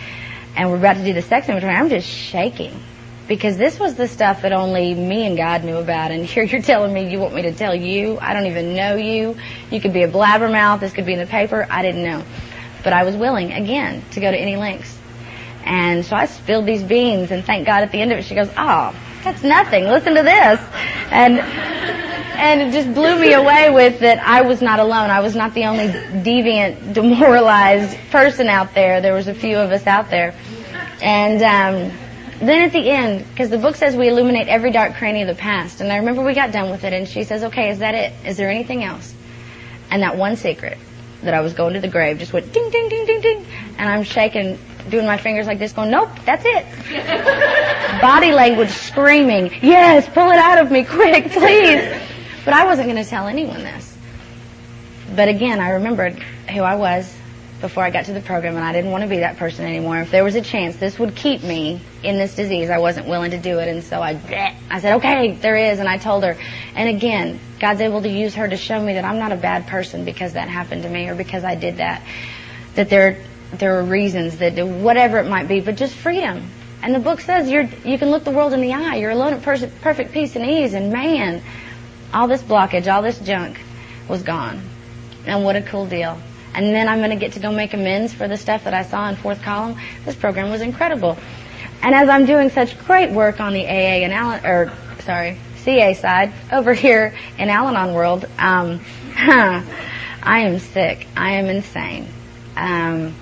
and 0.57 0.69
we're 0.69 0.79
about 0.79 0.97
to 0.97 1.05
do 1.05 1.13
the 1.13 1.23
sex 1.23 1.49
inventory, 1.49 1.75
I'm 1.75 1.89
just 1.89 2.09
shaking 2.09 2.83
because 3.29 3.57
this 3.57 3.79
was 3.79 3.95
the 3.95 4.09
stuff 4.09 4.43
that 4.43 4.53
only 4.53 4.95
me 4.95 5.27
and 5.27 5.37
God 5.37 5.65
knew 5.65 5.77
about. 5.77 6.11
And 6.11 6.25
here 6.27 6.43
you're 6.43 6.61
telling 6.61 6.93
me 6.93 7.09
you 7.09 7.21
want 7.21 7.35
me 7.35 7.43
to 7.43 7.53
tell 7.53 7.75
you. 7.75 8.19
I 8.21 8.33
don't 8.33 8.47
even 8.47 8.75
know 8.75 8.97
you. 8.97 9.37
You 9.71 9.81
could 9.81 9.93
be 9.93 10.03
a 10.03 10.09
blabbermouth. 10.09 10.81
This 10.81 10.93
could 10.93 11.07
be 11.07 11.13
in 11.13 11.21
the 11.21 11.27
paper. 11.27 11.67
I 11.71 11.83
didn't 11.83 12.03
know. 12.03 12.25
But 12.87 12.93
I 12.93 13.03
was 13.03 13.17
willing, 13.17 13.53
again, 13.53 14.05
to 14.13 14.21
go 14.21 14.31
to 14.31 14.39
any 14.39 14.55
lengths. 14.55 14.97
And 15.65 16.07
so 16.07 16.15
I 16.15 16.27
spilled 16.27 16.67
these 16.67 16.85
beans 16.85 17.33
and 17.33 17.45
thank 17.45 17.67
God 17.67 17.83
at 17.83 17.91
the 17.91 18.01
end 18.01 18.13
of 18.13 18.19
it 18.19 18.25
she 18.25 18.37
goes, 18.37 18.49
oh, 18.57 18.95
that's 19.25 19.43
nothing. 19.43 19.87
Listen 19.87 20.15
to 20.15 20.23
this. 20.23 20.61
And, 21.11 21.41
and 21.41 22.63
it 22.63 22.71
just 22.71 22.95
blew 22.95 23.19
me 23.19 23.33
away 23.33 23.71
with 23.71 23.99
that 23.99 24.21
I 24.21 24.43
was 24.43 24.63
not 24.63 24.79
alone. 24.79 25.11
I 25.11 25.19
was 25.19 25.35
not 25.35 25.53
the 25.53 25.65
only 25.65 25.89
deviant, 25.89 26.95
demoralized 26.95 27.99
person 28.13 28.47
out 28.47 28.73
there. 28.73 29.01
There 29.01 29.15
was 29.15 29.27
a 29.27 29.35
few 29.35 29.59
of 29.59 29.73
us 29.73 29.85
out 29.89 30.09
there. 30.09 30.33
And, 31.03 31.43
um, 31.43 31.99
then 32.39 32.63
at 32.63 32.73
the 32.73 32.89
end, 32.89 33.27
because 33.31 33.51
the 33.51 33.59
book 33.59 33.75
says 33.75 33.97
we 33.97 34.07
illuminate 34.07 34.47
every 34.47 34.71
dark 34.71 34.95
cranny 34.95 35.23
of 35.23 35.29
the 35.29 35.35
past, 35.35 35.81
and 35.81 35.91
I 35.91 35.97
remember 35.97 36.23
we 36.23 36.35
got 36.35 36.53
done 36.53 36.71
with 36.71 36.85
it, 36.85 36.93
and 36.93 37.09
she 37.09 37.25
says, 37.25 37.43
okay, 37.45 37.71
is 37.71 37.81
that 37.81 37.97
it? 37.97 38.13
Is 38.25 38.37
there 38.37 38.49
anything 38.49 38.85
else? 38.85 39.13
And 39.91 40.03
that 40.03 40.17
one 40.17 40.37
secret 40.37 40.79
that 41.23 41.35
I 41.35 41.41
was 41.41 41.55
going 41.55 41.75
to 41.75 41.81
the 41.81 41.89
grave 41.89 42.19
just 42.19 42.33
went 42.33 42.53
ding, 42.53 42.71
ding, 42.71 42.89
ding, 42.89 43.07
ding, 43.07 43.21
ding. 43.21 43.47
And 43.79 43.89
I'm 43.89 44.03
shaking, 44.03 44.59
doing 44.89 45.07
my 45.07 45.17
fingers 45.17 45.47
like 45.47 45.59
this, 45.59 45.73
going, 45.73 45.91
nope, 45.91 46.11
that's 46.25 46.45
it. 46.47 46.67
Body 48.01 48.33
language 48.33 48.71
screaming, 48.71 49.51
yes, 49.63 50.09
pull 50.09 50.31
it 50.31 50.39
out 50.39 50.59
of 50.59 50.71
me 50.71 50.85
quick, 50.85 51.31
please. 51.33 52.01
But 52.45 52.55
I 52.55 52.65
wasn't 52.65 52.89
going 52.89 53.03
to 53.03 53.09
tell 53.09 53.27
anyone 53.27 53.59
this. 53.59 53.97
But 55.15 55.29
again, 55.29 55.61
I 55.61 55.71
remembered 55.71 56.15
who 56.15 56.63
I 56.63 56.77
was 56.77 57.13
before 57.67 57.83
I 57.83 57.91
got 57.91 58.05
to 58.05 58.13
the 58.13 58.21
program 58.21 58.55
and 58.55 58.65
I 58.65 58.73
didn't 58.73 58.93
want 58.93 59.03
to 59.03 59.09
be 59.09 59.19
that 59.19 59.39
person 59.39 59.65
anymore. 59.65 59.99
If 59.99 60.13
there 60.13 60.23
was 60.23 60.37
a 60.37 60.41
chance 60.41 60.77
this 60.77 61.01
would 61.01 61.17
keep 61.17 61.43
me 61.43 61.81
in 62.05 62.17
this 62.17 62.37
disease, 62.37 62.71
I 62.71 62.79
wasn't 62.79 63.09
willing 63.09 63.33
to 63.33 63.39
do 63.39 63.59
it. 63.59 63.67
And 63.67 63.83
so 63.83 64.01
I, 64.01 64.21
I 64.71 64.79
said, 64.79 64.99
okay, 64.99 65.33
there 65.33 65.57
is. 65.57 65.81
And 65.81 65.89
I 65.89 65.99
told 65.99 66.23
her. 66.23 66.39
And 66.77 66.89
again, 66.89 67.41
God's 67.59 67.81
able 67.81 68.03
to 68.03 68.09
use 68.09 68.37
her 68.37 68.47
to 68.47 68.57
show 68.57 68.81
me 68.81 68.93
that 68.93 69.05
I'm 69.05 69.19
not 69.19 69.33
a 69.33 69.37
bad 69.37 69.67
person 69.67 70.05
because 70.05 70.35
that 70.35 70.49
happened 70.49 70.85
to 70.85 70.89
me 70.89 71.09
or 71.09 71.17
because 71.17 71.43
I 71.43 71.57
did 71.57 71.79
that. 71.79 72.03
That 72.77 72.89
there, 72.89 73.21
there 73.53 73.81
are 73.81 73.83
reasons 73.83 74.39
that 74.39 74.65
whatever 74.65 75.19
it 75.19 75.29
might 75.29 75.49
be, 75.49 75.59
but 75.59 75.75
just 75.75 75.95
freedom. 75.97 76.49
And 76.83 76.95
the 76.95 77.01
book 77.01 77.21
says 77.21 77.51
you're, 77.51 77.69
you 77.85 77.99
can 77.99 78.11
look 78.11 78.23
the 78.23 78.31
world 78.31 78.53
in 78.53 78.61
the 78.61 78.75
eye. 78.75 78.97
You're 78.97 79.11
alone 79.11 79.33
at 79.33 79.43
perfect 79.43 80.13
peace 80.13 80.37
and 80.37 80.49
ease. 80.49 80.73
And 80.73 80.93
man, 80.93 81.43
all 82.15 82.29
this 82.29 82.43
blockage, 82.43 82.87
all 82.93 83.03
this 83.03 83.19
junk 83.19 83.59
was 84.09 84.23
gone. 84.23 84.63
And 85.27 85.43
what 85.43 85.57
a 85.57 85.63
cool 85.63 85.87
deal 85.87 86.21
and 86.57 86.75
then 86.75 86.89
I'm 86.89 86.99
going 86.99 87.11
to 87.11 87.17
get 87.17 87.33
to 87.33 87.39
go 87.39 87.53
make 87.53 87.75
amends 87.75 88.15
for 88.15 88.27
the 88.27 88.37
stuff 88.39 88.65
that 88.65 88.73
I 88.73 88.83
saw 88.83 89.09
in 89.11 89.17
fourth 89.17 89.43
column. 89.43 89.79
This 90.07 90.17
program 90.17 90.51
was 90.51 90.63
incredible. 90.63 91.19
And 91.83 91.95
as 91.95 92.09
I'm 92.09 92.25
doing 92.25 92.49
such 92.49 92.79
great 92.79 93.11
work 93.11 93.41
on 93.41 93.53
the 93.53 93.67
AA 93.67 94.03
and 94.05 94.13
Al, 94.13 94.45
or 94.45 94.73
sorry, 95.01 95.39
CA 95.57 95.93
side 95.93 96.33
over 96.51 96.73
here 96.73 97.15
in 97.39 97.51
Al-Anon 97.51 97.93
world, 97.93 98.25
um, 98.39 98.81
I 99.17 99.65
am 100.25 100.59
sick. 100.59 101.07
I 101.15 101.33
am 101.33 101.47
insane. 101.47 102.09
Um, 102.57 103.15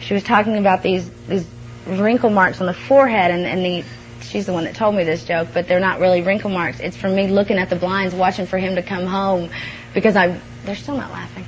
she 0.00 0.14
was 0.14 0.22
talking 0.22 0.56
about 0.56 0.82
these 0.82 1.08
these 1.28 1.46
wrinkle 1.86 2.30
marks 2.30 2.60
on 2.60 2.66
the 2.66 2.74
forehead, 2.74 3.30
and, 3.30 3.44
and 3.44 3.64
the 3.64 3.84
she's 4.22 4.46
the 4.46 4.52
one 4.54 4.64
that 4.64 4.74
told 4.74 4.94
me 4.94 5.04
this 5.04 5.24
joke, 5.24 5.48
but 5.52 5.68
they're 5.68 5.78
not 5.78 6.00
really 6.00 6.22
wrinkle 6.22 6.50
marks. 6.50 6.80
It's 6.80 6.96
from 6.96 7.14
me 7.14 7.28
looking 7.28 7.58
at 7.58 7.68
the 7.68 7.76
blinds, 7.76 8.14
watching 8.14 8.46
for 8.46 8.58
him 8.58 8.76
to 8.76 8.82
come 8.82 9.04
home, 9.04 9.50
because 9.92 10.16
I 10.16 10.40
they're 10.64 10.74
still 10.74 10.96
not 10.96 11.12
laughing. 11.12 11.44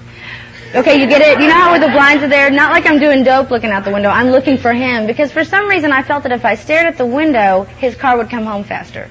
Okay, 0.74 1.00
you 1.00 1.06
get 1.06 1.22
it? 1.22 1.40
You 1.40 1.46
know 1.46 1.54
how 1.54 1.78
the 1.78 1.88
blinds 1.88 2.24
are 2.24 2.28
there? 2.28 2.50
Not 2.50 2.72
like 2.72 2.86
I'm 2.86 2.98
doing 2.98 3.22
dope 3.22 3.50
looking 3.50 3.70
out 3.70 3.84
the 3.84 3.92
window. 3.92 4.08
I'm 4.08 4.30
looking 4.30 4.58
for 4.58 4.72
him 4.72 5.06
because 5.06 5.30
for 5.30 5.44
some 5.44 5.68
reason 5.68 5.92
I 5.92 6.02
felt 6.02 6.24
that 6.24 6.32
if 6.32 6.44
I 6.44 6.56
stared 6.56 6.86
at 6.86 6.98
the 6.98 7.06
window, 7.06 7.64
his 7.78 7.94
car 7.94 8.16
would 8.16 8.28
come 8.30 8.44
home 8.44 8.64
faster. 8.64 9.08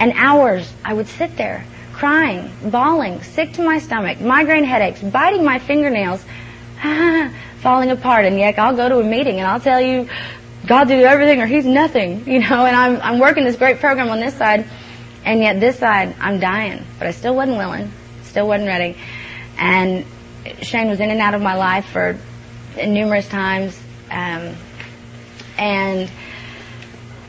And 0.00 0.12
hours 0.16 0.70
I 0.84 0.92
would 0.92 1.06
sit 1.06 1.36
there 1.36 1.64
crying, 1.92 2.50
bawling, 2.70 3.22
sick 3.22 3.52
to 3.52 3.62
my 3.62 3.78
stomach, 3.78 4.20
migraine 4.20 4.64
headaches, 4.64 5.00
biting 5.00 5.44
my 5.44 5.60
fingernails, 5.60 6.24
falling 7.60 7.90
apart. 7.90 8.24
And 8.24 8.38
yet 8.38 8.58
I'll 8.58 8.76
go 8.76 8.88
to 8.88 8.98
a 8.98 9.04
meeting 9.04 9.38
and 9.38 9.46
I'll 9.46 9.60
tell 9.60 9.80
you, 9.80 10.08
God 10.66 10.88
do 10.88 10.94
everything 10.94 11.40
or 11.40 11.46
he's 11.46 11.64
nothing, 11.64 12.24
you 12.28 12.40
know, 12.40 12.66
and 12.66 12.76
I'm, 12.76 13.00
I'm 13.00 13.18
working 13.20 13.44
this 13.44 13.56
great 13.56 13.78
program 13.78 14.10
on 14.10 14.18
this 14.18 14.34
side. 14.36 14.66
And 15.24 15.40
yet 15.40 15.60
this 15.60 15.78
side, 15.78 16.14
I'm 16.20 16.40
dying. 16.40 16.84
But 16.98 17.06
I 17.06 17.12
still 17.12 17.34
wasn't 17.34 17.56
willing. 17.56 17.90
Still 18.24 18.48
wasn't 18.48 18.68
ready. 18.68 18.98
And 19.56 20.04
Shane 20.62 20.88
was 20.88 21.00
in 21.00 21.10
and 21.10 21.20
out 21.20 21.34
of 21.34 21.42
my 21.42 21.54
life 21.54 21.86
for 21.86 22.18
numerous 22.76 23.28
times. 23.28 23.78
Um, 24.10 24.54
and 25.56 26.10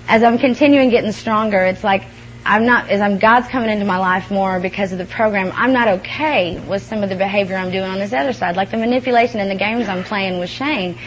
as 0.08 0.24
I'm 0.24 0.38
continuing 0.38 0.90
getting 0.90 1.12
stronger, 1.12 1.60
it's 1.60 1.84
like 1.84 2.04
I'm 2.46 2.66
not, 2.66 2.90
as 2.90 3.02
I'm, 3.02 3.18
God's 3.18 3.48
coming 3.48 3.72
into 3.72 3.86
my 3.86 3.98
life 3.98 4.30
more 4.30 4.60
because 4.60 4.92
of 4.92 5.00
the 5.00 5.06
program, 5.06 5.52
I'm 5.56 5.74
not 5.74 5.88
okay 6.00 6.60
with 6.60 6.84
some 6.84 7.02
of 7.02 7.10
the 7.10 7.16
behavior 7.16 7.56
I'm 7.56 7.72
doing 7.72 7.90
on 7.90 7.98
this 7.98 8.14
other 8.14 8.34
side, 8.34 8.56
like 8.56 8.70
the 8.70 8.78
manipulation 8.78 9.40
and 9.40 9.50
the 9.50 9.56
games 9.56 9.88
I'm 9.88 10.04
playing 10.04 10.40
with 10.40 10.52
Shane. 10.52 11.00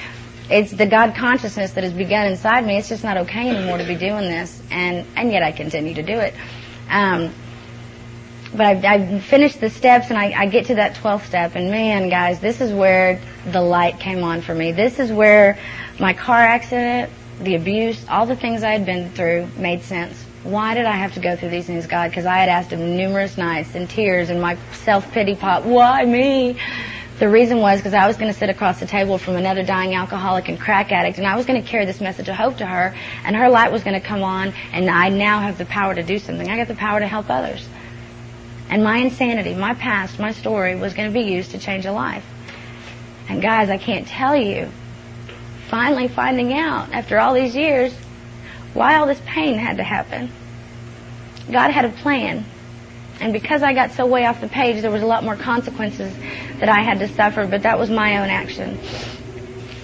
It's 0.50 0.72
the 0.72 0.86
God 0.86 1.14
consciousness 1.14 1.72
that 1.72 1.84
has 1.84 1.92
begun 1.92 2.26
inside 2.26 2.66
me. 2.66 2.76
It's 2.76 2.88
just 2.88 3.04
not 3.04 3.18
okay 3.18 3.50
anymore 3.50 3.78
to 3.78 3.84
be 3.84 3.94
doing 3.94 4.24
this, 4.24 4.62
and 4.70 5.06
and 5.14 5.30
yet 5.30 5.42
I 5.42 5.52
continue 5.52 5.94
to 5.94 6.02
do 6.02 6.14
it. 6.14 6.34
Um, 6.88 7.32
but 8.54 8.84
I, 8.84 8.94
I 8.94 9.20
finished 9.20 9.60
the 9.60 9.70
steps 9.70 10.10
and 10.10 10.18
I, 10.18 10.32
I 10.32 10.46
get 10.46 10.66
to 10.66 10.76
that 10.76 10.94
12th 10.96 11.26
step 11.26 11.54
and 11.54 11.70
man, 11.70 12.08
guys, 12.08 12.40
this 12.40 12.60
is 12.60 12.72
where 12.72 13.20
the 13.46 13.60
light 13.60 14.00
came 14.00 14.22
on 14.24 14.40
for 14.40 14.54
me. 14.54 14.72
This 14.72 14.98
is 14.98 15.12
where 15.12 15.58
my 15.98 16.12
car 16.14 16.38
accident, 16.38 17.10
the 17.40 17.54
abuse, 17.54 18.04
all 18.08 18.26
the 18.26 18.36
things 18.36 18.62
I 18.62 18.72
had 18.72 18.86
been 18.86 19.10
through 19.10 19.48
made 19.56 19.82
sense. 19.82 20.24
Why 20.44 20.74
did 20.74 20.86
I 20.86 20.92
have 20.92 21.14
to 21.14 21.20
go 21.20 21.36
through 21.36 21.50
these 21.50 21.66
things, 21.66 21.86
God? 21.86 22.10
Because 22.10 22.24
I 22.24 22.38
had 22.38 22.48
asked 22.48 22.70
Him 22.70 22.96
numerous 22.96 23.36
nights 23.36 23.74
in 23.74 23.86
tears 23.86 24.30
and 24.30 24.40
my 24.40 24.56
self-pity 24.72 25.34
pot, 25.34 25.64
why 25.64 26.04
me? 26.04 26.58
The 27.18 27.28
reason 27.28 27.58
was 27.58 27.80
because 27.80 27.94
I 27.94 28.06
was 28.06 28.16
going 28.16 28.32
to 28.32 28.38
sit 28.38 28.48
across 28.48 28.78
the 28.78 28.86
table 28.86 29.18
from 29.18 29.34
another 29.34 29.64
dying 29.64 29.96
alcoholic 29.96 30.48
and 30.48 30.58
crack 30.58 30.92
addict, 30.92 31.18
and 31.18 31.26
I 31.26 31.36
was 31.36 31.46
going 31.46 31.60
to 31.60 31.68
carry 31.68 31.84
this 31.84 32.00
message 32.00 32.28
of 32.28 32.36
hope 32.36 32.58
to 32.58 32.66
her, 32.66 32.94
and 33.24 33.34
her 33.34 33.48
light 33.48 33.72
was 33.72 33.82
going 33.82 34.00
to 34.00 34.06
come 34.06 34.22
on, 34.22 34.52
and 34.72 34.88
I 34.88 35.08
now 35.08 35.40
have 35.40 35.58
the 35.58 35.66
power 35.66 35.92
to 35.92 36.02
do 36.04 36.20
something. 36.20 36.48
I 36.48 36.56
got 36.56 36.68
the 36.68 36.76
power 36.76 37.00
to 37.00 37.08
help 37.08 37.28
others. 37.28 37.68
And 38.70 38.84
my 38.84 38.98
insanity, 38.98 39.54
my 39.54 39.74
past, 39.74 40.18
my 40.18 40.32
story 40.32 40.76
was 40.76 40.94
going 40.94 41.08
to 41.08 41.14
be 41.14 41.30
used 41.30 41.52
to 41.52 41.58
change 41.58 41.86
a 41.86 41.92
life. 41.92 42.24
And 43.28 43.40
guys, 43.40 43.70
I 43.70 43.78
can't 43.78 44.06
tell 44.06 44.36
you, 44.36 44.70
finally 45.68 46.08
finding 46.08 46.52
out 46.52 46.92
after 46.92 47.18
all 47.18 47.34
these 47.34 47.54
years 47.54 47.94
why 48.74 48.96
all 48.96 49.06
this 49.06 49.20
pain 49.26 49.58
had 49.58 49.78
to 49.78 49.82
happen. 49.82 50.30
God 51.50 51.70
had 51.70 51.84
a 51.84 51.90
plan. 51.90 52.44
And 53.20 53.32
because 53.32 53.62
I 53.62 53.72
got 53.72 53.92
so 53.92 54.06
way 54.06 54.26
off 54.26 54.40
the 54.40 54.48
page, 54.48 54.82
there 54.82 54.90
was 54.90 55.02
a 55.02 55.06
lot 55.06 55.24
more 55.24 55.36
consequences 55.36 56.14
that 56.60 56.68
I 56.68 56.80
had 56.82 57.00
to 57.00 57.08
suffer, 57.08 57.46
but 57.46 57.62
that 57.62 57.78
was 57.78 57.90
my 57.90 58.18
own 58.18 58.28
action. 58.28 58.78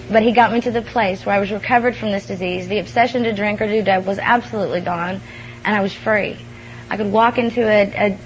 But 0.09 0.23
he 0.23 0.31
got 0.31 0.53
me 0.53 0.61
to 0.61 0.71
the 0.71 0.81
place 0.81 1.25
where 1.25 1.35
I 1.35 1.39
was 1.39 1.51
recovered 1.51 1.95
from 1.95 2.11
this 2.11 2.27
disease. 2.27 2.67
The 2.67 2.79
obsession 2.79 3.23
to 3.23 3.33
drink 3.33 3.61
or 3.61 3.67
do 3.67 3.81
dope 3.81 4.05
was 4.05 4.19
absolutely 4.19 4.81
gone, 4.81 5.19
and 5.65 5.75
I 5.75 5.81
was 5.81 5.93
free. 5.93 6.37
I 6.89 6.97
could 6.97 7.11
walk 7.11 7.37
into 7.37 7.67
a, 7.67 8.11
a 8.11 8.17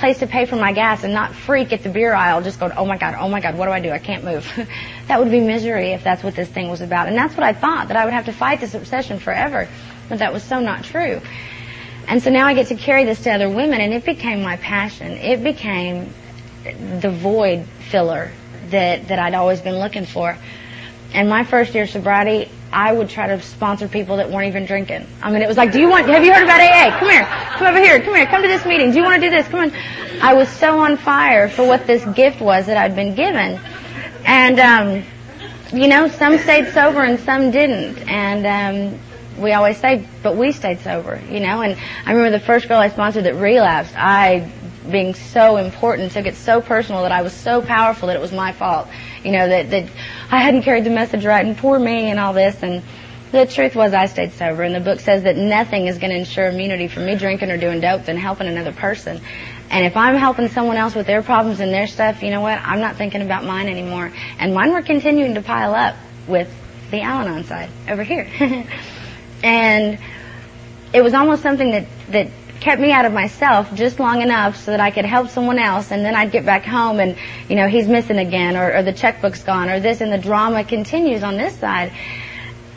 place 0.00 0.18
to 0.18 0.26
pay 0.26 0.46
for 0.46 0.56
my 0.56 0.72
gas 0.72 1.04
and 1.04 1.12
not 1.12 1.34
freak 1.34 1.72
at 1.72 1.82
the 1.82 1.90
beer 1.90 2.12
aisle, 2.12 2.42
just 2.42 2.58
going, 2.58 2.72
oh 2.72 2.86
my 2.86 2.96
God, 2.96 3.14
oh 3.18 3.28
my 3.28 3.40
God, 3.40 3.56
what 3.56 3.66
do 3.66 3.72
I 3.72 3.80
do? 3.80 3.90
I 3.90 3.98
can't 3.98 4.24
move. 4.24 4.50
that 5.06 5.20
would 5.20 5.30
be 5.30 5.40
misery 5.40 5.92
if 5.92 6.02
that's 6.02 6.24
what 6.24 6.34
this 6.34 6.48
thing 6.48 6.68
was 6.68 6.80
about. 6.80 7.06
And 7.06 7.16
that's 7.16 7.36
what 7.36 7.44
I 7.44 7.52
thought, 7.52 7.88
that 7.88 7.96
I 7.96 8.04
would 8.04 8.14
have 8.14 8.24
to 8.24 8.32
fight 8.32 8.60
this 8.60 8.74
obsession 8.74 9.20
forever. 9.20 9.68
But 10.08 10.18
that 10.18 10.32
was 10.32 10.42
so 10.42 10.58
not 10.58 10.82
true. 10.82 11.20
And 12.08 12.22
so 12.22 12.30
now 12.30 12.46
I 12.46 12.54
get 12.54 12.68
to 12.68 12.74
carry 12.74 13.04
this 13.04 13.22
to 13.22 13.30
other 13.30 13.48
women, 13.48 13.80
and 13.80 13.94
it 13.94 14.04
became 14.04 14.42
my 14.42 14.56
passion. 14.56 15.12
It 15.12 15.44
became 15.44 16.12
the 16.64 17.10
void 17.10 17.66
filler 17.90 18.32
that, 18.70 19.08
that 19.08 19.18
I'd 19.18 19.34
always 19.34 19.60
been 19.60 19.78
looking 19.78 20.06
for. 20.06 20.36
And 21.12 21.28
my 21.28 21.44
first 21.44 21.74
year 21.74 21.84
of 21.84 21.90
sobriety, 21.90 22.50
I 22.72 22.92
would 22.92 23.08
try 23.08 23.26
to 23.28 23.40
sponsor 23.42 23.88
people 23.88 24.16
that 24.18 24.30
weren't 24.30 24.48
even 24.48 24.64
drinking. 24.64 25.06
I 25.22 25.30
mean, 25.32 25.42
it 25.42 25.48
was 25.48 25.56
like, 25.56 25.72
do 25.72 25.80
you 25.80 25.88
want, 25.88 26.06
have 26.08 26.24
you 26.24 26.32
heard 26.32 26.44
about 26.44 26.60
AA? 26.60 26.98
Come 26.98 27.10
here. 27.10 27.24
Come 27.24 27.66
over 27.66 27.78
here. 27.78 28.00
Come 28.00 28.14
here. 28.14 28.26
Come 28.26 28.42
to 28.42 28.48
this 28.48 28.64
meeting. 28.64 28.90
Do 28.90 28.98
you 28.98 29.02
want 29.02 29.20
to 29.20 29.28
do 29.28 29.34
this? 29.34 29.48
Come 29.48 29.60
on. 29.60 29.72
I 30.22 30.34
was 30.34 30.48
so 30.48 30.78
on 30.78 30.96
fire 30.96 31.48
for 31.48 31.66
what 31.66 31.86
this 31.86 32.04
gift 32.14 32.40
was 32.40 32.66
that 32.66 32.76
I'd 32.76 32.94
been 32.94 33.14
given. 33.14 33.60
And, 34.24 34.60
um, 34.60 35.04
you 35.72 35.88
know, 35.88 36.08
some 36.08 36.38
stayed 36.38 36.72
sober 36.72 37.02
and 37.02 37.18
some 37.20 37.50
didn't. 37.50 37.98
And, 38.08 38.46
um, 38.94 39.00
we 39.40 39.52
always 39.52 39.78
say, 39.78 40.06
but 40.22 40.36
we 40.36 40.52
stayed 40.52 40.80
sober, 40.80 41.20
you 41.30 41.40
know, 41.40 41.62
and 41.62 41.78
I 42.04 42.12
remember 42.12 42.38
the 42.38 42.44
first 42.44 42.68
girl 42.68 42.78
I 42.78 42.88
sponsored 42.88 43.24
that 43.24 43.34
relapsed, 43.34 43.94
I, 43.96 44.50
being 44.88 45.14
so 45.14 45.56
important, 45.56 46.12
took 46.12 46.26
it 46.26 46.36
so 46.36 46.60
personal 46.60 47.02
that 47.02 47.12
I 47.12 47.22
was 47.22 47.32
so 47.32 47.60
powerful 47.60 48.08
that 48.08 48.16
it 48.16 48.20
was 48.20 48.32
my 48.32 48.52
fault, 48.52 48.88
you 49.24 49.32
know, 49.32 49.48
that, 49.48 49.70
that 49.70 49.90
I 50.30 50.38
hadn't 50.38 50.62
carried 50.62 50.84
the 50.84 50.90
message 50.90 51.24
right 51.24 51.44
and 51.44 51.56
poor 51.56 51.78
me 51.78 52.10
and 52.10 52.18
all 52.18 52.32
this 52.32 52.62
and 52.62 52.82
the 53.32 53.46
truth 53.46 53.76
was 53.76 53.94
I 53.94 54.06
stayed 54.06 54.32
sober 54.32 54.62
and 54.62 54.74
the 54.74 54.80
book 54.80 54.98
says 55.00 55.22
that 55.22 55.36
nothing 55.36 55.86
is 55.86 55.98
going 55.98 56.10
to 56.10 56.18
ensure 56.18 56.46
immunity 56.46 56.88
from 56.88 57.06
me 57.06 57.14
drinking 57.14 57.50
or 57.50 57.56
doing 57.56 57.80
dope 57.80 58.04
than 58.04 58.16
helping 58.16 58.48
another 58.48 58.72
person. 58.72 59.20
And 59.70 59.86
if 59.86 59.96
I'm 59.96 60.16
helping 60.16 60.48
someone 60.48 60.76
else 60.76 60.96
with 60.96 61.06
their 61.06 61.22
problems 61.22 61.60
and 61.60 61.72
their 61.72 61.86
stuff, 61.86 62.24
you 62.24 62.30
know 62.30 62.40
what? 62.40 62.58
I'm 62.58 62.80
not 62.80 62.96
thinking 62.96 63.22
about 63.22 63.44
mine 63.44 63.68
anymore. 63.68 64.12
And 64.38 64.52
mine 64.52 64.72
were 64.72 64.82
continuing 64.82 65.34
to 65.34 65.42
pile 65.42 65.74
up 65.74 65.94
with 66.26 66.52
the 66.90 67.02
Al-Anon 67.02 67.44
side 67.44 67.70
over 67.88 68.02
here. 68.02 68.28
and 69.44 69.98
it 70.92 71.02
was 71.02 71.14
almost 71.14 71.42
something 71.42 71.70
that, 71.70 71.86
that 72.08 72.30
kept 72.60 72.80
me 72.80 72.92
out 72.92 73.06
of 73.06 73.12
myself 73.12 73.74
just 73.74 73.98
long 73.98 74.20
enough 74.20 74.56
so 74.56 74.70
that 74.70 74.80
I 74.80 74.90
could 74.90 75.06
help 75.06 75.30
someone 75.30 75.58
else 75.58 75.90
and 75.90 76.04
then 76.04 76.14
I'd 76.14 76.30
get 76.30 76.44
back 76.44 76.64
home 76.64 77.00
and, 77.00 77.16
you 77.48 77.56
know, 77.56 77.66
he's 77.66 77.88
missing 77.88 78.18
again 78.18 78.56
or, 78.56 78.76
or 78.76 78.82
the 78.82 78.92
checkbook's 78.92 79.42
gone 79.42 79.70
or 79.70 79.80
this 79.80 80.00
and 80.00 80.12
the 80.12 80.18
drama 80.18 80.62
continues 80.64 81.22
on 81.22 81.36
this 81.36 81.56
side. 81.56 81.92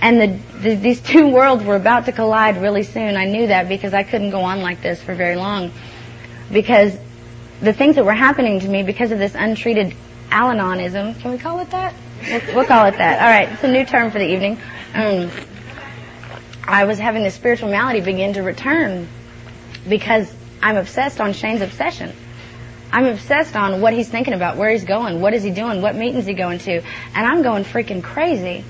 And 0.02 0.22
the, 0.22 0.60
the, 0.60 0.76
these 0.76 1.02
two 1.14 1.28
worlds 1.28 1.64
were 1.64 1.76
about 1.76 2.06
to 2.06 2.14
collide 2.14 2.62
really 2.62 2.84
soon. 2.84 3.18
I 3.18 3.26
knew 3.26 3.48
that 3.48 3.68
because 3.68 3.94
I 3.94 4.04
couldn't 4.04 4.32
go 4.32 4.42
on 4.42 4.62
like 4.62 4.82
this 4.82 5.02
for 5.02 5.14
very 5.14 5.36
long. 5.36 5.72
Because 6.52 6.98
the 7.62 7.74
things 7.74 7.96
that 7.96 8.06
were 8.06 8.14
happening 8.14 8.62
to 8.62 8.68
me 8.68 8.84
because 8.84 9.12
of 9.12 9.20
this 9.20 9.36
untreated 9.36 9.94
Al-Anonism, 10.32 11.20
can 11.20 11.32
we 11.32 11.38
call 11.38 11.60
it 11.60 11.70
that? 11.72 11.94
We'll, 12.22 12.56
we'll, 12.56 12.66
call 12.66 12.86
it 12.86 12.98
that. 12.98 13.22
All 13.22 13.28
right, 13.28 13.52
it's 13.52 13.64
a 13.64 13.72
new 13.72 13.86
term 13.86 14.12
for 14.12 14.20
the 14.20 14.32
evening. 14.32 14.58
Um, 14.94 15.30
I 16.66 16.86
was 16.86 16.98
having 16.98 17.24
this 17.24 17.36
spiritual 17.36 17.70
malady 17.70 18.00
begin 18.00 18.34
to 18.34 18.44
return 18.44 19.08
because 19.88 20.34
I'm 20.62 20.78
obsessed 20.78 21.20
on 21.20 21.34
Shane's 21.34 21.62
obsession. 21.62 22.14
I'm 22.92 23.06
obsessed 23.06 23.56
on 23.56 23.82
what 23.82 23.94
he's 23.94 24.08
thinking 24.08 24.34
about, 24.34 24.58
where 24.58 24.70
he's 24.70 24.84
going, 24.84 25.20
what 25.20 25.34
is 25.34 25.44
he 25.44 25.50
doing, 25.50 25.82
what 25.82 25.96
meetings 25.96 26.26
he 26.26 26.34
going 26.34 26.60
to, 26.60 26.82
and 26.82 27.28
I'm 27.28 27.42
going 27.42 27.64
freaking 27.64 28.04
crazy 28.04 28.64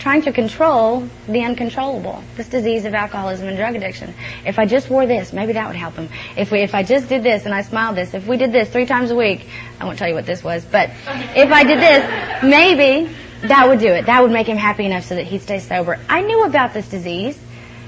trying 0.00 0.22
to 0.22 0.32
control 0.32 1.06
the 1.28 1.42
uncontrollable. 1.42 2.24
This 2.36 2.48
disease 2.48 2.86
of 2.86 2.94
alcoholism 2.94 3.46
and 3.48 3.56
drug 3.56 3.76
addiction. 3.76 4.14
If 4.44 4.58
I 4.58 4.64
just 4.64 4.90
wore 4.90 5.06
this, 5.06 5.32
maybe 5.32 5.52
that 5.52 5.66
would 5.68 5.76
help 5.76 5.94
him. 5.94 6.08
If 6.36 6.50
we, 6.50 6.60
if 6.60 6.74
I 6.74 6.82
just 6.82 7.08
did 7.08 7.22
this 7.22 7.44
and 7.44 7.54
I 7.54 7.62
smiled 7.62 7.96
this, 7.96 8.14
if 8.14 8.26
we 8.26 8.38
did 8.38 8.50
this 8.50 8.70
three 8.70 8.86
times 8.86 9.10
a 9.10 9.14
week, 9.14 9.46
I 9.78 9.84
won't 9.84 9.98
tell 9.98 10.08
you 10.08 10.14
what 10.14 10.26
this 10.26 10.42
was, 10.42 10.64
but 10.64 10.90
if 11.36 11.52
I 11.52 11.64
did 11.64 11.78
this, 11.78 12.42
maybe 12.42 13.14
that 13.42 13.68
would 13.68 13.78
do 13.78 13.88
it. 13.88 14.06
That 14.06 14.22
would 14.22 14.32
make 14.32 14.46
him 14.46 14.56
happy 14.56 14.86
enough 14.86 15.04
so 15.04 15.14
that 15.14 15.26
he'd 15.26 15.42
stay 15.42 15.60
sober. 15.60 15.98
I 16.08 16.22
knew 16.22 16.44
about 16.44 16.72
this 16.74 16.88
disease. 16.88 17.38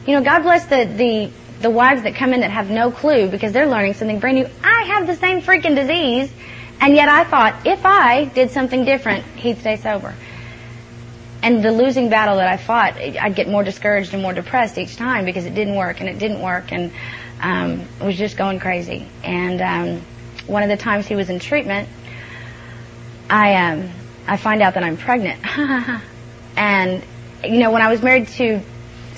You 0.07 0.16
know, 0.16 0.23
God 0.23 0.43
bless 0.43 0.66
the, 0.66 0.85
the, 0.85 1.31
the 1.62 1.70
wives 1.70 2.02
that 2.02 2.14
come 2.14 2.32
in 2.34 2.40
that 2.40 2.50
have 2.50 2.70
no 2.70 2.90
clue 2.90 3.28
because 3.28 3.52
they're 3.52 3.68
learning 3.68 3.94
something 3.94 4.18
brand 4.18 4.38
new. 4.38 4.48
I 4.62 4.84
have 4.88 5.06
the 5.06 5.16
same 5.16 5.40
freaking 5.40 5.74
disease, 5.74 6.32
and 6.80 6.94
yet 6.94 7.08
I 7.08 7.24
thought 7.24 7.66
if 7.66 7.86
I 7.86 8.24
did 8.24 8.50
something 8.50 8.84
different, 8.84 9.24
he'd 9.36 9.58
stay 9.58 9.76
sober. 9.76 10.14
And 11.42 11.64
the 11.64 11.72
losing 11.72 12.08
battle 12.08 12.36
that 12.36 12.48
I 12.48 12.56
fought, 12.56 12.96
I'd 12.98 13.34
get 13.34 13.48
more 13.48 13.64
discouraged 13.64 14.12
and 14.12 14.22
more 14.22 14.32
depressed 14.32 14.78
each 14.78 14.96
time 14.96 15.24
because 15.24 15.44
it 15.44 15.54
didn't 15.54 15.74
work 15.74 16.00
and 16.00 16.08
it 16.08 16.18
didn't 16.18 16.40
work 16.40 16.72
and 16.72 16.92
um, 17.40 17.80
it 18.00 18.04
was 18.04 18.16
just 18.16 18.36
going 18.36 18.60
crazy. 18.60 19.06
And 19.24 19.60
um, 19.60 20.02
one 20.46 20.62
of 20.62 20.68
the 20.68 20.76
times 20.76 21.06
he 21.06 21.16
was 21.16 21.30
in 21.30 21.40
treatment, 21.40 21.88
I 23.28 23.54
um, 23.54 23.90
I 24.26 24.36
find 24.36 24.62
out 24.62 24.74
that 24.74 24.84
I'm 24.84 24.96
pregnant. 24.96 25.40
and, 26.56 27.02
you 27.44 27.58
know, 27.58 27.70
when 27.70 27.82
I 27.82 27.90
was 27.90 28.02
married 28.02 28.28
to 28.28 28.60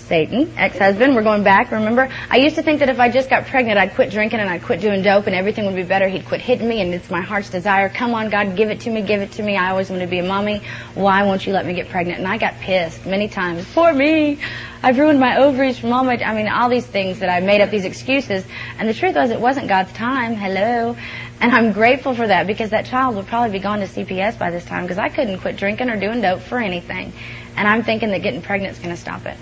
Satan, 0.07 0.53
ex-husband, 0.59 1.15
we're 1.15 1.23
going 1.23 1.45
back, 1.45 1.71
remember? 1.71 2.11
I 2.29 2.37
used 2.37 2.57
to 2.57 2.63
think 2.63 2.81
that 2.81 2.91
if 2.91 3.01
I 3.01 3.09
just 3.09 3.31
got 3.31 3.47
pregnant, 3.47 3.79
I'd 3.79 3.95
quit 3.95 4.11
drinking 4.11 4.41
and 4.41 4.51
I'd 4.51 4.63
quit 4.63 4.81
doing 4.81 5.01
dope 5.01 5.27
and 5.27 5.35
everything 5.35 5.65
would 5.65 5.75
be 5.75 5.83
better. 5.83 6.09
He'd 6.09 6.27
quit 6.27 6.43
hitting 6.43 6.69
me 6.69 6.83
and 6.83 6.93
it's 6.93 7.11
my 7.11 7.23
heart's 7.23 7.49
desire. 7.49 7.89
Come 7.89 8.13
on, 8.13 8.29
God, 8.29 8.55
give 8.55 8.69
it 8.69 8.81
to 8.81 8.91
me, 8.91 9.01
give 9.01 9.23
it 9.23 9.33
to 9.33 9.43
me. 9.43 9.57
I 9.57 9.71
always 9.71 9.89
want 9.89 10.03
to 10.03 10.07
be 10.07 10.19
a 10.19 10.23
mommy. 10.23 10.61
Why 10.95 11.23
won't 11.23 11.47
you 11.47 11.55
let 11.55 11.65
me 11.65 11.73
get 11.73 11.89
pregnant? 11.89 12.19
And 12.19 12.29
I 12.29 12.37
got 12.37 12.55
pissed 12.61 13.07
many 13.07 13.29
times. 13.29 13.67
Poor 13.73 13.95
me. 13.95 14.39
I've 14.83 14.99
ruined 14.99 15.21
my 15.21 15.39
ovaries 15.39 15.79
from 15.79 15.95
all 15.95 16.05
my, 16.05 16.19
I 16.19 16.35
mean, 16.35 16.49
all 16.49 16.69
these 16.69 16.87
things 16.87 17.21
that 17.21 17.31
I 17.31 17.41
made 17.41 17.63
up 17.63 17.71
these 17.71 17.87
excuses. 17.87 18.45
And 18.79 18.87
the 18.87 18.95
truth 18.95 19.15
was 19.15 19.31
it 19.31 19.41
wasn't 19.41 19.69
God's 19.69 19.93
time. 19.95 20.35
Hello. 20.35 20.95
And 21.41 21.51
I'm 21.51 21.73
grateful 21.73 22.15
for 22.15 22.27
that 22.27 22.47
because 22.47 22.71
that 22.71 22.85
child 22.85 23.17
would 23.17 23.27
probably 23.27 23.53
be 23.57 23.63
gone 23.63 23.81
to 23.81 23.87
CPS 23.87 24.39
by 24.39 24.51
this 24.51 24.67
time 24.67 24.83
because 24.83 24.99
I 24.99 25.09
couldn't 25.09 25.39
quit 25.39 25.57
drinking 25.57 25.89
or 25.89 25.99
doing 25.99 26.21
dope 26.21 26.41
for 26.41 26.59
anything. 26.59 27.15
And 27.57 27.67
I'm 27.67 27.83
thinking 27.83 28.11
that 28.11 28.21
getting 28.21 28.43
pregnant 28.43 28.77
is 28.77 28.79
going 28.79 28.95
to 28.95 29.01
stop 29.01 29.25
it. 29.25 29.39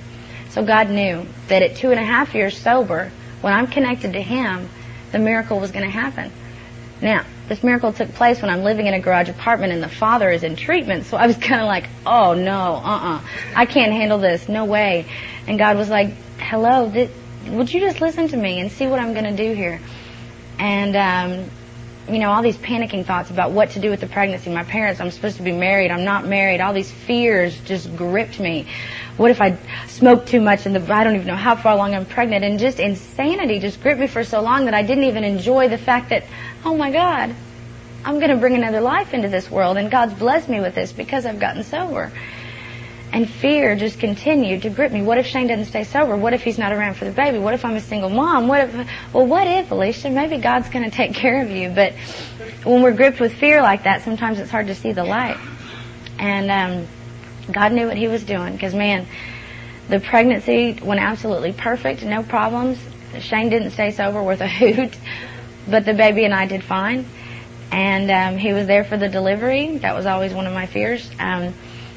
So 0.53 0.63
God 0.63 0.91
knew 0.91 1.27
that 1.49 1.63
at 1.63 1.77
two 1.77 1.91
and 1.91 1.99
a 1.99 2.05
half 2.05 2.35
years 2.35 2.59
sober, 2.59 3.11
when 3.41 3.55
I'm 3.55 3.67
connected 3.67 4.13
to 4.13 4.21
Him, 4.21 4.69
the 5.11 5.19
miracle 5.19 5.59
was 5.59 5.73
going 5.73 5.87
to 5.87 5.91
happen. 5.91 6.31
Now, 7.01 7.25
this 7.49 7.65
miracle 7.65 7.93
took 7.93 8.13
place 8.15 8.43
when 8.43 8.51
I'm 8.51 8.63
living 8.63 8.87
in 8.87 8.93
a 8.93 9.01
garage 9.01 9.31
apartment 9.31 9.73
and 9.73 9.83
the 9.83 9.89
father 9.89 10.31
is 10.31 10.45
in 10.45 10.55
treatment. 10.57 11.07
So 11.07 11.17
I 11.17 11.27
was 11.27 11.37
kind 11.49 11.63
of 11.63 11.67
like, 11.67 11.89
oh 12.05 12.35
no, 12.35 12.81
uh-uh. 12.85 13.21
I 13.57 13.65
can't 13.65 13.93
handle 13.93 14.19
this. 14.19 14.47
No 14.47 14.67
way. 14.67 15.07
And 15.47 15.59
God 15.59 15.79
was 15.79 15.89
like, 15.89 16.11
hello, 16.39 16.91
th- 16.91 17.11
would 17.49 17.73
you 17.73 17.81
just 17.81 18.03
listen 18.03 18.29
to 18.29 18.37
me 18.37 18.61
and 18.61 18.71
see 18.71 18.87
what 18.87 19.01
I'm 19.01 19.15
going 19.15 19.35
to 19.35 19.37
do 19.37 19.55
here? 19.55 19.81
And, 20.59 20.97
um, 20.97 21.51
you 22.09 22.19
know, 22.19 22.31
all 22.31 22.43
these 22.43 22.57
panicking 22.57 23.05
thoughts 23.05 23.31
about 23.31 23.53
what 23.53 23.71
to 23.71 23.81
do 23.81 23.91
with 23.91 24.01
the 24.01 24.07
pregnancy. 24.07 24.51
My 24.51 24.65
parents, 24.65 25.01
I'm 25.01 25.11
supposed 25.11 25.37
to 25.37 25.43
be 25.43 25.53
married. 25.53 25.91
I'm 25.91 26.05
not 26.05 26.27
married. 26.27 26.61
All 26.61 26.73
these 26.73 26.91
fears 26.91 27.59
just 27.61 27.95
gripped 27.97 28.41
me. 28.41 28.67
What 29.17 29.31
if 29.31 29.41
I 29.41 29.59
smoke 29.87 30.27
too 30.27 30.41
much 30.41 30.67
and 30.67 30.75
the, 30.75 30.95
I 30.95 31.05
don't 31.05 31.15
even 31.15 31.27
know 31.27 31.37
how 31.37 31.55
far 31.55 31.75
along 31.75 31.95
I'm 31.95 32.07
pregnant? 32.07 32.45
And 32.45 32.59
just 32.59 32.81
insanity 32.81 33.61
just 33.61 33.81
gripped 33.81 34.01
me 34.01 34.07
for 34.07 34.25
so 34.25 34.41
long 34.41 34.65
that 34.65 34.75
I 34.75 34.83
didn't 34.83 35.05
even 35.05 35.23
enjoy 35.23 35.69
the 35.69 35.79
fact 35.79 36.11
that, 36.11 36.25
oh 36.65 36.77
my 36.77 36.91
God, 36.91 37.35
I'm 38.05 38.19
going 38.19 38.31
to 38.31 38.39
bring 38.39 38.57
another 38.57 38.81
life 38.81 39.15
into 39.15 39.29
this 39.29 39.51
world 39.51 39.77
and 39.77 39.91
God's 39.91 40.15
blessed 40.15 40.49
me 40.49 40.61
with 40.61 40.75
this 40.75 40.93
because 40.93 41.25
I've 41.25 41.39
gotten 41.39 41.63
sober. 41.63 42.13
And 43.13 43.29
fear 43.29 43.77
just 43.77 43.99
continued 43.99 44.63
to 44.63 44.71
grip 44.71 44.91
me. 44.91 45.03
What 45.03 45.19
if 45.19 45.27
Shane 45.27 45.47
doesn't 45.47 45.67
stay 45.67 45.85
sober? 45.85 46.17
What 46.17 46.33
if 46.33 46.43
he's 46.43 46.57
not 46.57 46.73
around 46.73 46.95
for 46.95 47.05
the 47.05 47.13
baby? 47.13 47.39
What 47.39 47.53
if 47.53 47.65
I'm 47.65 47.77
a 47.77 47.81
single 47.81 48.09
mom? 48.09 48.49
What 48.49 48.69
if, 48.69 48.75
well, 49.13 49.27
what 49.27 49.47
if, 49.47 49.71
Alicia? 49.71 50.09
Maybe 50.09 50.39
God's 50.39 50.71
going 50.71 50.85
to 50.91 50.97
take 50.97 51.15
care 51.15 51.43
of 51.43 51.51
you. 51.51 51.69
But 51.69 51.93
when 52.65 52.83
we're 52.83 52.95
gripped 52.95 53.21
with 53.21 53.35
fear 53.35 53.61
like 53.61 53.85
that, 53.85 54.03
sometimes 54.03 54.39
it's 54.39 54.51
hard 54.51 54.69
to 54.69 54.75
see 54.75 54.93
the 54.93 55.05
light. 55.05 55.37
And, 56.19 56.51
um, 56.51 56.89
God 57.51 57.73
knew 57.73 57.87
what 57.87 57.97
He 57.97 58.09
was 58.09 58.23
doing 58.25 58.53
because, 58.53 58.75
man, 58.75 59.07
the 59.89 60.01
pregnancy 60.01 60.79
went 60.83 61.01
absolutely 61.01 61.53
perfect, 61.53 62.03
no 62.03 62.23
problems. 62.23 62.79
Shane 63.19 63.51
didn't 63.51 63.71
stay 63.73 63.91
sober 63.91 64.23
worth 64.23 64.41
a 64.41 64.49
hoot, 64.49 64.97
but 65.69 65.85
the 65.85 65.95
baby 65.95 66.25
and 66.25 66.35
I 66.35 66.47
did 66.47 66.63
fine. 66.63 67.07
And 67.71 68.11
um, 68.11 68.39
he 68.39 68.53
was 68.53 68.67
there 68.67 68.85
for 68.85 68.97
the 68.97 69.09
delivery. 69.09 69.79
That 69.79 69.95
was 69.95 70.07
always 70.07 70.35
one 70.35 70.47
of 70.47 70.53
my 70.53 70.67
fears. 70.67 71.11
Um, 71.19 71.55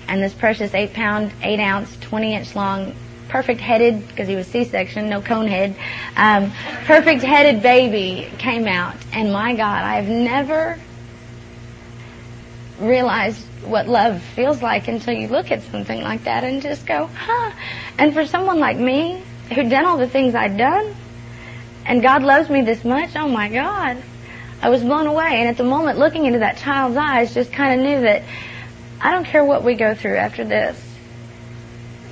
and 0.08 0.22
this 0.22 0.34
precious 0.34 0.74
eight 0.74 0.94
pound, 0.94 1.32
eight 1.42 1.60
ounce, 1.60 1.96
20 2.02 2.36
inch 2.36 2.56
long, 2.56 2.96
perfect 3.28 3.62
headed, 3.62 4.08
because 4.08 4.28
he 4.28 4.36
was 4.36 4.48
C-section, 4.48 5.10
no 5.10 5.22
cone 5.22 5.48
head, 5.48 5.76
um, 6.16 6.52
perfect 6.86 7.24
headed 7.24 7.62
baby 7.62 8.30
came 8.38 8.68
out. 8.68 8.96
And 9.12 9.34
my 9.34 9.56
God, 9.56 9.84
I 9.84 9.96
have 9.96 10.08
never 10.08 10.80
realized 12.80 13.44
what 13.64 13.88
love 13.88 14.22
feels 14.22 14.62
like 14.62 14.88
until 14.88 15.14
you 15.14 15.28
look 15.28 15.52
at 15.52 15.64
something 15.64 16.02
like 16.02 16.26
that 16.26 16.44
and 16.44 16.62
just 16.62 16.86
go, 16.86 17.08
huh. 17.08 17.52
And 17.98 18.14
for 18.14 18.26
someone 18.26 18.60
like 18.60 18.78
me, 18.78 19.24
who'd 19.54 19.70
done 19.70 19.86
all 19.86 19.98
the 19.98 20.10
things 20.10 20.36
I'd 20.36 20.58
done, 20.58 20.96
and 21.86 22.02
God 22.02 22.24
loves 22.24 22.50
me 22.50 22.62
this 22.62 22.84
much, 22.84 23.16
oh 23.16 23.28
my 23.28 23.50
God. 23.50 24.02
I 24.62 24.70
was 24.70 24.82
blown 24.82 25.06
away. 25.06 25.42
And 25.42 25.48
at 25.48 25.58
the 25.58 25.64
moment, 25.64 26.00
looking 26.00 26.26
into 26.26 26.40
that 26.40 26.58
child's 26.58 26.98
eyes, 26.98 27.34
just 27.34 27.52
kind 27.52 27.80
of 27.80 27.86
knew 27.86 28.02
that 28.02 28.24
I 29.02 29.12
don't 29.12 29.26
care 29.26 29.44
what 29.44 29.64
we 29.64 29.76
go 29.76 29.94
through 29.94 30.16
after 30.16 30.44
this. 30.44 30.82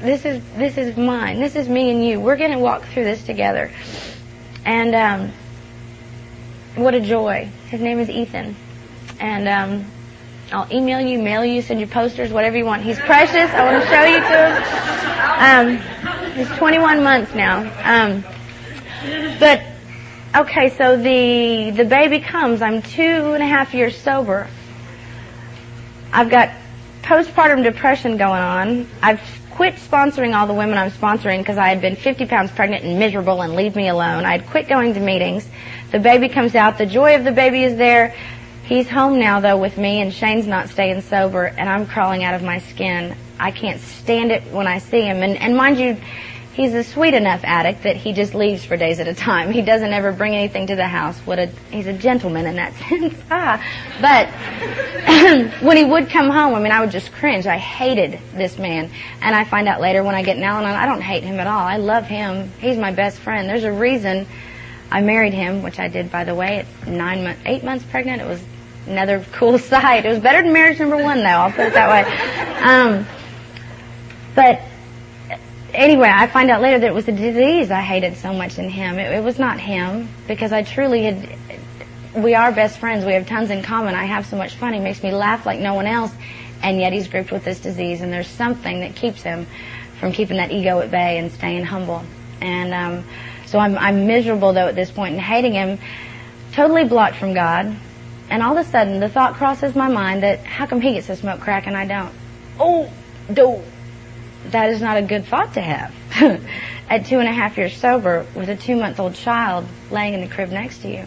This 0.01 0.25
is 0.25 0.43
this 0.57 0.77
is 0.77 0.97
mine. 0.97 1.39
This 1.39 1.55
is 1.55 1.69
me 1.69 1.89
and 1.89 2.05
you. 2.05 2.19
We're 2.19 2.35
going 2.35 2.51
to 2.51 2.59
walk 2.59 2.83
through 2.87 3.05
this 3.05 3.23
together. 3.25 3.71
And 4.65 4.93
um, 4.93 5.31
what 6.75 6.93
a 6.93 6.99
joy. 6.99 7.49
His 7.69 7.81
name 7.81 7.99
is 7.99 8.09
Ethan. 8.09 8.55
And 9.19 9.47
um, 9.47 9.85
I'll 10.51 10.67
email 10.71 10.99
you, 10.99 11.19
mail 11.19 11.45
you, 11.45 11.61
send 11.61 11.79
you 11.79 11.87
posters, 11.87 12.31
whatever 12.31 12.57
you 12.57 12.65
want. 12.65 12.83
He's 12.83 12.99
precious. 12.99 13.49
I 13.53 13.63
want 13.63 13.83
to 13.83 13.89
show 13.89 14.03
you 14.03 14.19
to 14.19 14.37
him. 14.49 14.83
Um, 15.39 16.33
he's 16.35 16.57
21 16.57 17.03
months 17.03 17.33
now. 17.33 17.59
Um, 17.83 18.25
but 19.39 19.61
okay, 20.35 20.69
so 20.69 20.97
the 20.97 21.71
the 21.71 21.85
baby 21.85 22.19
comes. 22.19 22.61
I'm 22.61 22.81
two 22.81 23.33
and 23.33 23.41
a 23.41 23.47
half 23.47 23.73
years 23.73 23.97
sober. 23.97 24.47
I've 26.11 26.29
got 26.29 26.51
postpartum 27.03 27.63
depression 27.63 28.17
going 28.17 28.41
on. 28.41 28.87
I've 29.01 29.21
quit 29.51 29.75
sponsoring 29.75 30.35
all 30.35 30.47
the 30.47 30.53
women 30.53 30.77
I'm 30.77 30.89
sponsoring 30.89 31.39
because 31.39 31.57
I 31.57 31.67
had 31.67 31.79
been 31.79 31.95
50 31.95 32.25
pounds 32.25 32.51
pregnant 32.51 32.83
and 32.83 32.97
miserable 32.97 33.41
and 33.41 33.55
leave 33.55 33.75
me 33.75 33.87
alone. 33.87 34.25
I 34.25 34.31
had 34.31 34.47
quit 34.47 34.67
going 34.67 34.93
to 34.95 34.99
meetings. 34.99 35.47
The 35.91 35.99
baby 35.99 36.27
comes 36.27 36.55
out. 36.55 36.77
The 36.77 36.87
joy 36.87 37.15
of 37.15 37.23
the 37.23 37.31
baby 37.31 37.63
is 37.63 37.77
there. 37.77 38.15
He's 38.63 38.89
home 38.89 39.19
now 39.19 39.41
though 39.41 39.57
with 39.57 39.77
me 39.77 40.01
and 40.01 40.11
Shane's 40.11 40.47
not 40.47 40.69
staying 40.69 41.01
sober 41.01 41.45
and 41.45 41.69
I'm 41.69 41.85
crawling 41.85 42.23
out 42.23 42.33
of 42.33 42.41
my 42.41 42.59
skin. 42.59 43.15
I 43.39 43.51
can't 43.51 43.79
stand 43.79 44.31
it 44.31 44.43
when 44.51 44.65
I 44.65 44.79
see 44.79 45.01
him. 45.01 45.21
And, 45.21 45.37
and 45.37 45.55
mind 45.55 45.79
you, 45.79 45.97
he's 46.53 46.73
a 46.73 46.83
sweet 46.83 47.13
enough 47.13 47.41
addict 47.43 47.83
that 47.83 47.97
he 47.97 48.13
just 48.13 48.33
leaves 48.33 48.63
for 48.63 48.77
days 48.77 48.99
at 48.99 49.07
a 49.07 49.13
time. 49.13 49.51
He 49.51 49.61
doesn't 49.61 49.91
ever 49.91 50.11
bring 50.11 50.35
anything 50.35 50.67
to 50.67 50.75
the 50.75 50.87
house. 50.87 51.17
What 51.19 51.39
a 51.39 51.47
he's 51.71 51.87
a 51.87 51.93
gentleman 51.93 52.45
in 52.45 52.55
that 52.55 52.73
sense. 52.89 53.15
ah, 53.29 53.63
but 53.99 54.29
when 55.61 55.77
he 55.77 55.83
would 55.83 56.09
come 56.09 56.29
home, 56.29 56.53
I 56.53 56.59
mean, 56.59 56.71
I 56.71 56.81
would 56.81 56.91
just 56.91 57.11
cringe. 57.11 57.47
I 57.47 57.57
hated 57.57 58.19
this 58.33 58.57
man, 58.57 58.89
and 59.21 59.35
I 59.35 59.43
find 59.43 59.67
out 59.67 59.81
later 59.81 60.03
when 60.03 60.15
I 60.15 60.23
get 60.23 60.37
an 60.37 60.43
Al-Anon, 60.43 60.75
I 60.75 60.85
don't 60.85 61.01
hate 61.01 61.23
him 61.23 61.39
at 61.39 61.47
all. 61.47 61.59
I 61.59 61.77
love 61.77 62.05
him. 62.05 62.51
He's 62.59 62.77
my 62.77 62.91
best 62.91 63.19
friend. 63.19 63.49
There's 63.49 63.63
a 63.63 63.71
reason 63.71 64.27
I 64.91 65.01
married 65.01 65.33
him, 65.33 65.63
which 65.63 65.79
I 65.79 65.87
did 65.87 66.11
by 66.11 66.23
the 66.23 66.35
way 66.35 66.59
at 66.59 66.87
nine 66.87 67.23
months, 67.23 67.41
eight 67.45 67.63
months 67.63 67.83
pregnant. 67.85 68.21
It 68.21 68.27
was 68.27 68.43
another 68.87 69.25
cool 69.31 69.57
sight. 69.57 70.05
It 70.05 70.09
was 70.09 70.19
better 70.19 70.43
than 70.43 70.53
marriage 70.53 70.79
number 70.79 70.97
one, 70.97 71.19
though. 71.19 71.25
I'll 71.25 71.51
put 71.51 71.67
it 71.67 71.73
that 71.73 71.89
way. 71.89 72.63
Um, 72.63 73.07
but 74.35 74.61
anyway, 75.73 76.09
I 76.11 76.27
find 76.27 76.49
out 76.49 76.61
later 76.61 76.79
that 76.79 76.87
it 76.87 76.93
was 76.93 77.05
the 77.05 77.11
disease 77.11 77.71
I 77.71 77.81
hated 77.81 78.17
so 78.17 78.33
much 78.33 78.57
in 78.57 78.69
him. 78.69 78.99
It, 78.99 79.11
it 79.13 79.23
was 79.23 79.39
not 79.39 79.59
him 79.59 80.09
because 80.27 80.51
I 80.51 80.63
truly 80.63 81.03
had. 81.03 81.37
We 82.15 82.35
are 82.35 82.51
best 82.51 82.77
friends. 82.77 83.05
We 83.05 83.13
have 83.13 83.27
tons 83.27 83.49
in 83.49 83.63
common. 83.63 83.95
I 83.95 84.05
have 84.05 84.25
so 84.25 84.37
much 84.37 84.55
fun. 84.55 84.73
He 84.73 84.79
makes 84.79 85.01
me 85.01 85.11
laugh 85.11 85.45
like 85.45 85.59
no 85.59 85.73
one 85.73 85.87
else, 85.87 86.13
and 86.61 86.79
yet 86.79 86.93
he's 86.93 87.07
gripped 87.07 87.31
with 87.31 87.43
this 87.43 87.59
disease. 87.59 88.01
And 88.01 88.13
there's 88.13 88.27
something 88.27 88.81
that 88.81 88.95
keeps 88.95 89.23
him 89.23 89.47
from 89.99 90.11
keeping 90.11 90.37
that 90.37 90.51
ego 90.51 90.79
at 90.79 90.91
bay 90.91 91.17
and 91.17 91.31
staying 91.31 91.65
humble. 91.65 92.03
And 92.41 92.73
um, 92.73 93.05
so 93.45 93.57
I'm, 93.59 93.77
I'm 93.77 94.05
miserable 94.05 94.53
though 94.53 94.67
at 94.67 94.75
this 94.75 94.91
point 94.91 95.13
and 95.13 95.21
hating 95.21 95.53
him, 95.53 95.79
totally 96.51 96.83
blocked 96.83 97.15
from 97.15 97.33
God. 97.33 97.75
And 98.29 98.41
all 98.41 98.57
of 98.57 98.65
a 98.65 98.69
sudden, 98.69 98.99
the 98.99 99.09
thought 99.09 99.35
crosses 99.35 99.75
my 99.75 99.87
mind 99.87 100.23
that 100.23 100.39
how 100.39 100.65
come 100.65 100.81
he 100.81 100.93
gets 100.93 101.07
to 101.07 101.15
smoke 101.15 101.39
crack 101.39 101.67
and 101.67 101.77
I 101.77 101.85
don't? 101.85 102.13
Oh, 102.59 102.91
do 103.31 103.61
that 104.51 104.69
is 104.69 104.81
not 104.81 104.97
a 104.97 105.01
good 105.01 105.25
thought 105.25 105.53
to 105.53 105.61
have. 105.61 105.93
At 106.89 107.05
two 107.05 107.19
and 107.19 107.27
a 107.27 107.31
half 107.31 107.57
years 107.57 107.75
sober, 107.75 108.25
with 108.35 108.49
a 108.49 108.55
two 108.55 108.75
month 108.75 108.99
old 108.99 109.15
child 109.15 109.65
laying 109.89 110.13
in 110.13 110.21
the 110.21 110.27
crib 110.27 110.49
next 110.49 110.79
to 110.79 110.89
you. 110.89 111.05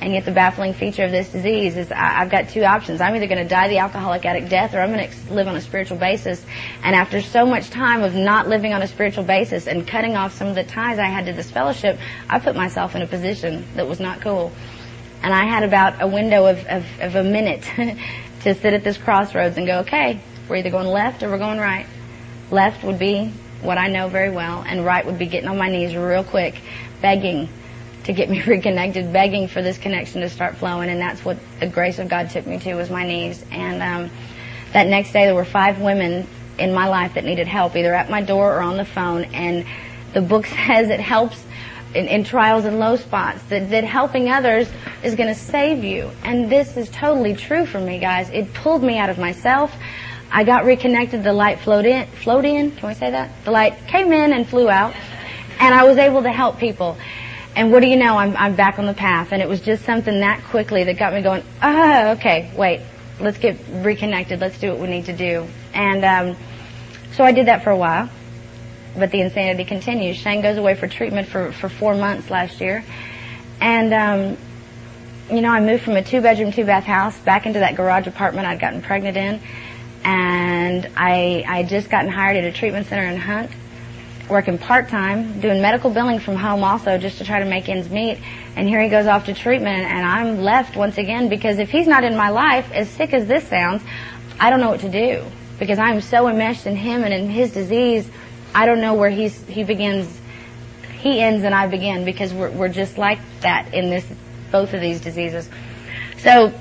And 0.00 0.14
yet 0.14 0.24
the 0.24 0.32
baffling 0.32 0.72
feature 0.72 1.04
of 1.04 1.10
this 1.10 1.30
disease 1.30 1.76
is 1.76 1.92
I, 1.92 1.96
have 1.96 2.30
got 2.30 2.48
two 2.48 2.62
options. 2.62 3.02
I'm 3.02 3.14
either 3.14 3.26
going 3.26 3.42
to 3.42 3.48
die 3.48 3.68
the 3.68 3.78
alcoholic 3.78 4.24
addict 4.24 4.48
death 4.48 4.74
or 4.74 4.80
I'm 4.80 4.92
going 4.92 5.10
to 5.10 5.34
live 5.34 5.46
on 5.46 5.56
a 5.56 5.60
spiritual 5.60 5.98
basis. 5.98 6.44
And 6.82 6.94
after 6.94 7.20
so 7.20 7.44
much 7.44 7.68
time 7.68 8.02
of 8.02 8.14
not 8.14 8.48
living 8.48 8.72
on 8.72 8.80
a 8.80 8.86
spiritual 8.86 9.24
basis 9.24 9.66
and 9.66 9.86
cutting 9.86 10.16
off 10.16 10.32
some 10.32 10.48
of 10.48 10.54
the 10.54 10.64
ties 10.64 10.98
I 10.98 11.06
had 11.06 11.26
to 11.26 11.34
this 11.34 11.50
fellowship, 11.50 11.98
I 12.30 12.38
put 12.38 12.56
myself 12.56 12.94
in 12.94 13.02
a 13.02 13.06
position 13.06 13.66
that 13.74 13.86
was 13.86 14.00
not 14.00 14.22
cool. 14.22 14.52
And 15.22 15.34
I 15.34 15.44
had 15.44 15.64
about 15.64 16.00
a 16.00 16.06
window 16.06 16.46
of, 16.46 16.64
of, 16.66 16.86
of 17.00 17.16
a 17.16 17.24
minute 17.24 17.62
to 18.40 18.54
sit 18.54 18.72
at 18.72 18.82
this 18.82 18.96
crossroads 18.96 19.58
and 19.58 19.66
go, 19.66 19.80
okay, 19.80 20.18
we're 20.48 20.56
either 20.56 20.70
going 20.70 20.86
left 20.86 21.22
or 21.22 21.28
we're 21.28 21.36
going 21.36 21.58
right. 21.58 21.86
Left 22.50 22.82
would 22.84 22.98
be 22.98 23.32
what 23.62 23.78
I 23.78 23.88
know 23.88 24.08
very 24.08 24.30
well, 24.30 24.64
and 24.66 24.84
right 24.84 25.04
would 25.04 25.18
be 25.18 25.26
getting 25.26 25.48
on 25.48 25.58
my 25.58 25.68
knees 25.68 25.94
real 25.94 26.24
quick, 26.24 26.60
begging 27.00 27.48
to 28.04 28.12
get 28.12 28.30
me 28.30 28.42
reconnected, 28.46 29.12
begging 29.12 29.48
for 29.48 29.62
this 29.62 29.78
connection 29.78 30.20
to 30.22 30.28
start 30.28 30.56
flowing, 30.56 30.90
and 30.90 31.00
that's 31.00 31.24
what 31.24 31.38
the 31.60 31.66
grace 31.66 31.98
of 31.98 32.08
God 32.08 32.30
took 32.30 32.46
me 32.46 32.58
to 32.60 32.74
was 32.74 32.90
my 32.90 33.06
knees. 33.06 33.44
And 33.50 33.82
um, 33.82 34.10
that 34.72 34.86
next 34.86 35.12
day, 35.12 35.26
there 35.26 35.34
were 35.34 35.44
five 35.44 35.80
women 35.80 36.26
in 36.58 36.72
my 36.74 36.88
life 36.88 37.14
that 37.14 37.24
needed 37.24 37.46
help, 37.46 37.76
either 37.76 37.94
at 37.94 38.10
my 38.10 38.22
door 38.22 38.56
or 38.56 38.60
on 38.60 38.76
the 38.76 38.84
phone. 38.84 39.24
And 39.24 39.66
the 40.12 40.20
book 40.20 40.46
says 40.66 40.90
it 40.90 41.00
helps 41.00 41.44
in, 41.94 42.06
in 42.06 42.24
trials 42.24 42.64
and 42.64 42.78
low 42.78 42.96
spots. 42.96 43.42
That, 43.44 43.70
that 43.70 43.84
helping 43.84 44.30
others 44.30 44.70
is 45.02 45.14
going 45.14 45.28
to 45.28 45.40
save 45.40 45.84
you, 45.84 46.10
and 46.24 46.50
this 46.50 46.76
is 46.76 46.88
totally 46.90 47.34
true 47.34 47.66
for 47.66 47.80
me, 47.80 47.98
guys. 47.98 48.30
It 48.30 48.52
pulled 48.54 48.82
me 48.82 48.98
out 48.98 49.10
of 49.10 49.18
myself. 49.18 49.74
I 50.32 50.44
got 50.44 50.64
reconnected. 50.64 51.24
The 51.24 51.32
light 51.32 51.60
flowed 51.60 51.86
in. 51.86 52.06
Flowed 52.06 52.44
in. 52.44 52.70
Can 52.72 52.88
we 52.88 52.94
say 52.94 53.10
that? 53.10 53.30
The 53.44 53.50
light 53.50 53.86
came 53.88 54.12
in 54.12 54.32
and 54.32 54.48
flew 54.48 54.70
out, 54.70 54.94
and 55.58 55.74
I 55.74 55.84
was 55.84 55.98
able 55.98 56.22
to 56.22 56.30
help 56.30 56.58
people. 56.58 56.96
And 57.56 57.72
what 57.72 57.80
do 57.80 57.88
you 57.88 57.96
know? 57.96 58.16
I'm 58.16 58.36
I'm 58.36 58.54
back 58.54 58.78
on 58.78 58.86
the 58.86 58.94
path, 58.94 59.32
and 59.32 59.42
it 59.42 59.48
was 59.48 59.60
just 59.60 59.84
something 59.84 60.20
that 60.20 60.42
quickly 60.44 60.84
that 60.84 60.98
got 60.98 61.12
me 61.12 61.22
going. 61.22 61.42
Oh, 61.62 62.12
okay, 62.12 62.52
wait. 62.56 62.80
Let's 63.18 63.38
get 63.38 63.58
reconnected. 63.70 64.40
Let's 64.40 64.58
do 64.58 64.70
what 64.70 64.78
we 64.78 64.86
need 64.86 65.06
to 65.06 65.12
do. 65.12 65.46
And 65.74 66.04
um, 66.04 66.36
so 67.16 67.24
I 67.24 67.32
did 67.32 67.46
that 67.46 67.64
for 67.64 67.70
a 67.70 67.76
while, 67.76 68.08
but 68.96 69.10
the 69.10 69.20
insanity 69.20 69.64
continues. 69.64 70.16
Shane 70.16 70.40
goes 70.40 70.56
away 70.56 70.74
for 70.74 70.86
treatment 70.86 71.28
for 71.28 71.50
for 71.52 71.68
four 71.68 71.96
months 71.96 72.30
last 72.30 72.60
year, 72.60 72.84
and 73.60 73.92
um, 73.92 74.38
you 75.28 75.42
know 75.42 75.50
I 75.50 75.60
moved 75.60 75.82
from 75.82 75.96
a 75.96 76.04
two 76.04 76.20
bedroom 76.20 76.52
two 76.52 76.64
bath 76.64 76.84
house 76.84 77.18
back 77.18 77.46
into 77.46 77.58
that 77.58 77.74
garage 77.74 78.06
apartment 78.06 78.46
I'd 78.46 78.60
gotten 78.60 78.80
pregnant 78.80 79.16
in 79.16 79.40
and 80.04 80.88
I 80.96 81.44
I 81.46 81.62
just 81.62 81.90
gotten 81.90 82.10
hired 82.10 82.36
at 82.36 82.44
a 82.44 82.52
treatment 82.52 82.86
center 82.86 83.04
in 83.04 83.16
Hunt, 83.16 83.50
working 84.28 84.58
part 84.58 84.88
time, 84.88 85.40
doing 85.40 85.60
medical 85.60 85.90
billing 85.90 86.18
from 86.20 86.36
home 86.36 86.64
also 86.64 86.98
just 86.98 87.18
to 87.18 87.24
try 87.24 87.40
to 87.40 87.44
make 87.44 87.68
ends 87.68 87.90
meet. 87.90 88.18
And 88.56 88.68
here 88.68 88.80
he 88.80 88.88
goes 88.88 89.06
off 89.06 89.26
to 89.26 89.34
treatment, 89.34 89.84
and 89.84 90.06
I'm 90.06 90.40
left 90.42 90.76
once 90.76 90.98
again 90.98 91.28
because 91.28 91.58
if 91.58 91.70
he's 91.70 91.86
not 91.86 92.04
in 92.04 92.16
my 92.16 92.30
life, 92.30 92.70
as 92.72 92.88
sick 92.88 93.12
as 93.12 93.26
this 93.26 93.46
sounds, 93.48 93.82
I 94.38 94.50
don't 94.50 94.60
know 94.60 94.70
what 94.70 94.80
to 94.80 94.90
do 94.90 95.24
because 95.58 95.78
I'm 95.78 96.00
so 96.00 96.28
enmeshed 96.28 96.66
in 96.66 96.76
him 96.76 97.04
and 97.04 97.12
in 97.12 97.28
his 97.28 97.52
disease. 97.52 98.10
I 98.54 98.66
don't 98.66 98.80
know 98.80 98.94
where 98.94 99.10
he's 99.10 99.44
he 99.46 99.64
begins, 99.64 100.18
he 101.00 101.20
ends 101.20 101.44
and 101.44 101.54
I 101.54 101.66
begin 101.66 102.04
because 102.04 102.32
we're 102.32 102.50
we're 102.50 102.68
just 102.68 102.98
like 102.98 103.18
that 103.40 103.74
in 103.74 103.90
this 103.90 104.06
both 104.50 104.72
of 104.74 104.80
these 104.80 105.00
diseases. 105.00 105.48
So 106.18 106.52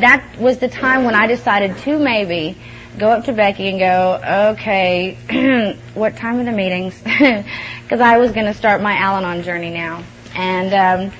that 0.00 0.36
was 0.38 0.58
the 0.58 0.68
time 0.68 1.04
when 1.04 1.14
I 1.14 1.26
decided 1.26 1.76
to 1.78 1.98
maybe 1.98 2.56
go 2.98 3.08
up 3.08 3.24
to 3.26 3.32
Becky 3.32 3.68
and 3.68 3.78
go, 3.78 4.52
okay, 4.52 5.76
what 5.94 6.16
time 6.16 6.40
are 6.40 6.44
the 6.44 6.52
meetings? 6.52 7.00
Because 7.86 8.00
I 8.00 8.18
was 8.18 8.32
going 8.32 8.46
to 8.46 8.54
start 8.54 8.82
my 8.82 8.94
Al-Anon 8.94 9.44
journey 9.44 9.70
now. 9.70 10.02
And 10.34 10.74
um, 10.74 11.16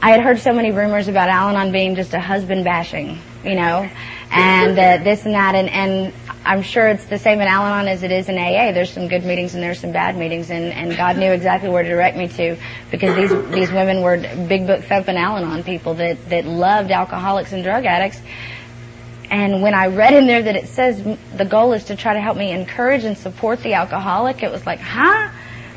I 0.00 0.08
had 0.08 0.22
heard 0.22 0.38
so 0.38 0.54
many 0.54 0.70
rumors 0.70 1.06
about 1.08 1.28
Al-Anon 1.28 1.70
being 1.70 1.96
just 1.96 2.14
a 2.14 2.18
husband 2.18 2.64
bashing, 2.64 3.18
you 3.44 3.56
know, 3.56 3.86
and 4.30 4.78
uh, 4.78 5.04
this 5.04 5.26
and 5.26 5.34
that. 5.34 5.54
And, 5.54 5.68
and 5.68 6.14
I'm 6.46 6.62
sure 6.62 6.86
it's 6.88 7.04
the 7.06 7.18
same 7.18 7.40
in 7.40 7.48
Al-Anon 7.48 7.88
as 7.88 8.02
it 8.02 8.12
is 8.12 8.28
in 8.28 8.38
AA. 8.38 8.72
There's 8.72 8.92
some 8.92 9.08
good 9.08 9.24
meetings 9.24 9.54
and 9.54 9.62
there's 9.62 9.80
some 9.80 9.92
bad 9.92 10.16
meetings, 10.16 10.50
and, 10.50 10.66
and 10.66 10.96
God 10.96 11.16
knew 11.16 11.32
exactly 11.32 11.68
where 11.68 11.82
to 11.82 11.88
direct 11.88 12.16
me 12.16 12.28
to 12.28 12.56
because 12.90 13.16
these 13.16 13.50
these 13.50 13.72
women 13.72 14.02
were 14.02 14.16
big 14.46 14.66
book 14.66 14.84
thumping 14.84 15.16
Al-Anon 15.16 15.64
people 15.64 15.94
that 15.94 16.28
that 16.28 16.44
loved 16.44 16.90
alcoholics 16.90 17.52
and 17.52 17.64
drug 17.64 17.84
addicts. 17.84 18.20
And 19.28 19.60
when 19.60 19.74
I 19.74 19.88
read 19.88 20.14
in 20.14 20.26
there 20.28 20.42
that 20.42 20.54
it 20.54 20.68
says 20.68 21.02
the 21.36 21.44
goal 21.44 21.72
is 21.72 21.84
to 21.84 21.96
try 21.96 22.14
to 22.14 22.20
help 22.20 22.36
me 22.36 22.52
encourage 22.52 23.04
and 23.04 23.18
support 23.18 23.62
the 23.62 23.74
alcoholic, 23.74 24.42
it 24.42 24.52
was 24.52 24.64
like, 24.64 24.78
huh? 24.78 25.30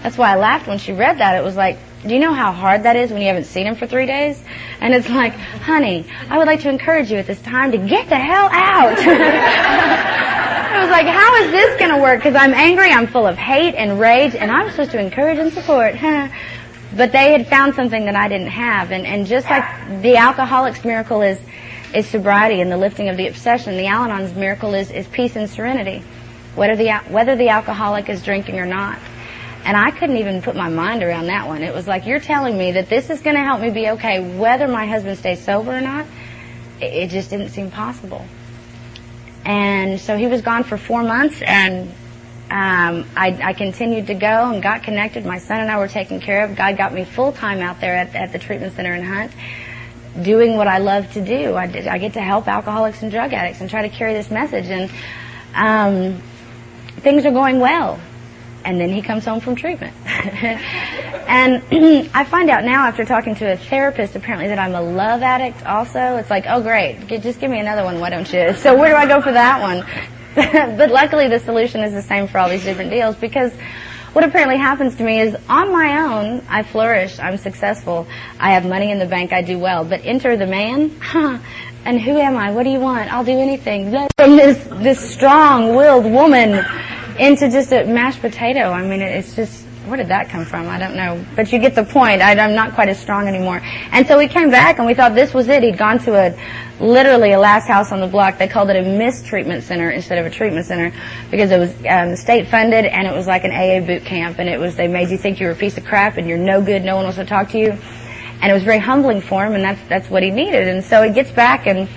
That's 0.04 0.18
why 0.18 0.34
I 0.34 0.36
laughed 0.36 0.68
when 0.68 0.78
she 0.78 0.94
read 0.94 1.18
that. 1.18 1.36
It 1.36 1.44
was 1.44 1.56
like, 1.56 1.78
do 2.04 2.14
you 2.14 2.20
know 2.20 2.34
how 2.34 2.54
hard 2.54 2.84
that 2.84 2.96
is 2.96 3.12
when 3.12 3.22
you 3.22 3.28
haven't 3.28 3.46
seen 3.46 3.68
him 3.68 3.76
for 3.76 3.86
three 3.86 4.06
days? 4.06 4.42
And 4.80 4.94
it's 4.94 5.10
like, 5.10 5.34
honey, 5.34 6.06
I 6.30 6.38
would 6.38 6.48
like 6.48 6.62
to 6.62 6.70
encourage 6.70 7.12
you 7.12 7.18
at 7.18 7.28
this 7.28 7.42
time 7.42 7.72
to 7.72 7.78
get 7.78 8.08
the 8.08 8.18
hell 8.18 8.50
out. 8.52 8.98
I 10.72 10.82
was 10.82 10.90
like, 10.92 11.08
how 11.08 11.36
is 11.44 11.52
this 11.52 11.78
going 11.78 11.92
to 11.92 12.02
work? 12.02 12.20
Because 12.20 12.36
I'm 12.36 12.54
angry, 12.54 12.92
I'm 12.92 13.08
full 13.08 13.28
of 13.28 13.38
hate 13.38 13.76
and 13.76 14.00
rage, 14.00 14.34
and 14.34 14.50
I'm 14.50 14.70
supposed 14.72 14.92
to 14.92 15.00
encourage 15.00 15.40
and 15.40 15.52
support. 15.52 15.96
but 16.96 17.12
they 17.12 17.34
had 17.34 17.48
found 17.48 17.76
something 17.76 18.06
that 18.06 18.16
I 18.16 18.30
didn't 18.30 18.48
have. 18.48 18.92
And, 18.92 19.06
and 19.06 19.26
just 19.26 19.50
like 19.50 19.64
the 20.02 20.16
alcoholic's 20.16 20.86
miracle 20.86 21.22
is, 21.22 21.38
is 21.94 22.08
sobriety 22.08 22.62
and 22.62 22.72
the 22.72 22.78
lifting 22.78 23.10
of 23.10 23.18
the 23.18 23.28
obsession, 23.28 23.76
the 23.76 23.88
Al-Anon's 23.88 24.34
miracle 24.36 24.74
is, 24.74 24.90
is 24.90 25.06
peace 25.08 25.36
and 25.36 25.50
serenity, 25.50 26.02
whether 26.56 26.78
the, 26.78 26.94
whether 27.10 27.36
the 27.36 27.50
alcoholic 27.50 28.08
is 28.08 28.24
drinking 28.24 28.58
or 28.58 28.66
not. 28.66 29.00
And 29.66 29.76
I 29.78 29.92
couldn't 29.92 30.18
even 30.18 30.42
put 30.42 30.56
my 30.56 30.70
mind 30.70 31.04
around 31.04 31.28
that 31.28 31.48
one. 31.48 31.62
It 31.64 31.74
was 31.74 31.88
like, 31.88 32.06
you're 32.06 32.20
telling 32.20 32.58
me 32.58 32.72
that 32.74 32.90
this 32.90 33.10
is 33.10 33.22
going 33.22 33.36
to 33.36 33.44
help 33.44 33.62
me 33.62 33.70
be 33.70 33.90
okay 33.92 34.38
whether 34.38 34.68
my 34.68 34.86
husband 34.86 35.18
stays 35.18 35.44
sober 35.44 35.78
or 35.78 35.82
not? 35.82 36.06
It, 36.82 37.08
just 37.10 37.30
didn't 37.30 37.50
seem 37.50 37.70
possible. 37.70 38.26
And 39.44 40.00
so 40.00 40.18
he 40.18 40.28
was 40.28 40.42
gone 40.42 40.64
for 40.64 40.78
four 40.78 41.04
months 41.04 41.42
and 41.42 41.90
um, 42.50 43.06
I, 43.16 43.38
I 43.44 43.54
continued 43.54 44.08
to 44.08 44.16
go 44.16 44.52
and 44.52 44.64
got 44.64 44.84
connected. 44.84 45.26
My 45.26 45.38
son 45.40 45.60
and 45.60 45.70
I 45.70 45.78
were 45.78 45.88
taken 45.88 46.20
care 46.20 46.46
of. 46.46 46.56
God 46.56 46.78
got 46.78 46.94
me 46.94 47.04
full 47.04 47.32
time 47.32 47.60
out 47.60 47.80
there 47.80 47.96
at, 47.96 48.16
at 48.16 48.32
the 48.32 48.40
treatment 48.40 48.76
center 48.76 48.96
in 48.96 49.04
Hunt, 49.04 49.32
doing 50.22 50.56
what 50.56 50.68
I 50.68 50.80
love 50.80 51.12
to 51.14 51.24
do. 51.24 51.56
I, 51.56 51.68
did, 51.68 51.86
I 51.86 51.98
get 52.00 52.14
to 52.14 52.22
help 52.22 52.48
alcoholics 52.48 53.04
and 53.04 53.12
drug 53.12 53.34
addicts 53.34 53.62
and 53.62 53.70
try 53.70 53.84
to 53.84 53.90
carry 53.90 54.14
this 54.14 54.32
message. 54.32 54.66
And 54.66 54.90
um, 55.54 56.22
things 57.02 57.26
are 57.26 57.32
going 57.32 57.60
well. 57.60 58.00
And 58.66 58.80
then 58.80 58.90
he 58.90 59.02
comes 59.02 59.26
home 59.26 59.40
from 59.40 59.56
treatment. 59.56 59.94
and 60.06 61.64
I 62.14 62.24
find 62.26 62.50
out 62.50 62.64
now 62.64 62.86
after 62.86 63.06
talking 63.06 63.36
to 63.36 63.52
a 63.52 63.58
therapist 63.58 64.16
apparently 64.16 64.48
that 64.50 64.60
I'm 64.60 64.76
a 64.76 64.82
love 64.82 65.22
addict 65.22 65.66
also. 65.66 66.18
It's 66.18 66.30
like, 66.30 66.46
oh 66.48 66.62
great, 66.62 67.08
just 67.08 67.40
give 67.40 67.50
me 67.50 67.60
another 67.60 67.84
one, 67.84 68.00
why 68.00 68.10
don't 68.10 68.32
you? 68.32 68.54
So 68.60 68.78
where 68.78 68.90
do 68.90 68.96
I 68.96 69.08
go 69.08 69.22
for 69.22 69.32
that 69.32 69.62
one? 69.62 69.86
but 70.78 70.92
luckily 70.92 71.28
the 71.28 71.40
solution 71.40 71.82
is 71.82 71.94
the 71.94 72.02
same 72.02 72.28
for 72.28 72.40
all 72.40 72.50
these 72.50 72.64
different 72.64 72.92
deals 72.92 73.16
because 73.16 73.52
what 74.14 74.24
apparently 74.24 74.58
happens 74.58 74.96
to 74.96 75.04
me 75.04 75.22
is 75.22 75.36
on 75.48 75.72
my 75.72 76.02
own, 76.02 76.44
I 76.50 76.64
flourish, 76.64 77.20
I'm 77.20 77.38
successful, 77.38 78.08
I 78.40 78.54
have 78.54 78.66
money 78.66 78.92
in 78.92 78.98
the 78.98 79.06
bank, 79.06 79.32
I 79.32 79.44
do 79.44 79.60
well. 79.60 79.86
But 79.86 80.04
enter 80.04 80.36
the 80.36 80.48
man, 80.48 81.00
huh, 81.00 81.38
and 81.86 82.02
who 82.02 82.18
am 82.18 82.36
I? 82.36 82.52
What 82.52 82.64
do 82.64 82.70
you 82.70 82.80
want? 82.80 83.12
I'll 83.14 83.24
do 83.24 83.40
anything. 83.40 83.92
From 84.18 84.36
this, 84.36 84.64
this 84.72 85.14
strong-willed 85.14 86.06
woman 86.06 86.66
into 87.20 87.50
just 87.50 87.72
a 87.72 87.86
mashed 87.86 88.22
potato. 88.22 88.72
I 88.72 88.82
mean, 88.82 89.02
it's 89.02 89.36
just, 89.36 89.66
where 89.86 89.98
did 89.98 90.08
that 90.08 90.30
come 90.30 90.46
from? 90.46 90.68
I 90.70 90.80
don't 90.80 90.96
know. 90.96 91.24
But 91.36 91.52
you 91.52 91.60
get 91.60 91.76
the 91.76 91.84
point. 91.84 92.22
I, 92.22 92.32
am 92.32 92.56
not 92.56 92.74
quite 92.74 92.88
as 92.88 93.00
strong 93.00 93.28
anymore. 93.28 93.62
And 93.92 94.08
so 94.08 94.18
we 94.18 94.28
came 94.28 94.50
back 94.50 94.78
and 94.78 94.88
we 94.88 94.94
thought 94.94 95.16
this 95.16 95.34
was 95.34 95.50
it. 95.50 95.62
He'd 95.62 95.78
gone 95.78 96.00
to 96.00 96.16
a, 96.16 96.40
literally 96.80 97.34
a 97.34 97.40
last 97.40 97.68
house 97.68 97.92
on 97.92 98.00
the 98.00 98.08
block. 98.08 98.38
They 98.38 98.48
called 98.48 98.70
it 98.70 98.78
a 98.78 98.98
mistreatment 98.98 99.64
center 99.64 99.90
instead 99.90 100.18
of 100.18 100.26
a 100.26 100.30
treatment 100.30 100.66
center 100.66 100.94
because 101.30 101.52
it 101.52 101.60
was 101.60 101.76
um, 101.88 102.16
state 102.16 102.48
funded 102.48 102.86
and 102.86 103.06
it 103.06 103.14
was 103.14 103.28
like 103.28 103.44
an 103.44 103.52
AA 103.52 103.86
boot 103.86 104.06
camp 104.06 104.40
and 104.40 104.48
it 104.48 104.60
was, 104.60 104.78
they 104.78 104.88
made 104.88 105.10
you 105.10 105.18
think 105.18 105.42
you 105.42 105.48
were 105.48 105.54
a 105.54 105.58
piece 105.58 105.78
of 105.78 105.84
crap 105.84 106.18
and 106.18 106.28
you're 106.28 106.38
no 106.38 106.62
good, 106.62 106.84
no 106.84 106.96
one 106.96 107.04
wants 107.04 107.18
to 107.18 107.26
talk 107.26 107.50
to 107.50 107.58
you. 107.58 107.78
And 108.42 108.50
it 108.50 108.54
was 108.54 108.64
very 108.64 108.80
humbling 108.80 109.20
for 109.20 109.46
him 109.46 109.54
and 109.54 109.64
that's, 109.64 109.82
that's 109.90 110.10
what 110.10 110.24
he 110.24 110.32
needed. 110.32 110.70
And 110.70 110.84
so 110.86 111.04
he 111.04 111.12
gets 111.12 111.32
back 111.32 111.68
and 111.68 111.90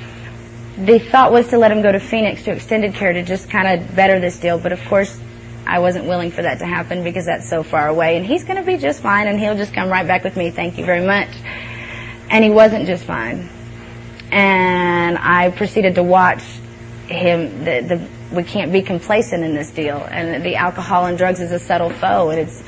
the 0.77 0.99
thought 0.99 1.33
was 1.33 1.49
to 1.49 1.59
let 1.59 1.71
him 1.71 1.83
go 1.83 1.93
to 1.93 2.01
Phoenix 2.01 2.45
to 2.45 2.53
extended 2.53 2.95
care 2.95 3.13
to 3.13 3.23
just 3.23 3.51
kind 3.51 3.81
of 3.81 3.95
better 3.95 4.19
this 4.21 4.39
deal. 4.39 4.59
But 4.59 4.73
of 4.73 4.83
course, 4.87 5.19
I 5.67 5.79
wasn't 5.79 6.07
willing 6.07 6.31
for 6.31 6.43
that 6.43 6.59
to 6.61 6.67
happen 6.67 7.05
because 7.05 7.27
that's 7.27 7.49
so 7.49 7.63
far 7.63 7.89
away 7.89 8.17
and 8.17 8.27
he's 8.27 8.45
going 8.45 8.57
to 8.57 8.65
be 8.65 8.79
just 8.79 9.03
fine 9.03 9.29
and 9.29 9.39
he'll 9.39 9.57
just 9.57 9.73
come 9.73 9.89
right 9.89 10.07
back 10.07 10.25
with 10.25 10.37
me. 10.37 10.51
Thank 10.51 10.79
you 10.79 10.85
very 10.85 11.05
much. 11.05 11.29
And 12.31 12.43
he 12.43 12.51
wasn't 12.51 12.87
just 12.87 13.05
fine. 13.05 13.49
And 14.31 15.19
I 15.19 15.51
proceeded 15.51 15.95
to 15.97 16.03
watch 16.03 16.43
him, 17.07 17.65
the, 17.65 17.81
the, 17.81 18.35
we 18.35 18.43
can't 18.43 18.73
be 18.73 18.81
complacent 18.81 19.45
in 19.45 19.55
this 19.55 19.71
deal. 19.71 19.99
And 20.11 20.43
the 20.43 20.57
alcohol 20.57 21.05
and 21.07 21.19
drugs 21.19 21.41
is 21.41 21.53
a 21.53 21.59
subtle 21.59 21.91
foe. 21.91 22.31
And 22.31 22.41
it's, 22.41 22.65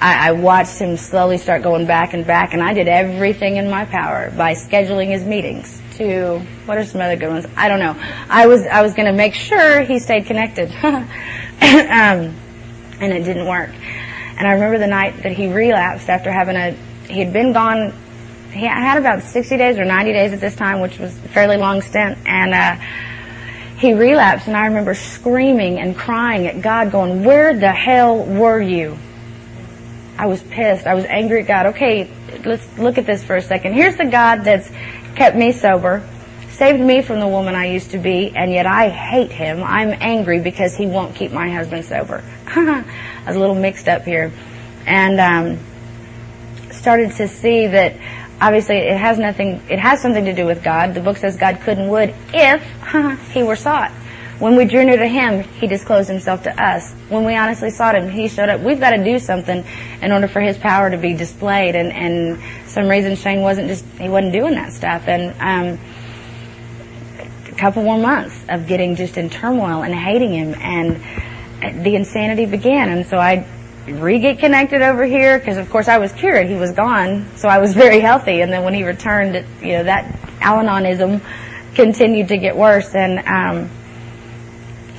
I, 0.00 0.28
I 0.28 0.32
watched 0.32 0.78
him 0.78 0.96
slowly 0.96 1.38
start 1.38 1.62
going 1.62 1.86
back 1.86 2.14
and 2.14 2.24
back 2.24 2.54
and 2.54 2.62
I 2.62 2.72
did 2.72 2.86
everything 2.86 3.56
in 3.56 3.68
my 3.68 3.84
power 3.84 4.30
by 4.30 4.54
scheduling 4.54 5.08
his 5.08 5.24
meetings 5.24 5.82
to, 5.98 6.38
what 6.64 6.78
are 6.78 6.84
some 6.84 7.00
other 7.00 7.16
good 7.16 7.28
ones? 7.28 7.46
I 7.56 7.68
don't 7.68 7.80
know. 7.80 7.94
I 8.28 8.46
was, 8.46 8.66
I 8.66 8.82
was 8.82 8.94
going 8.94 9.06
to 9.06 9.12
make 9.12 9.34
sure 9.34 9.82
he 9.82 9.98
stayed 9.98 10.26
connected. 10.26 10.72
um, 10.82 11.04
and 11.60 13.12
it 13.12 13.24
didn't 13.24 13.46
work. 13.46 13.70
And 13.70 14.46
I 14.46 14.52
remember 14.52 14.78
the 14.78 14.86
night 14.86 15.22
that 15.22 15.32
he 15.32 15.52
relapsed 15.52 16.08
after 16.08 16.32
having 16.32 16.56
a, 16.56 16.72
he 17.08 17.20
had 17.20 17.32
been 17.32 17.52
gone, 17.52 17.92
he 18.52 18.64
had 18.64 18.98
about 18.98 19.22
60 19.22 19.56
days 19.56 19.78
or 19.78 19.84
90 19.84 20.12
days 20.12 20.32
at 20.32 20.40
this 20.40 20.56
time, 20.56 20.80
which 20.80 20.98
was 20.98 21.16
a 21.16 21.28
fairly 21.28 21.56
long 21.56 21.82
stint, 21.82 22.18
and, 22.26 22.54
uh, 22.54 22.84
he 23.78 23.94
relapsed 23.94 24.48
and 24.48 24.56
I 24.56 24.66
remember 24.66 24.94
screaming 24.94 25.78
and 25.78 25.96
crying 25.96 26.48
at 26.48 26.60
God 26.60 26.90
going, 26.90 27.22
where 27.22 27.54
the 27.54 27.70
hell 27.70 28.24
were 28.24 28.60
you? 28.60 28.98
I 30.18 30.26
was 30.26 30.42
pissed. 30.42 30.84
I 30.84 30.94
was 30.94 31.04
angry 31.04 31.42
at 31.42 31.46
God. 31.46 31.66
Okay, 31.66 32.10
let's 32.44 32.76
look 32.76 32.98
at 32.98 33.06
this 33.06 33.22
for 33.22 33.36
a 33.36 33.40
second. 33.40 33.74
Here's 33.74 33.96
the 33.96 34.06
God 34.06 34.42
that's 34.42 34.68
kept 35.18 35.36
me 35.36 35.52
sober 35.52 36.02
saved 36.58 36.80
me 36.80 37.02
from 37.02 37.20
the 37.20 37.28
woman 37.28 37.54
I 37.54 37.66
used 37.66 37.92
to 37.92 37.98
be, 37.98 38.32
and 38.34 38.50
yet 38.50 38.66
I 38.66 38.88
hate 38.88 39.30
him. 39.30 39.62
I'm 39.62 39.92
angry 40.00 40.40
because 40.40 40.74
he 40.74 40.86
won't 40.86 41.14
keep 41.14 41.30
my 41.30 41.48
husband 41.48 41.84
sober. 41.84 42.24
I 42.48 42.84
was 43.24 43.36
a 43.36 43.38
little 43.38 43.54
mixed 43.54 43.86
up 43.86 44.02
here. 44.02 44.32
And 44.84 45.20
um, 45.20 46.72
started 46.72 47.12
to 47.12 47.28
see 47.28 47.68
that 47.68 47.94
obviously 48.40 48.76
it 48.76 48.96
has 48.96 49.20
nothing, 49.20 49.62
it 49.70 49.78
has 49.78 50.02
something 50.02 50.24
to 50.24 50.34
do 50.34 50.46
with 50.46 50.64
God. 50.64 50.94
The 50.94 51.00
book 51.00 51.16
says 51.18 51.36
God 51.36 51.60
could 51.60 51.78
and 51.78 51.90
would 51.90 52.12
if 52.34 53.30
he 53.32 53.44
were 53.44 53.56
sought. 53.56 53.92
When 54.38 54.54
we 54.54 54.66
drew 54.66 54.84
near 54.84 54.96
to 54.96 55.06
him, 55.08 55.42
he 55.42 55.66
disclosed 55.66 56.08
himself 56.08 56.44
to 56.44 56.62
us. 56.62 56.92
When 57.08 57.24
we 57.24 57.34
honestly 57.34 57.70
sought 57.70 57.96
him, 57.96 58.08
he 58.08 58.28
showed 58.28 58.48
up. 58.48 58.60
We've 58.60 58.78
got 58.78 58.90
to 58.90 59.02
do 59.02 59.18
something 59.18 59.64
in 60.00 60.12
order 60.12 60.28
for 60.28 60.40
his 60.40 60.56
power 60.56 60.88
to 60.88 60.96
be 60.96 61.14
displayed. 61.14 61.74
And, 61.74 61.92
and 61.92 62.40
some 62.68 62.86
reason 62.88 63.16
Shane 63.16 63.40
wasn't 63.42 63.66
just, 63.66 63.84
he 63.98 64.08
wasn't 64.08 64.32
doing 64.32 64.54
that 64.54 64.72
stuff. 64.72 65.08
And, 65.08 65.34
um, 65.40 65.80
a 67.50 67.54
couple 67.56 67.82
more 67.82 67.98
months 67.98 68.40
of 68.48 68.68
getting 68.68 68.94
just 68.94 69.16
in 69.18 69.28
turmoil 69.28 69.82
and 69.82 69.92
hating 69.92 70.32
him 70.32 70.54
and 70.60 71.84
the 71.84 71.96
insanity 71.96 72.46
began 72.46 72.88
and 72.88 73.04
so 73.04 73.18
I 73.18 73.44
re-get 73.86 74.38
connected 74.38 74.82
over 74.82 75.04
here 75.04 75.40
because 75.40 75.56
of 75.56 75.68
course 75.70 75.88
I 75.88 75.98
was 75.98 76.12
cured. 76.12 76.46
He 76.46 76.54
was 76.54 76.72
gone. 76.72 77.26
So 77.36 77.48
I 77.48 77.58
was 77.58 77.74
very 77.84 77.98
healthy 77.98 78.42
and 78.42 78.52
then 78.52 78.62
when 78.62 78.74
he 78.74 78.84
returned, 78.84 79.44
you 79.60 79.72
know, 79.72 79.84
that 79.84 80.16
Al-Anonism 80.40 81.20
continued 81.74 82.28
to 82.28 82.36
get 82.36 82.56
worse 82.56 82.94
and, 82.94 83.18
um, 83.26 83.70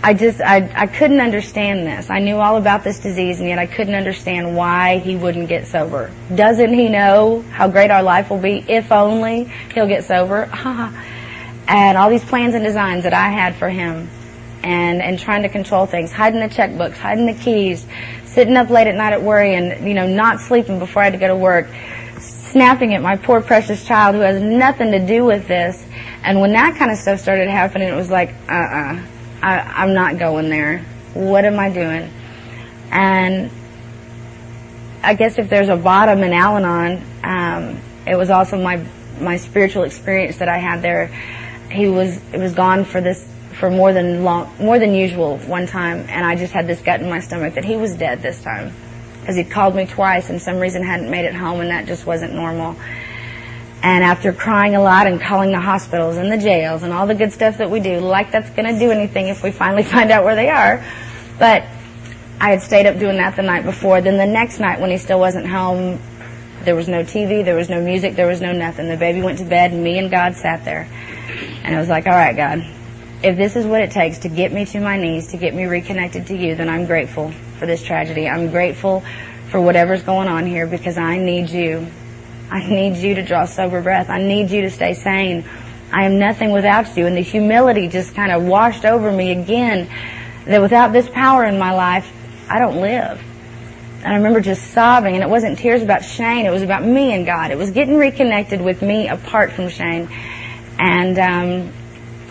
I 0.02 0.14
just, 0.14 0.40
I, 0.40 0.72
I 0.74 0.88
couldn't 0.88 1.20
understand 1.20 1.86
this. 1.86 2.10
I 2.10 2.20
knew 2.20 2.38
all 2.38 2.56
about 2.56 2.86
this 2.86 3.00
disease 3.00 3.40
and 3.40 3.50
yet 3.50 3.60
I 3.60 3.66
couldn't 3.66 3.96
understand 3.96 4.56
why 4.56 5.00
he 5.00 5.18
wouldn't 5.18 5.50
get 5.50 5.68
sober. 5.68 6.10
Doesn't 6.34 6.74
he 6.74 6.88
know 6.88 7.44
how 7.52 7.68
great 7.68 7.92
our 7.92 8.02
life 8.02 8.30
will 8.30 8.38
be 8.38 8.64
if 8.68 8.94
only 8.94 9.52
he'll 9.74 9.88
get 9.88 10.06
sober? 10.06 10.50
and 11.68 11.98
all 11.98 12.10
these 12.10 12.24
plans 12.24 12.56
and 12.56 12.64
designs 12.64 13.04
that 13.04 13.14
I 13.14 13.30
had 13.30 13.56
for 13.56 13.70
him 13.70 14.10
and, 14.64 15.02
and 15.02 15.20
trying 15.20 15.44
to 15.44 15.50
control 15.50 15.86
things, 15.86 16.14
hiding 16.14 16.40
the 16.40 16.48
checkbooks, 16.48 16.96
hiding 16.96 17.26
the 17.26 17.34
keys, 17.34 17.86
sitting 18.24 18.56
up 18.56 18.70
late 18.70 18.88
at 18.88 18.96
night 18.96 19.12
at 19.12 19.22
worrying, 19.22 19.86
you 19.86 19.94
know, 19.94 20.08
not 20.08 20.40
sleeping 20.40 20.80
before 20.80 21.02
I 21.02 21.06
had 21.06 21.14
to 21.14 21.20
go 21.20 21.28
to 21.28 21.36
work, 21.36 21.68
snapping 22.20 22.94
at 22.94 23.02
my 23.02 23.18
poor 23.18 23.42
precious 23.42 23.86
child 23.86 24.16
who 24.16 24.22
has 24.22 24.42
nothing 24.42 24.92
to 24.92 25.06
do 25.06 25.26
with 25.26 25.48
this. 25.48 25.86
And 26.24 26.40
when 26.40 26.54
that 26.54 26.78
kind 26.78 26.90
of 26.90 26.98
stuff 26.98 27.20
started 27.20 27.50
happening, 27.50 27.90
it 27.90 27.96
was 27.96 28.10
like, 28.10 28.30
uh-uh, 28.48 29.02
I, 29.42 29.60
I'm 29.60 29.94
not 29.94 30.18
going 30.18 30.50
there. 30.50 30.86
What 31.14 31.46
am 31.46 31.60
I 31.60 31.70
doing? 31.70 32.10
And 32.92 33.52
I 35.04 35.14
guess 35.14 35.38
if 35.38 35.50
there's 35.50 35.70
a 35.70 35.78
bottom 35.78 36.24
in 36.24 36.34
Al-Anon, 36.34 37.04
um, 37.24 37.82
it 38.06 38.18
was 38.18 38.30
also 38.30 38.62
my 38.62 38.84
my 39.20 39.38
spiritual 39.38 39.84
experience 39.84 40.38
that 40.38 40.48
I 40.48 40.58
had 40.58 40.82
there 40.82 41.08
he 41.70 41.88
was 41.88 42.18
it 42.34 42.40
was 42.40 42.54
gone 42.54 42.86
for 42.86 43.02
this 43.02 43.28
for 43.54 43.70
more 43.70 43.94
than 43.94 44.24
long 44.24 44.52
more 44.60 44.80
than 44.80 44.94
usual 44.94 45.38
one 45.40 45.68
time 45.68 46.06
and 46.10 46.26
I 46.26 46.36
just 46.36 46.54
had 46.54 46.68
this 46.68 46.82
gut 46.82 47.02
in 47.02 47.10
my 47.10 47.20
stomach 47.20 47.56
that 47.56 47.66
he 47.66 47.76
was 47.76 47.96
dead 47.96 48.22
this 48.22 48.42
time 48.42 48.74
because 49.20 49.36
he'd 49.36 49.52
called 49.52 49.76
me 49.76 49.86
twice 49.86 50.30
and 50.30 50.42
some 50.42 50.58
reason 50.58 50.84
hadn't 50.84 51.10
made 51.10 51.26
it 51.26 51.36
home 51.36 51.60
and 51.60 51.70
that 51.70 51.86
just 51.86 52.06
wasn't 52.06 52.34
normal 52.34 52.76
and 53.82 54.04
after 54.04 54.34
crying 54.34 54.76
a 54.76 54.82
lot 54.82 55.08
and 55.08 55.22
calling 55.22 55.52
the 55.52 55.60
hospitals 55.60 56.18
and 56.18 56.32
the 56.32 56.38
jails 56.38 56.84
and 56.84 56.92
all 56.92 57.08
the 57.08 57.16
good 57.16 57.32
stuff 57.32 57.58
that 57.58 57.70
we 57.70 57.80
do 57.80 58.00
like 58.00 58.32
that's 58.32 58.50
going 58.52 58.72
to 58.72 58.78
do 58.80 58.92
anything 58.92 59.28
if 59.28 59.44
we 59.44 59.52
finally 59.52 59.84
find 59.96 60.12
out 60.12 60.24
where 60.24 60.36
they 60.36 60.50
are 60.50 60.84
but 61.38 61.64
I 62.42 62.52
had 62.52 62.62
stayed 62.62 62.86
up 62.86 63.00
doing 63.00 63.18
that 63.18 63.36
the 63.36 63.42
night 63.42 63.64
before 63.64 64.02
then 64.02 64.18
the 64.18 64.26
next 64.26 64.60
night 64.60 64.80
when 64.80 64.92
he 64.92 64.98
still 64.98 65.20
wasn't 65.20 65.48
home 65.48 66.00
there 66.64 66.76
was 66.76 66.88
no 66.88 67.04
TV 67.04 67.44
there 67.44 67.56
was 67.56 67.70
no 67.70 67.82
music 67.82 68.16
there 68.16 68.28
was 68.28 68.42
no 68.42 68.52
nothing 68.52 68.90
the 68.90 68.98
baby 68.98 69.22
went 69.22 69.40
to 69.40 69.46
bed 69.46 69.72
and 69.72 69.84
me 69.84 69.98
and 69.98 70.12
God 70.12 70.36
sat 70.36 70.66
there 70.66 70.88
and 71.64 71.76
I 71.76 71.80
was 71.80 71.90
like, 71.90 72.08
all 72.08 72.14
right, 72.14 72.36
God, 72.36 72.66
if 73.22 73.38
this 73.38 73.56
is 73.56 73.66
what 73.66 73.82
it 73.82 73.92
takes 73.92 74.20
to 74.20 74.30
get 74.30 74.52
me 74.52 74.66
to 74.66 74.80
my 74.80 74.98
knees, 74.98 75.28
to 75.28 75.38
get 75.38 75.54
me 75.54 75.66
reconnected 75.66 76.28
to 76.28 76.38
you, 76.38 76.56
then 76.56 76.70
I'm 76.70 76.86
grateful 76.86 77.32
for 77.60 77.66
this 77.66 77.84
tragedy. 77.84 78.28
I'm 78.28 78.50
grateful 78.50 79.04
for 79.50 79.60
whatever's 79.60 80.04
going 80.04 80.28
on 80.28 80.46
here 80.46 80.68
because 80.68 80.98
I 80.98 81.18
need 81.18 81.50
you. 81.50 81.88
I 82.52 82.68
need 82.68 82.98
you 82.98 83.16
to 83.16 83.24
draw 83.24 83.46
sober 83.46 83.82
breath. 83.82 84.10
I 84.10 84.22
need 84.22 84.52
you 84.52 84.62
to 84.62 84.70
stay 84.70 84.94
sane. 84.94 85.46
I 85.92 86.06
am 86.06 86.20
nothing 86.20 86.52
without 86.52 86.96
you. 86.98 87.06
And 87.06 87.16
the 87.16 87.22
humility 87.22 87.88
just 87.88 88.16
kind 88.16 88.32
of 88.32 88.44
washed 88.44 88.86
over 88.86 89.12
me 89.12 89.32
again 89.32 89.90
that 90.46 90.62
without 90.62 90.92
this 90.92 91.08
power 91.10 91.46
in 91.46 91.60
my 91.60 91.74
life, 91.74 92.12
I 92.50 92.60
don't 92.60 92.82
live. 92.82 93.22
And 94.04 94.08
I 94.08 94.16
remember 94.16 94.40
just 94.40 94.72
sobbing, 94.72 95.16
and 95.16 95.24
it 95.24 95.30
wasn't 95.30 95.60
tears 95.60 95.84
about 95.84 96.06
Shane, 96.06 96.46
it 96.46 96.52
was 96.52 96.64
about 96.64 96.84
me 96.84 97.14
and 97.14 97.26
God. 97.26 97.52
It 97.52 97.58
was 97.58 97.72
getting 97.72 97.98
reconnected 97.98 98.62
with 98.62 98.82
me 98.82 99.10
apart 99.10 99.52
from 99.52 99.68
Shane. 99.70 100.10
And 100.80 101.20
um, 101.20 101.74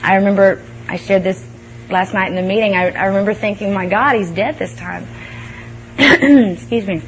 I 0.02 0.16
remember 0.16 0.62
I 0.88 0.96
shared 0.96 1.22
this 1.22 1.44
last 1.90 2.14
night 2.14 2.28
in 2.28 2.34
the 2.34 2.42
meeting. 2.42 2.74
I, 2.74 2.90
I 2.90 3.06
remember 3.06 3.34
thinking, 3.34 3.74
my 3.74 3.86
God, 3.86 4.16
he's 4.16 4.30
dead 4.30 4.58
this 4.58 4.74
time. 4.74 5.06
Excuse 5.98 6.86
me. 6.86 7.02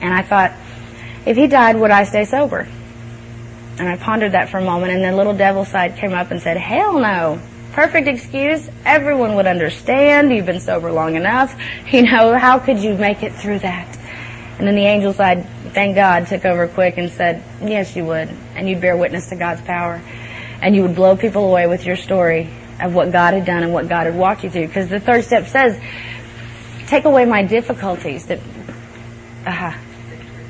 And 0.00 0.12
I 0.12 0.22
thought, 0.22 0.52
if 1.26 1.36
he 1.36 1.46
died, 1.46 1.76
would 1.76 1.90
I 1.90 2.04
stay 2.04 2.24
sober? 2.24 2.66
And 3.78 3.88
I 3.88 3.96
pondered 3.96 4.32
that 4.32 4.50
for 4.50 4.58
a 4.58 4.64
moment, 4.64 4.92
and 4.92 5.02
then 5.02 5.16
little 5.16 5.34
devil 5.34 5.64
side 5.64 5.96
came 5.96 6.12
up 6.12 6.30
and 6.30 6.40
said, 6.40 6.56
hell 6.56 6.98
no. 6.98 7.40
perfect 7.72 8.08
excuse. 8.08 8.68
Everyone 8.84 9.36
would 9.36 9.46
understand. 9.46 10.30
You've 10.32 10.46
been 10.46 10.60
sober 10.60 10.92
long 10.92 11.16
enough. 11.16 11.56
You 11.90 12.02
know, 12.02 12.38
how 12.38 12.58
could 12.60 12.78
you 12.78 12.94
make 12.94 13.22
it 13.22 13.32
through 13.34 13.60
that? 13.60 13.98
And 14.58 14.66
then 14.68 14.76
the 14.76 14.84
angel 14.84 15.12
side, 15.12 15.44
thank 15.72 15.96
God, 15.96 16.26
took 16.26 16.44
over 16.44 16.68
quick 16.68 16.98
and 16.98 17.10
said, 17.10 17.42
yes, 17.62 17.96
you 17.96 18.04
would. 18.04 18.28
And 18.54 18.68
you'd 18.68 18.80
bear 18.80 18.96
witness 18.96 19.30
to 19.30 19.36
God's 19.36 19.62
power. 19.62 20.00
And 20.62 20.76
you 20.76 20.82
would 20.82 20.94
blow 20.94 21.16
people 21.16 21.48
away 21.48 21.66
with 21.66 21.84
your 21.84 21.96
story 21.96 22.48
of 22.80 22.94
what 22.94 23.10
God 23.10 23.34
had 23.34 23.44
done 23.44 23.62
and 23.62 23.72
what 23.72 23.88
God 23.88 24.06
had 24.06 24.14
walked 24.14 24.44
you 24.44 24.50
through. 24.50 24.66
Because 24.66 24.88
the 24.88 25.00
third 25.00 25.24
step 25.24 25.46
says, 25.46 25.80
take 26.86 27.06
away 27.06 27.24
my 27.24 27.42
difficulties 27.42 28.26
that, 28.26 28.38
uh, 29.46 29.74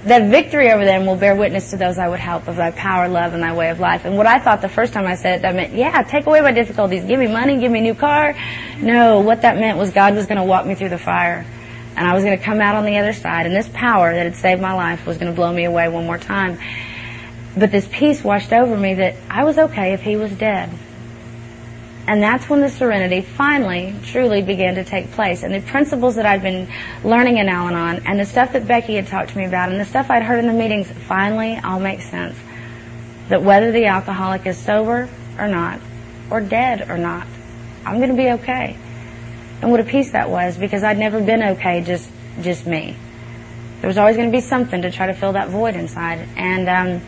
that 0.04 0.30
victory 0.30 0.70
over 0.70 0.84
them 0.84 1.04
will 1.04 1.16
bear 1.16 1.36
witness 1.36 1.70
to 1.70 1.76
those 1.76 1.98
I 1.98 2.08
would 2.08 2.20
help 2.20 2.48
of 2.48 2.56
thy 2.56 2.70
power, 2.70 3.08
love, 3.08 3.34
and 3.34 3.42
thy 3.42 3.54
way 3.54 3.68
of 3.68 3.80
life. 3.80 4.06
And 4.06 4.16
what 4.16 4.26
I 4.26 4.38
thought 4.38 4.62
the 4.62 4.68
first 4.68 4.94
time 4.94 5.06
I 5.06 5.14
said 5.14 5.40
it, 5.40 5.42
that 5.42 5.54
meant, 5.54 5.74
yeah, 5.74 6.02
take 6.02 6.26
away 6.26 6.40
my 6.40 6.52
difficulties. 6.52 7.04
Give 7.04 7.20
me 7.20 7.26
money, 7.26 7.58
give 7.58 7.70
me 7.70 7.80
a 7.80 7.82
new 7.82 7.94
car. 7.94 8.34
No, 8.78 9.20
what 9.20 9.42
that 9.42 9.58
meant 9.58 9.76
was 9.76 9.90
God 9.90 10.14
was 10.14 10.26
going 10.26 10.38
to 10.38 10.44
walk 10.44 10.64
me 10.64 10.74
through 10.74 10.88
the 10.88 10.98
fire. 10.98 11.44
And 11.96 12.08
I 12.08 12.14
was 12.14 12.24
going 12.24 12.38
to 12.38 12.42
come 12.42 12.60
out 12.60 12.76
on 12.76 12.86
the 12.86 12.96
other 12.96 13.12
side. 13.12 13.44
And 13.44 13.54
this 13.54 13.68
power 13.68 14.14
that 14.14 14.24
had 14.24 14.36
saved 14.36 14.62
my 14.62 14.72
life 14.72 15.06
was 15.06 15.18
going 15.18 15.30
to 15.30 15.36
blow 15.36 15.52
me 15.52 15.64
away 15.64 15.88
one 15.88 16.06
more 16.06 16.18
time. 16.18 16.58
But 17.56 17.70
this 17.70 17.86
peace 17.90 18.24
washed 18.24 18.52
over 18.52 18.76
me 18.76 18.94
that 18.94 19.16
I 19.28 19.44
was 19.44 19.58
okay 19.58 19.92
if 19.92 20.00
he 20.00 20.16
was 20.16 20.32
dead. 20.32 20.70
And 22.06 22.22
that's 22.22 22.48
when 22.48 22.60
the 22.60 22.68
serenity 22.68 23.20
finally, 23.20 23.94
truly 24.04 24.42
began 24.42 24.74
to 24.76 24.84
take 24.84 25.12
place. 25.12 25.42
And 25.42 25.54
the 25.54 25.60
principles 25.60 26.16
that 26.16 26.26
I'd 26.26 26.42
been 26.42 26.68
learning 27.04 27.36
in 27.36 27.48
Al 27.48 27.68
Anon 27.68 28.02
and 28.06 28.18
the 28.18 28.24
stuff 28.24 28.52
that 28.54 28.66
Becky 28.66 28.96
had 28.96 29.06
talked 29.06 29.30
to 29.30 29.38
me 29.38 29.44
about 29.44 29.70
and 29.70 29.80
the 29.80 29.84
stuff 29.84 30.10
I'd 30.10 30.22
heard 30.22 30.38
in 30.38 30.46
the 30.46 30.52
meetings 30.52 30.90
finally 30.90 31.58
all 31.58 31.78
make 31.78 32.00
sense. 32.00 32.36
That 33.28 33.42
whether 33.42 33.70
the 33.70 33.86
alcoholic 33.86 34.46
is 34.46 34.58
sober 34.58 35.08
or 35.38 35.46
not, 35.46 35.80
or 36.30 36.40
dead 36.40 36.90
or 36.90 36.98
not, 36.98 37.26
I'm 37.84 37.98
going 37.98 38.10
to 38.10 38.16
be 38.16 38.30
okay. 38.30 38.76
And 39.62 39.70
what 39.70 39.80
a 39.80 39.84
peace 39.84 40.12
that 40.12 40.30
was 40.30 40.56
because 40.56 40.82
I'd 40.82 40.98
never 40.98 41.20
been 41.20 41.42
okay 41.42 41.82
just, 41.82 42.10
just 42.40 42.66
me. 42.66 42.96
There 43.80 43.88
was 43.88 43.98
always 43.98 44.16
going 44.16 44.30
to 44.30 44.36
be 44.36 44.40
something 44.40 44.82
to 44.82 44.90
try 44.90 45.06
to 45.06 45.14
fill 45.14 45.34
that 45.34 45.48
void 45.48 45.76
inside. 45.76 46.28
And, 46.36 46.68
um, 46.68 47.02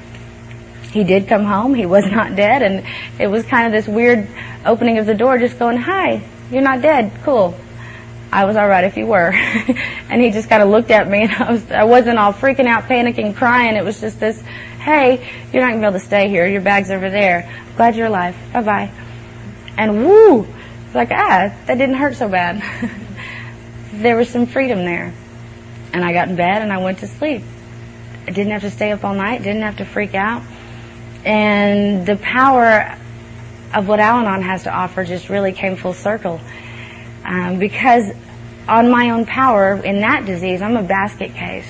he 0.93 1.05
did 1.05 1.26
come 1.26 1.45
home. 1.45 1.74
He 1.74 1.86
was 1.86 2.05
not 2.11 2.36
dead. 2.36 2.62
And 2.62 2.86
it 3.18 3.26
was 3.26 3.45
kind 3.45 3.66
of 3.66 3.72
this 3.72 3.93
weird 3.93 4.28
opening 4.64 4.99
of 4.99 5.07
the 5.07 5.14
door, 5.14 5.38
just 5.38 5.59
going, 5.59 5.78
hi, 5.78 6.22
you're 6.51 6.62
not 6.62 6.82
dead. 6.82 7.12
Cool. 7.24 7.59
I 8.30 8.45
was 8.47 8.57
alright 8.57 8.84
if 8.84 8.97
you 8.97 9.07
were. 9.07 9.32
and 10.09 10.22
he 10.22 10.30
just 10.30 10.49
kind 10.49 10.62
of 10.62 10.68
looked 10.68 10.90
at 10.90 11.09
me 11.09 11.22
and 11.22 11.32
I 11.38 11.53
was, 11.53 11.70
I 11.70 11.84
wasn't 11.84 12.18
all 12.18 12.32
freaking 12.32 12.66
out, 12.66 12.84
panicking, 12.84 13.34
crying. 13.34 13.76
It 13.76 13.84
was 13.84 14.01
just 14.01 14.20
this, 14.20 14.40
hey, 14.40 15.30
you're 15.53 15.62
not 15.62 15.70
going 15.70 15.82
to 15.82 15.88
be 15.88 15.90
able 15.90 16.01
to 16.01 16.07
stay 16.07 16.28
here. 16.28 16.47
Your 16.47 16.62
bag's 16.62 16.90
over 16.90 17.11
there. 17.11 17.51
Glad 17.76 17.97
you're 17.97 18.07
alive. 18.07 18.36
Bye 18.53 18.62
bye. 18.62 18.90
And 19.76 20.05
woo! 20.05 20.47
Like, 20.95 21.11
ah, 21.11 21.55
that 21.66 21.78
didn't 21.78 21.95
hurt 21.95 22.16
so 22.16 22.28
bad. 22.28 22.62
there 23.93 24.16
was 24.16 24.28
some 24.28 24.47
freedom 24.47 24.84
there. 24.84 25.14
And 25.95 26.05
I 26.05 26.12
got 26.12 26.28
in 26.28 26.36
bed 26.36 26.62
and 26.62 26.72
I 26.72 26.78
went 26.78 26.99
to 26.99 27.07
sleep. 27.07 27.43
I 28.26 28.30
didn't 28.30 28.53
have 28.53 28.62
to 28.62 28.70
stay 28.70 28.93
up 28.93 29.05
all 29.05 29.14
night, 29.14 29.43
didn't 29.43 29.62
have 29.62 29.78
to 29.78 29.84
freak 29.84 30.14
out. 30.14 30.43
And 31.24 32.06
the 32.06 32.16
power 32.16 32.96
of 33.74 33.88
what 33.88 34.00
Al 34.00 34.18
Anon 34.18 34.42
has 34.42 34.64
to 34.64 34.70
offer 34.70 35.04
just 35.04 35.28
really 35.28 35.52
came 35.52 35.76
full 35.76 35.94
circle. 35.94 36.40
Um, 37.24 37.58
because 37.58 38.10
on 38.68 38.90
my 38.90 39.10
own 39.10 39.26
power 39.26 39.76
in 39.76 40.00
that 40.00 40.26
disease, 40.26 40.62
I'm 40.62 40.76
a 40.76 40.82
basket 40.82 41.34
case. 41.34 41.66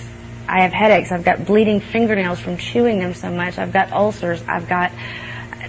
I 0.49 0.63
have 0.63 0.73
headaches. 0.73 1.13
I've 1.13 1.25
got 1.25 1.45
bleeding 1.45 1.81
fingernails 1.81 2.41
from 2.41 2.57
chewing 2.57 2.99
them 2.99 3.15
so 3.15 3.31
much. 3.31 3.59
I've 3.59 3.73
got 3.73 3.93
ulcers. 3.93 4.43
I've 4.49 4.69
got, 4.69 4.93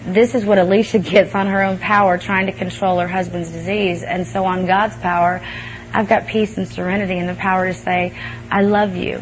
this 0.05 0.35
is 0.35 0.45
what 0.45 0.57
Alicia 0.57 0.99
gets 0.99 1.35
on 1.35 1.47
her 1.47 1.61
own 1.61 1.77
power 1.77 2.17
trying 2.17 2.47
to 2.47 2.51
control 2.51 2.99
her 2.99 3.07
husband's 3.07 3.51
disease. 3.51 4.03
And 4.03 4.25
so 4.25 4.45
on 4.45 4.65
God's 4.65 4.95
power, 4.97 5.45
I've 5.93 6.07
got 6.07 6.27
peace 6.27 6.57
and 6.57 6.67
serenity 6.67 7.19
and 7.19 7.29
the 7.29 7.35
power 7.35 7.67
to 7.67 7.73
say, 7.73 8.17
I 8.49 8.61
love 8.61 8.95
you, 8.95 9.21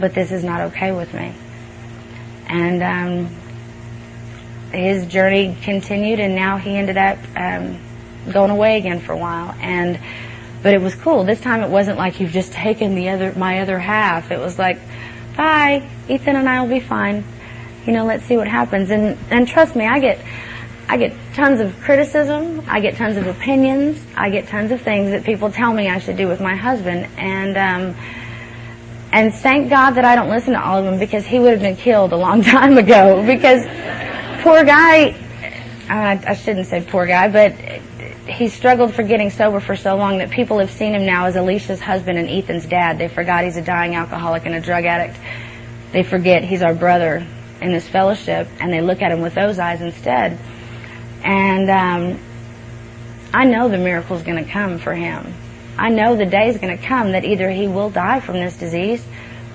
but 0.00 0.14
this 0.14 0.32
is 0.32 0.42
not 0.42 0.60
okay 0.72 0.92
with 0.92 1.12
me. 1.12 1.34
And, 2.48 2.82
um, 2.82 3.45
his 4.72 5.06
journey 5.06 5.56
continued, 5.62 6.20
and 6.20 6.34
now 6.34 6.56
he 6.56 6.76
ended 6.76 6.96
up 6.96 7.18
um, 7.36 7.78
going 8.32 8.50
away 8.50 8.78
again 8.78 9.00
for 9.00 9.12
a 9.12 9.18
while. 9.18 9.54
And 9.60 9.98
but 10.62 10.74
it 10.74 10.80
was 10.80 10.94
cool. 10.94 11.24
This 11.24 11.40
time 11.40 11.62
it 11.62 11.70
wasn't 11.70 11.98
like 11.98 12.18
you've 12.18 12.32
just 12.32 12.52
taken 12.52 12.94
the 12.94 13.10
other 13.10 13.32
my 13.34 13.60
other 13.60 13.78
half. 13.78 14.30
It 14.30 14.38
was 14.38 14.58
like, 14.58 14.78
bye, 15.36 15.88
Ethan 16.08 16.36
and 16.36 16.48
I 16.48 16.60
will 16.60 16.68
be 16.68 16.80
fine. 16.80 17.24
You 17.86 17.92
know, 17.92 18.04
let's 18.04 18.24
see 18.24 18.36
what 18.36 18.48
happens. 18.48 18.90
And 18.90 19.16
and 19.30 19.46
trust 19.46 19.76
me, 19.76 19.86
I 19.86 20.00
get 20.00 20.20
I 20.88 20.96
get 20.96 21.14
tons 21.34 21.60
of 21.60 21.78
criticism. 21.80 22.64
I 22.68 22.80
get 22.80 22.96
tons 22.96 23.16
of 23.16 23.26
opinions. 23.26 24.00
I 24.16 24.30
get 24.30 24.48
tons 24.48 24.70
of 24.72 24.80
things 24.80 25.10
that 25.10 25.24
people 25.24 25.50
tell 25.50 25.72
me 25.72 25.88
I 25.88 25.98
should 25.98 26.16
do 26.16 26.28
with 26.28 26.40
my 26.40 26.54
husband. 26.54 27.08
And 27.16 27.56
um, 27.56 28.02
and 29.12 29.34
thank 29.34 29.70
God 29.70 29.92
that 29.92 30.04
I 30.04 30.14
don't 30.14 30.28
listen 30.28 30.52
to 30.54 30.62
all 30.62 30.78
of 30.78 30.84
them 30.84 30.98
because 30.98 31.26
he 31.26 31.38
would 31.38 31.52
have 31.52 31.60
been 31.60 31.76
killed 31.76 32.12
a 32.12 32.16
long 32.16 32.42
time 32.56 32.78
ago. 32.78 33.24
Because 33.26 33.64
poor 34.46 34.62
guy, 34.62 35.10
uh, 35.90 36.22
I 36.24 36.34
shouldn't 36.36 36.68
say 36.68 36.80
poor 36.80 37.04
guy, 37.04 37.26
but 37.26 37.50
he 38.32 38.48
struggled 38.48 38.94
for 38.94 39.02
getting 39.02 39.30
sober 39.30 39.58
for 39.58 39.74
so 39.74 39.96
long 39.96 40.18
that 40.18 40.30
people 40.30 40.60
have 40.60 40.70
seen 40.70 40.94
him 40.94 41.04
now 41.04 41.26
as 41.26 41.34
Alicia's 41.34 41.80
husband 41.80 42.16
and 42.16 42.28
Ethan's 42.28 42.64
dad. 42.64 42.96
They 42.96 43.08
forgot 43.08 43.42
he's 43.42 43.56
a 43.56 43.62
dying 43.62 43.96
alcoholic 43.96 44.46
and 44.46 44.54
a 44.54 44.60
drug 44.60 44.84
addict. 44.84 45.18
They 45.90 46.04
forget 46.04 46.44
he's 46.44 46.62
our 46.62 46.74
brother 46.74 47.26
in 47.60 47.72
this 47.72 47.88
fellowship, 47.88 48.46
and 48.60 48.72
they 48.72 48.80
look 48.80 49.02
at 49.02 49.10
him 49.10 49.20
with 49.20 49.34
those 49.34 49.58
eyes 49.58 49.80
instead. 49.80 50.38
And 51.24 51.68
um, 51.68 52.20
I 53.34 53.46
know 53.46 53.68
the 53.68 53.78
miracle's 53.78 54.22
going 54.22 54.44
to 54.44 54.48
come 54.48 54.78
for 54.78 54.94
him. 54.94 55.34
I 55.76 55.88
know 55.88 56.14
the 56.14 56.24
day's 56.24 56.58
going 56.58 56.78
to 56.78 56.84
come 56.84 57.12
that 57.12 57.24
either 57.24 57.50
he 57.50 57.66
will 57.66 57.90
die 57.90 58.20
from 58.20 58.36
this 58.36 58.56
disease 58.56 59.04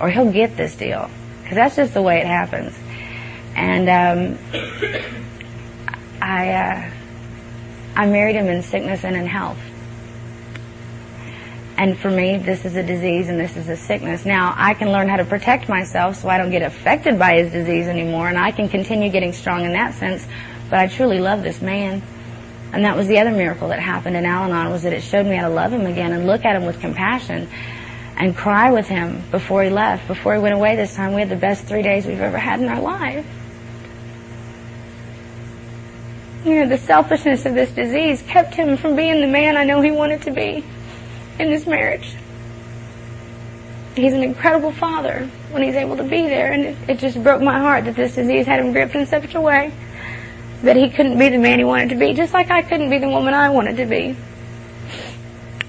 or 0.02 0.10
he'll 0.10 0.34
get 0.34 0.58
this 0.58 0.76
deal. 0.76 1.10
Because 1.44 1.56
that's 1.56 1.76
just 1.78 1.94
the 1.94 2.02
way 2.02 2.20
it 2.20 2.28
happens. 2.28 2.78
And 3.56 3.90
um, 3.90 4.38
I 6.22 6.52
uh, 6.52 6.92
I 7.96 8.06
married 8.06 8.36
him 8.36 8.48
in 8.48 8.62
sickness 8.62 9.04
and 9.04 9.16
in 9.16 9.26
health. 9.26 9.60
And 11.78 11.98
for 11.98 12.12
me, 12.12 12.38
this 12.38 12.64
is 12.64 12.76
a 12.76 12.84
disease 12.84 13.28
and 13.28 13.40
this 13.40 13.58
is 13.58 13.68
a 13.68 13.76
sickness. 13.76 14.24
Now, 14.24 14.54
I 14.56 14.76
can 14.76 14.92
learn 14.92 15.10
how 15.10 15.16
to 15.16 15.26
protect 15.26 15.68
myself 15.68 16.18
so 16.18 16.30
I 16.30 16.38
don't 16.38 16.52
get 16.52 16.62
affected 16.62 17.18
by 17.18 17.38
his 17.38 17.52
disease 17.52 17.88
anymore, 17.88 18.28
and 18.28 18.38
I 18.38 18.52
can 18.52 18.70
continue 18.70 19.10
getting 19.10 19.34
strong 19.34 19.66
in 19.66 19.74
that 19.74 19.96
sense. 19.96 20.28
But 20.70 20.80
I 20.80 20.88
truly 20.88 21.20
love 21.20 21.42
this 21.42 21.60
man. 21.60 22.04
And 22.72 22.86
that 22.86 22.96
was 22.96 23.08
the 23.08 23.18
other 23.20 23.32
miracle 23.32 23.70
that 23.70 23.80
happened 23.80 24.16
in 24.16 24.26
Al-Anon 24.26 24.72
was 24.72 24.84
that 24.84 24.94
it 24.94 25.02
showed 25.02 25.26
me 25.26 25.36
how 25.36 25.48
to 25.48 25.54
love 25.54 25.74
him 25.74 25.86
again 25.86 26.14
and 26.14 26.28
look 26.28 26.46
at 26.46 26.56
him 26.56 26.66
with 26.66 26.80
compassion 26.80 27.50
and 28.16 28.38
cry 28.38 28.72
with 28.72 28.88
him 28.88 29.24
before 29.32 29.64
he 29.64 29.70
left, 29.70 30.08
before 30.08 30.36
he 30.36 30.40
went 30.40 30.54
away 30.54 30.76
this 30.76 30.96
time. 30.96 31.14
We 31.14 31.22
had 31.22 31.30
the 31.30 31.36
best 31.36 31.66
three 31.66 31.82
days 31.82 32.06
we've 32.06 32.22
ever 32.22 32.38
had 32.38 32.62
in 32.62 32.70
our 32.70 32.80
life. 32.80 33.26
You 36.44 36.56
know, 36.56 36.68
the 36.68 36.78
selfishness 36.78 37.46
of 37.46 37.54
this 37.54 37.72
disease 37.72 38.22
kept 38.24 38.56
him 38.56 38.78
from 38.78 38.96
being 38.96 39.22
the 39.22 39.28
man 39.28 39.58
I 39.58 39.64
know 39.64 39.82
he 39.82 39.92
wanted 39.92 40.24
to 40.24 40.32
be 40.32 40.64
in 41.40 41.50
this 41.50 41.68
marriage. 41.68 42.16
He's 43.96 44.14
an 44.14 44.24
incredible 44.24 44.72
father 44.72 45.30
when 45.52 45.64
he's 45.64 45.76
able 45.76 45.98
to 45.98 46.04
be 46.04 46.22
there, 46.24 46.52
and 46.52 46.64
it, 46.64 46.78
it 46.88 47.00
just 47.00 47.22
broke 47.22 47.42
my 47.42 47.60
heart 47.60 47.86
that 47.86 47.96
this 47.96 48.16
disease 48.16 48.46
had 48.46 48.60
him 48.60 48.72
gripped 48.72 48.96
in 48.96 49.06
such 49.06 49.36
a 49.36 49.42
way 49.42 49.72
that 50.64 50.76
he 50.76 50.90
couldn't 50.90 51.20
be 51.20 51.30
the 51.30 51.38
man 51.38 51.60
he 51.60 51.66
wanted 51.66 51.90
to 51.90 51.96
be, 51.96 52.14
just 52.14 52.34
like 52.34 52.50
I 52.50 52.62
couldn't 52.62 52.90
be 52.90 53.00
the 53.00 53.10
woman 53.10 53.34
I 53.34 53.50
wanted 53.50 53.78
to 53.78 53.86
be. 53.86 54.16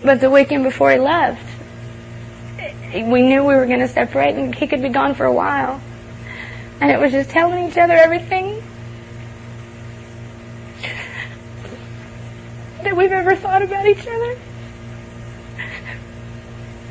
But 0.04 0.20
the 0.20 0.30
weekend 0.30 0.64
before 0.64 0.90
he 0.90 0.98
left, 0.98 1.44
we 2.94 3.22
knew 3.22 3.44
we 3.44 3.54
were 3.54 3.66
going 3.66 3.80
to 3.80 3.88
separate 3.88 4.34
and 4.34 4.54
he 4.54 4.66
could 4.66 4.82
be 4.82 4.90
gone 4.90 5.14
for 5.14 5.24
a 5.24 5.32
while. 5.32 5.80
And 6.80 6.90
it 6.90 7.00
was 7.00 7.12
just 7.12 7.30
telling 7.30 7.68
each 7.68 7.78
other 7.78 7.94
everything 7.94 8.61
that 12.84 12.96
we've 12.96 13.12
ever 13.12 13.36
thought 13.36 13.62
about 13.62 13.86
each 13.86 14.06
other. 14.06 14.38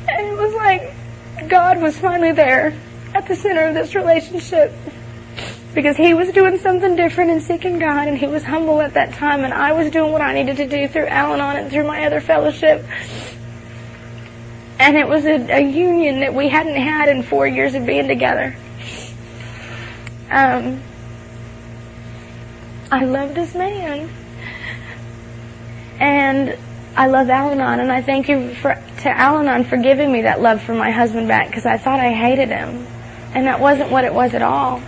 And 0.08 0.26
it 0.26 0.36
was 0.36 0.54
like 0.54 1.48
God 1.48 1.80
was 1.80 1.98
finally 1.98 2.32
there 2.32 2.74
at 3.14 3.26
the 3.26 3.36
center 3.36 3.68
of 3.68 3.74
this 3.74 3.94
relationship 3.94 4.72
because 5.74 5.96
he 5.96 6.14
was 6.14 6.30
doing 6.32 6.58
something 6.58 6.96
different 6.96 7.30
and 7.30 7.42
seeking 7.42 7.78
God 7.78 8.08
and 8.08 8.16
he 8.16 8.26
was 8.26 8.42
humble 8.42 8.80
at 8.80 8.94
that 8.94 9.14
time 9.14 9.44
and 9.44 9.54
I 9.54 9.72
was 9.72 9.90
doing 9.90 10.12
what 10.12 10.20
I 10.20 10.34
needed 10.34 10.56
to 10.58 10.66
do 10.66 10.88
through 10.88 11.06
Al-Anon 11.06 11.56
and 11.56 11.70
through 11.70 11.86
my 11.86 12.04
other 12.04 12.20
fellowship. 12.20 12.84
And 14.78 14.96
it 14.96 15.08
was 15.08 15.24
a, 15.24 15.36
a 15.50 15.60
union 15.60 16.20
that 16.20 16.34
we 16.34 16.48
hadn't 16.48 16.74
had 16.74 17.08
in 17.08 17.22
four 17.22 17.46
years 17.46 17.74
of 17.74 17.86
being 17.86 18.08
together. 18.08 18.56
Um, 20.30 20.82
I 22.90 23.04
love 23.04 23.34
this 23.34 23.54
man. 23.54 24.10
And 26.02 26.58
I 26.96 27.06
love 27.06 27.30
Al-Anon, 27.30 27.78
and 27.78 27.92
I 27.92 28.02
thank 28.02 28.28
you 28.28 28.52
for, 28.56 28.74
to 28.74 29.08
Al-Anon 29.08 29.62
for 29.62 29.76
giving 29.76 30.10
me 30.10 30.22
that 30.22 30.42
love 30.42 30.60
for 30.60 30.74
my 30.74 30.90
husband 30.90 31.28
back 31.28 31.46
because 31.46 31.64
I 31.64 31.78
thought 31.78 32.00
I 32.00 32.12
hated 32.12 32.48
him, 32.48 32.88
and 33.34 33.46
that 33.46 33.60
wasn't 33.60 33.92
what 33.92 34.04
it 34.04 34.12
was 34.12 34.34
at 34.34 34.42
all. 34.42 34.82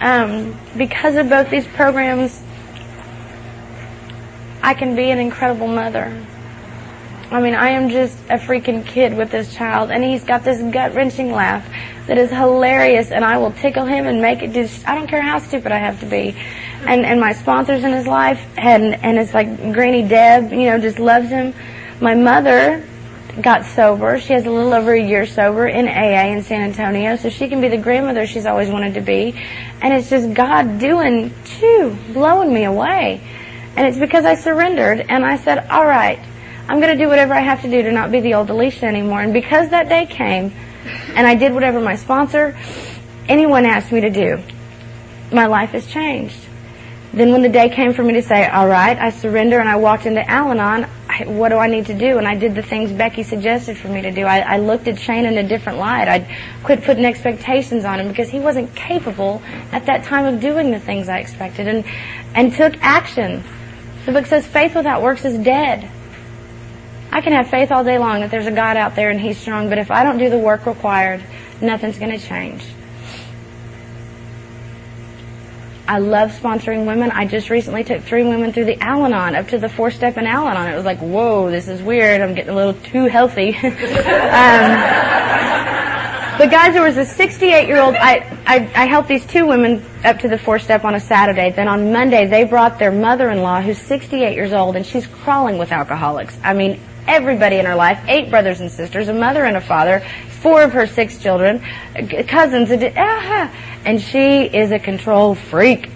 Um, 0.00 0.58
because 0.76 1.14
of 1.14 1.28
both 1.28 1.48
these 1.48 1.64
programs, 1.68 2.42
I 4.64 4.74
can 4.74 4.96
be 4.96 5.12
an 5.12 5.20
incredible 5.20 5.68
mother. 5.68 6.26
I 7.30 7.40
mean, 7.40 7.54
I 7.54 7.70
am 7.70 7.88
just 7.88 8.18
a 8.28 8.38
freaking 8.38 8.84
kid 8.84 9.16
with 9.16 9.30
this 9.30 9.54
child, 9.54 9.92
and 9.92 10.02
he's 10.02 10.24
got 10.24 10.42
this 10.42 10.60
gut 10.72 10.94
wrenching 10.94 11.30
laugh 11.30 11.64
that 12.08 12.18
is 12.18 12.30
hilarious, 12.30 13.12
and 13.12 13.24
I 13.24 13.38
will 13.38 13.52
tickle 13.52 13.86
him 13.86 14.06
and 14.06 14.20
make 14.20 14.42
it 14.42 14.54
just, 14.54 14.88
I 14.88 14.96
don't 14.96 15.06
care 15.06 15.22
how 15.22 15.38
stupid 15.38 15.70
I 15.70 15.78
have 15.78 16.00
to 16.00 16.06
be. 16.06 16.34
And, 16.86 17.04
and 17.04 17.20
my 17.20 17.32
sponsors 17.32 17.82
in 17.84 17.92
his 17.92 18.06
life, 18.06 18.44
and, 18.56 18.94
and 18.94 19.18
it's 19.18 19.34
like 19.34 19.72
Granny 19.72 20.06
Deb, 20.06 20.52
you 20.52 20.64
know, 20.70 20.78
just 20.78 20.98
loves 20.98 21.28
him. 21.28 21.54
My 22.00 22.14
mother 22.14 22.84
got 23.40 23.64
sober. 23.64 24.18
She 24.20 24.32
has 24.32 24.46
a 24.46 24.50
little 24.50 24.72
over 24.72 24.92
a 24.92 25.02
year 25.02 25.26
sober 25.26 25.66
in 25.66 25.88
AA 25.88 26.32
in 26.32 26.42
San 26.42 26.62
Antonio, 26.62 27.16
so 27.16 27.28
she 27.30 27.48
can 27.48 27.60
be 27.60 27.68
the 27.68 27.78
grandmother 27.78 28.26
she's 28.26 28.46
always 28.46 28.68
wanted 28.68 28.94
to 28.94 29.00
be. 29.00 29.34
And 29.80 29.92
it's 29.94 30.10
just 30.10 30.34
God 30.34 30.78
doing, 30.78 31.34
too, 31.44 31.96
blowing 32.12 32.52
me 32.52 32.64
away. 32.64 33.20
And 33.76 33.86
it's 33.86 33.98
because 33.98 34.24
I 34.24 34.36
surrendered 34.36 35.06
and 35.08 35.24
I 35.24 35.36
said, 35.36 35.68
all 35.68 35.84
right, 35.84 36.20
I'm 36.68 36.80
going 36.80 36.96
to 36.96 37.02
do 37.02 37.08
whatever 37.08 37.34
I 37.34 37.40
have 37.40 37.62
to 37.62 37.70
do 37.70 37.82
to 37.82 37.92
not 37.92 38.12
be 38.12 38.20
the 38.20 38.34
old 38.34 38.50
Alicia 38.50 38.86
anymore. 38.86 39.20
And 39.20 39.32
because 39.32 39.70
that 39.70 39.88
day 39.88 40.06
came 40.06 40.52
and 41.14 41.26
I 41.26 41.34
did 41.34 41.52
whatever 41.52 41.80
my 41.80 41.96
sponsor, 41.96 42.56
anyone 43.28 43.66
asked 43.66 43.90
me 43.90 44.00
to 44.02 44.10
do, 44.10 44.40
my 45.32 45.46
life 45.46 45.70
has 45.70 45.86
changed. 45.86 46.36
Then 47.14 47.30
when 47.30 47.42
the 47.42 47.48
day 47.48 47.68
came 47.68 47.92
for 47.92 48.02
me 48.02 48.14
to 48.14 48.22
say, 48.22 48.44
all 48.48 48.66
right, 48.66 48.98
I 48.98 49.10
surrender 49.10 49.60
and 49.60 49.68
I 49.68 49.76
walked 49.76 50.04
into 50.04 50.28
Al-Anon, 50.28 50.90
I, 51.08 51.24
what 51.26 51.50
do 51.50 51.58
I 51.58 51.68
need 51.68 51.86
to 51.86 51.94
do? 51.94 52.18
And 52.18 52.26
I 52.26 52.34
did 52.34 52.56
the 52.56 52.62
things 52.62 52.90
Becky 52.90 53.22
suggested 53.22 53.78
for 53.78 53.86
me 53.86 54.02
to 54.02 54.10
do. 54.10 54.24
I, 54.24 54.40
I 54.40 54.58
looked 54.58 54.88
at 54.88 54.98
Shane 54.98 55.24
in 55.24 55.38
a 55.38 55.46
different 55.46 55.78
light. 55.78 56.08
I 56.08 56.26
quit 56.64 56.82
putting 56.82 57.04
expectations 57.04 57.84
on 57.84 58.00
him 58.00 58.08
because 58.08 58.30
he 58.30 58.40
wasn't 58.40 58.74
capable 58.74 59.40
at 59.70 59.86
that 59.86 60.02
time 60.02 60.24
of 60.24 60.40
doing 60.40 60.72
the 60.72 60.80
things 60.80 61.08
I 61.08 61.18
expected 61.18 61.68
and, 61.68 61.84
and 62.34 62.52
took 62.52 62.74
action. 62.80 63.44
The 64.06 64.12
book 64.12 64.26
says 64.26 64.44
faith 64.44 64.74
without 64.74 65.00
works 65.00 65.24
is 65.24 65.38
dead. 65.38 65.88
I 67.12 67.20
can 67.20 67.32
have 67.32 67.48
faith 67.48 67.70
all 67.70 67.84
day 67.84 67.96
long 67.96 68.22
that 68.22 68.32
there's 68.32 68.48
a 68.48 68.50
God 68.50 68.76
out 68.76 68.96
there 68.96 69.10
and 69.10 69.20
He's 69.20 69.38
strong, 69.38 69.68
but 69.68 69.78
if 69.78 69.92
I 69.92 70.02
don't 70.02 70.18
do 70.18 70.30
the 70.30 70.38
work 70.38 70.66
required, 70.66 71.22
nothing's 71.60 71.96
going 71.96 72.10
to 72.10 72.18
change. 72.18 72.64
I 75.86 75.98
love 75.98 76.30
sponsoring 76.30 76.86
women. 76.86 77.10
I 77.10 77.26
just 77.26 77.50
recently 77.50 77.84
took 77.84 78.02
three 78.02 78.24
women 78.24 78.52
through 78.52 78.64
the 78.64 78.80
Al-Anon, 78.80 79.34
up 79.34 79.48
to 79.48 79.58
the 79.58 79.68
four-step 79.68 80.16
in 80.16 80.26
Al-Anon. 80.26 80.72
It 80.72 80.76
was 80.76 80.84
like, 80.84 81.00
whoa, 81.00 81.50
this 81.50 81.68
is 81.68 81.82
weird. 81.82 82.22
I'm 82.22 82.34
getting 82.34 82.50
a 82.50 82.56
little 82.56 82.74
too 82.74 83.04
healthy. 83.04 83.54
um, 83.56 83.72
but 86.38 86.50
guys, 86.50 86.72
there 86.72 86.82
was 86.82 86.96
a 86.96 87.04
68-year-old, 87.04 87.94
I, 87.96 88.38
I, 88.46 88.70
I 88.74 88.86
helped 88.86 89.08
these 89.08 89.26
two 89.26 89.46
women 89.46 89.84
up 90.04 90.20
to 90.20 90.28
the 90.28 90.38
four-step 90.38 90.84
on 90.84 90.94
a 90.94 91.00
Saturday. 91.00 91.50
Then 91.50 91.68
on 91.68 91.92
Monday, 91.92 92.26
they 92.26 92.44
brought 92.44 92.78
their 92.78 92.90
mother-in-law, 92.90 93.60
who's 93.60 93.78
68 93.78 94.34
years 94.34 94.54
old, 94.54 94.76
and 94.76 94.86
she's 94.86 95.06
crawling 95.06 95.58
with 95.58 95.70
alcoholics. 95.70 96.36
I 96.42 96.54
mean, 96.54 96.80
everybody 97.14 97.56
in 97.56 97.66
her 97.66 97.76
life, 97.76 98.00
eight 98.08 98.28
brothers 98.28 98.60
and 98.60 98.70
sisters, 98.70 99.06
a 99.08 99.14
mother 99.14 99.44
and 99.44 99.56
a 99.56 99.60
father, 99.60 100.04
four 100.40 100.62
of 100.62 100.72
her 100.72 100.86
six 100.86 101.18
children, 101.18 101.60
cousins, 102.26 102.70
uh-huh. 102.70 103.48
and 103.84 104.00
she 104.00 104.42
is 104.44 104.72
a 104.72 104.78
control 104.80 105.36
freak. 105.36 105.88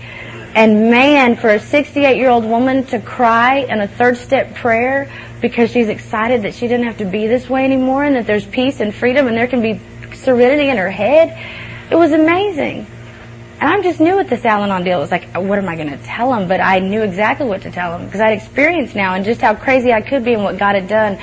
And 0.55 0.91
man, 0.91 1.37
for 1.37 1.51
a 1.51 1.59
68 1.61 2.17
year 2.17 2.31
old 2.31 2.45
woman 2.45 2.85
to 2.87 3.01
cry 3.01 3.57
in 3.57 3.81
a 3.81 3.89
third 3.89 4.17
step 4.17 4.55
prayer 4.55 5.11
because 5.41 5.71
she's 5.71 5.89
excited 5.89 6.43
that 6.43 6.55
she 6.55 6.69
didn't 6.69 6.87
have 6.87 6.99
to 6.99 7.05
be 7.05 7.27
this 7.27 7.51
way 7.51 7.65
anymore 7.65 8.05
and 8.05 8.15
that 8.17 8.27
there's 8.27 8.47
peace 8.47 8.81
and 8.81 8.95
freedom 8.95 9.27
and 9.27 9.37
there 9.37 9.47
can 9.47 9.61
be 9.61 9.81
serenity 10.15 10.69
in 10.69 10.77
her 10.77 10.91
head, 10.91 11.37
it 11.91 11.97
was 11.97 12.13
amazing. 12.13 12.87
And 13.61 13.69
I'm 13.69 13.83
just 13.83 13.99
new 13.99 14.17
with 14.17 14.29
this 14.29 14.45
Al-Anon 14.45 14.85
deal. 14.85 14.99
It 14.99 15.01
was 15.01 15.11
like, 15.11 15.35
what 15.35 15.59
am 15.59 15.69
I 15.69 15.75
going 15.75 15.91
to 15.91 15.99
tell 16.05 16.31
them? 16.31 16.47
But 16.47 16.61
I 16.61 16.79
knew 16.79 17.03
exactly 17.03 17.47
what 17.47 17.63
to 17.63 17.71
tell 17.73 17.97
them 17.97 18.07
because 18.07 18.21
I'd 18.21 18.35
experienced 18.35 18.95
now 18.95 19.15
and 19.15 19.25
just 19.25 19.41
how 19.41 19.55
crazy 19.55 19.93
I 19.93 20.01
could 20.01 20.25
be 20.25 20.35
and 20.35 20.45
what 20.45 20.59
God 20.59 20.77
had 20.77 20.87
done 20.87 21.19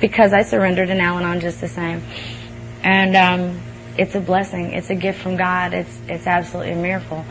because 0.00 0.32
I 0.32 0.42
surrendered 0.42 0.90
in 0.90 1.00
Al-Anon 1.00 1.40
just 1.40 1.60
the 1.60 1.68
same. 1.68 2.02
And 2.82 3.16
um, 3.16 3.60
it's 3.96 4.14
a 4.14 4.20
blessing. 4.20 4.72
It's 4.72 4.90
a 4.90 4.94
gift 4.94 5.20
from 5.20 5.36
God. 5.36 5.74
It's 5.74 5.98
it's 6.06 6.26
absolutely 6.26 6.72
a 6.72 6.76
miracle. 6.76 7.24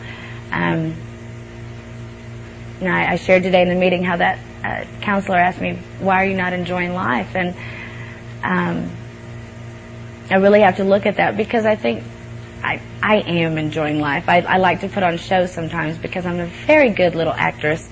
Um, 0.52 0.94
know, 2.80 2.90
I, 2.90 3.12
I 3.12 3.16
shared 3.16 3.42
today 3.42 3.62
in 3.62 3.68
the 3.68 3.74
meeting 3.74 4.04
how 4.04 4.16
that 4.16 4.38
uh, 4.64 4.84
counselor 5.00 5.38
asked 5.38 5.60
me, 5.60 5.78
"Why 5.98 6.22
are 6.22 6.26
you 6.26 6.36
not 6.36 6.52
enjoying 6.52 6.94
life?" 6.94 7.34
And 7.34 7.56
um, 8.42 8.90
I 10.30 10.36
really 10.36 10.60
have 10.60 10.76
to 10.76 10.84
look 10.84 11.06
at 11.06 11.16
that 11.16 11.36
because 11.36 11.64
I 11.64 11.76
think 11.76 12.04
I, 12.62 12.80
I 13.02 13.16
am 13.16 13.58
enjoying 13.58 14.00
life. 14.00 14.28
I, 14.28 14.40
I 14.40 14.56
like 14.58 14.80
to 14.80 14.88
put 14.88 15.02
on 15.02 15.16
shows 15.16 15.52
sometimes 15.52 15.98
because 15.98 16.26
I'm 16.26 16.40
a 16.40 16.46
very 16.66 16.90
good 16.90 17.14
little 17.14 17.32
actress. 17.32 17.88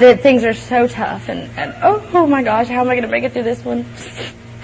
That 0.00 0.22
things 0.22 0.44
are 0.44 0.54
so 0.54 0.86
tough 0.86 1.28
and, 1.28 1.50
and 1.58 1.74
oh, 1.82 2.08
oh 2.14 2.26
my 2.26 2.42
gosh, 2.42 2.68
how 2.68 2.80
am 2.80 2.88
I 2.88 2.94
going 2.94 3.02
to 3.02 3.08
make 3.08 3.24
it 3.24 3.32
through 3.32 3.42
this 3.42 3.64
one? 3.64 3.80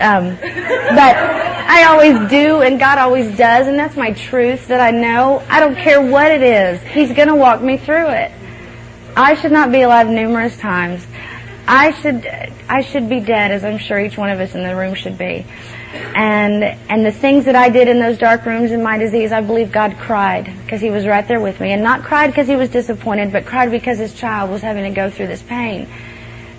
Um, 0.01 0.37
but 0.41 1.17
I 1.17 1.85
always 1.89 2.31
do 2.31 2.63
and 2.63 2.81
God 2.81 2.99
always 2.99 3.37
does 3.37 3.67
and 3.67 3.79
that's 3.79 3.97
my 3.97 4.13
truth 4.13 4.69
that 4.69 4.81
I 4.81 4.91
know. 4.91 5.43
I 5.49 5.61
don't 5.61 5.77
care 5.77 6.01
what 6.01 6.31
it 6.31 6.43
is. 6.43 6.81
He's 6.83 7.13
going 7.13 7.29
to 7.29 7.37
walk 7.37 7.61
me 7.61 7.77
through 7.77 8.09
it. 8.09 8.33
I 9.17 9.35
should 9.35 9.53
not 9.53 9.71
be 9.71 9.83
alive 9.83 10.09
numerous 10.09 10.57
times. 10.57 11.07
I 11.67 11.93
should, 12.01 12.27
I 12.69 12.81
should 12.81 13.09
be 13.09 13.21
dead 13.21 13.51
as 13.51 13.65
I'm 13.65 13.79
sure 13.79 14.01
each 14.01 14.17
one 14.17 14.31
of 14.31 14.41
us 14.41 14.55
in 14.55 14.63
the 14.63 14.75
room 14.75 14.95
should 14.95 15.19
be. 15.19 15.45
And, 15.93 16.63
and 16.65 17.05
the 17.05 17.13
things 17.13 17.47
that 17.47 17.57
I 17.57 17.69
did 17.69 17.89
in 17.89 17.99
those 17.99 18.19
dark 18.19 18.47
rooms 18.47 18.71
in 18.71 18.83
my 18.83 18.99
disease, 18.99 19.33
I 19.33 19.41
believe 19.41 19.73
God 19.73 19.97
cried 19.99 20.53
because 20.65 20.81
He 20.81 20.91
was 20.91 21.07
right 21.07 21.27
there 21.27 21.41
with 21.41 21.61
me. 21.61 21.73
And 21.73 21.83
not 21.83 22.03
cried 22.03 22.29
because 22.29 22.47
He 22.47 22.57
was 22.57 22.69
disappointed, 22.69 23.33
but 23.33 23.47
cried 23.47 23.71
because 23.71 23.99
His 23.99 24.15
child 24.15 24.51
was 24.51 24.63
having 24.63 24.85
to 24.85 24.91
go 24.91 25.11
through 25.11 25.27
this 25.27 25.43
pain. 25.43 25.89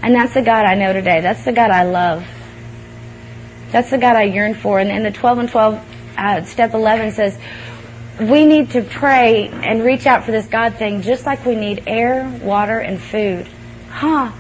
And 0.01 0.15
that's 0.15 0.33
the 0.33 0.41
God 0.41 0.65
I 0.65 0.75
know 0.75 0.93
today. 0.93 1.21
That's 1.21 1.45
the 1.45 1.53
God 1.53 1.71
I 1.71 1.83
love. 1.83 2.27
That's 3.71 3.89
the 3.89 3.97
God 3.97 4.15
I 4.15 4.23
yearn 4.23 4.53
for. 4.53 4.79
And 4.79 4.89
in 4.89 5.03
the 5.03 5.11
12 5.11 5.37
and 5.37 5.49
12, 5.49 5.85
uh, 6.17 6.43
step 6.43 6.73
11 6.73 7.11
says, 7.13 7.37
we 8.19 8.45
need 8.45 8.71
to 8.71 8.83
pray 8.83 9.47
and 9.47 9.83
reach 9.83 10.05
out 10.05 10.25
for 10.25 10.31
this 10.31 10.47
God 10.47 10.75
thing 10.75 11.01
just 11.01 11.25
like 11.25 11.45
we 11.45 11.55
need 11.55 11.83
air, 11.87 12.27
water, 12.43 12.79
and 12.79 13.01
food. 13.01 13.47
Huh. 13.89 14.31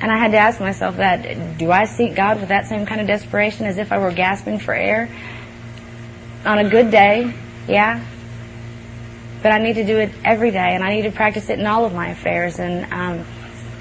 And 0.00 0.10
I 0.10 0.16
had 0.16 0.32
to 0.32 0.38
ask 0.38 0.60
myself 0.60 0.96
that, 0.96 1.58
do 1.58 1.70
I 1.70 1.84
seek 1.84 2.14
God 2.14 2.40
with 2.40 2.48
that 2.48 2.66
same 2.66 2.86
kind 2.86 3.02
of 3.02 3.06
desperation 3.06 3.66
as 3.66 3.76
if 3.76 3.92
I 3.92 3.98
were 3.98 4.12
gasping 4.12 4.58
for 4.58 4.72
air? 4.72 5.10
On 6.46 6.58
a 6.58 6.68
good 6.70 6.90
day, 6.90 7.34
yeah. 7.68 8.02
But 9.42 9.52
I 9.52 9.58
need 9.58 9.74
to 9.74 9.84
do 9.84 9.98
it 9.98 10.10
every 10.24 10.50
day 10.50 10.74
and 10.74 10.82
I 10.82 10.94
need 10.94 11.02
to 11.02 11.12
practice 11.12 11.50
it 11.50 11.58
in 11.58 11.66
all 11.66 11.84
of 11.84 11.92
my 11.92 12.08
affairs 12.08 12.58
and, 12.58 12.90
um, 12.92 13.26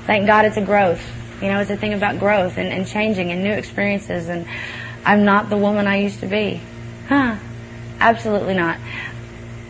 thank 0.06 0.28
God 0.28 0.44
it's 0.44 0.58
a 0.58 0.66
growth. 0.66 1.02
You 1.42 1.48
know, 1.48 1.62
it's 1.62 1.72
a 1.72 1.78
thing 1.78 1.94
about 1.94 2.20
growth 2.20 2.58
and, 2.58 2.68
and 2.68 2.86
changing 2.86 3.32
and 3.32 3.42
new 3.42 3.54
experiences 3.54 4.28
and 4.28 4.46
I'm 5.06 5.24
not 5.24 5.50
the 5.50 5.58
woman 5.58 5.88
I 5.88 5.98
used 5.98 6.20
to 6.20 6.28
be. 6.28 6.62
Huh. 7.08 7.38
Absolutely 8.02 8.56
not. 8.56 8.78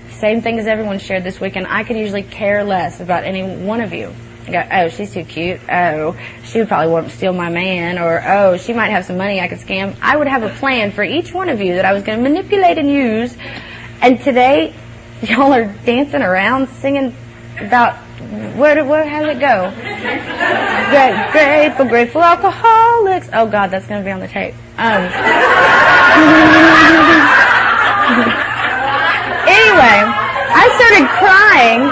Same 0.10 0.42
thing 0.42 0.58
as 0.58 0.66
everyone 0.66 0.98
shared 0.98 1.24
this 1.24 1.40
weekend. 1.40 1.68
I 1.70 1.84
could 1.84 1.96
usually 1.96 2.24
care 2.24 2.64
less 2.64 3.00
about 3.00 3.24
any 3.24 3.44
one 3.44 3.82
of 3.82 3.94
you 3.94 4.14
go, 4.52 4.68
oh, 4.72 4.90
she's 4.90 5.14
too 5.14 5.24
cute. 5.24 5.60
Oh, 5.70 6.18
she 6.44 6.60
would 6.60 6.68
probably 6.68 6.92
want 6.92 7.10
to 7.10 7.16
steal 7.16 7.34
my 7.34 7.50
man. 7.50 7.98
Or, 7.98 8.22
oh, 8.26 8.58
she 8.58 8.74
might 8.74 8.90
have 8.90 9.06
some 9.06 9.18
money 9.18 9.40
I 9.40 9.48
could 9.48 9.60
scam. 9.60 9.96
I 10.02 10.18
would 10.18 10.28
have 10.28 10.44
a 10.44 10.50
plan 10.50 10.92
for 10.92 11.04
each 11.04 11.34
one 11.34 11.50
of 11.50 11.62
you 11.62 11.76
that 11.76 11.86
I 11.86 11.94
was 11.94 12.04
going 12.04 12.18
to 12.18 12.24
manipulate 12.24 12.78
and 12.78 12.90
use. 12.90 13.36
And 14.02 14.20
today, 14.22 14.74
y'all 15.22 15.54
are 15.54 15.66
dancing 15.86 16.22
around 16.22 16.70
singing 16.70 17.16
about, 17.60 17.96
where, 18.56 18.84
where, 18.86 19.08
how 19.08 19.22
did 19.22 19.38
it 19.38 19.40
go? 19.40 19.72
Great, 20.90 21.32
grateful, 21.32 21.86
grateful 21.86 22.24
alcoholics. 22.24 23.30
Oh 23.34 23.48
God, 23.48 23.72
that's 23.72 23.88
going 23.88 24.02
to 24.02 24.06
be 24.06 24.12
on 24.12 24.20
the 24.20 24.28
tape. 24.28 24.56
Um. 24.78 25.04
anyway, 29.48 30.02
I 30.52 30.66
started 30.76 31.08
crying 31.20 31.90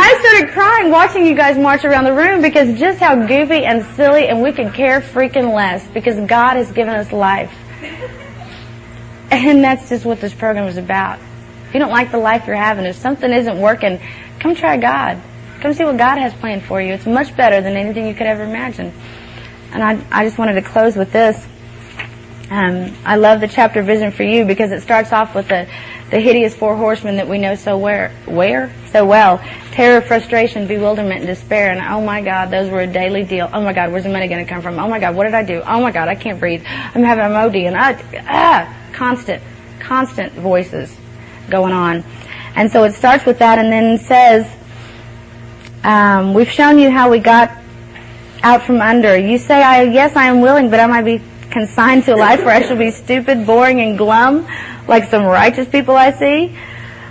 I 0.00 0.20
started 0.20 0.52
crying 0.54 0.90
watching 0.92 1.26
you 1.26 1.34
guys 1.34 1.58
march 1.58 1.84
around 1.84 2.04
the 2.04 2.12
room 2.12 2.40
because 2.40 2.78
just 2.78 3.00
how 3.00 3.16
goofy 3.26 3.64
and 3.64 3.84
silly 3.96 4.28
and 4.28 4.40
we 4.40 4.52
could 4.52 4.72
care 4.72 5.00
freaking 5.00 5.52
less 5.52 5.86
because 5.88 6.16
God 6.28 6.56
has 6.56 6.70
given 6.70 6.94
us 6.94 7.10
life. 7.12 7.52
And 9.30 9.62
that's 9.62 9.88
just 9.88 10.04
what 10.04 10.20
this 10.20 10.32
program 10.32 10.68
is 10.68 10.76
about. 10.76 11.18
If 11.66 11.74
you 11.74 11.80
don't 11.80 11.90
like 11.90 12.12
the 12.12 12.18
life 12.18 12.46
you're 12.46 12.56
having, 12.56 12.86
if 12.86 12.96
something 12.96 13.30
isn't 13.30 13.60
working, 13.60 14.00
come 14.38 14.54
try 14.54 14.76
God. 14.76 15.20
Come 15.60 15.74
see 15.74 15.84
what 15.84 15.96
God 15.96 16.18
has 16.18 16.32
planned 16.34 16.62
for 16.62 16.80
you. 16.80 16.94
It's 16.94 17.04
much 17.04 17.36
better 17.36 17.60
than 17.60 17.76
anything 17.76 18.06
you 18.06 18.14
could 18.14 18.28
ever 18.28 18.44
imagine. 18.44 18.92
And 19.72 19.82
I, 19.82 20.00
I 20.10 20.24
just 20.24 20.38
wanted 20.38 20.54
to 20.54 20.62
close 20.62 20.96
with 20.96 21.12
this. 21.12 21.44
Um, 22.50 22.96
I 23.04 23.16
love 23.16 23.40
the 23.40 23.48
chapter 23.48 23.82
Vision 23.82 24.10
for 24.10 24.22
You 24.22 24.44
because 24.44 24.72
it 24.72 24.80
starts 24.80 25.12
off 25.12 25.34
with 25.34 25.48
the, 25.48 25.68
the 26.10 26.18
hideous 26.18 26.56
four 26.56 26.74
horsemen 26.76 27.16
that 27.16 27.28
we 27.28 27.36
know 27.36 27.54
so 27.54 27.76
where, 27.76 28.10
where? 28.24 28.72
So 28.90 29.04
well. 29.04 29.38
Terror, 29.72 30.00
frustration, 30.00 30.66
bewilderment, 30.66 31.18
and 31.18 31.26
despair. 31.26 31.70
And 31.70 31.80
oh 31.80 32.00
my 32.00 32.22
God, 32.22 32.50
those 32.50 32.70
were 32.70 32.80
a 32.80 32.86
daily 32.86 33.22
deal. 33.22 33.50
Oh 33.52 33.60
my 33.60 33.74
God, 33.74 33.92
where's 33.92 34.04
the 34.04 34.08
money 34.08 34.28
going 34.28 34.44
to 34.44 34.50
come 34.50 34.62
from? 34.62 34.78
Oh 34.78 34.88
my 34.88 34.98
God, 34.98 35.14
what 35.14 35.24
did 35.24 35.34
I 35.34 35.44
do? 35.44 35.60
Oh 35.60 35.80
my 35.82 35.92
God, 35.92 36.08
I 36.08 36.14
can't 36.14 36.40
breathe. 36.40 36.62
I'm 36.66 37.02
having 37.02 37.24
a 37.24 37.28
MOD 37.28 37.56
and 37.56 37.76
I, 37.76 38.22
ah, 38.26 38.74
constant, 38.94 39.42
constant 39.80 40.32
voices 40.32 40.96
going 41.50 41.74
on. 41.74 42.02
And 42.56 42.72
so 42.72 42.84
it 42.84 42.94
starts 42.94 43.26
with 43.26 43.40
that 43.40 43.58
and 43.58 43.70
then 43.70 43.98
says, 43.98 44.50
um, 45.84 46.32
we've 46.32 46.50
shown 46.50 46.78
you 46.78 46.90
how 46.90 47.10
we 47.10 47.18
got 47.18 47.52
out 48.42 48.62
from 48.62 48.80
under. 48.80 49.16
You 49.18 49.36
say, 49.36 49.62
I, 49.62 49.82
yes, 49.82 50.16
I 50.16 50.26
am 50.26 50.40
willing, 50.40 50.70
but 50.70 50.80
I 50.80 50.86
might 50.86 51.02
be 51.02 51.20
consigned 51.50 52.04
to 52.04 52.14
a 52.14 52.16
life 52.16 52.44
where 52.44 52.54
I 52.54 52.62
shall 52.62 52.76
be 52.76 52.90
stupid, 52.90 53.46
boring, 53.46 53.80
and 53.80 53.96
glum, 53.96 54.46
like 54.86 55.10
some 55.10 55.24
righteous 55.24 55.68
people 55.68 55.96
I 55.96 56.12
see. 56.12 56.56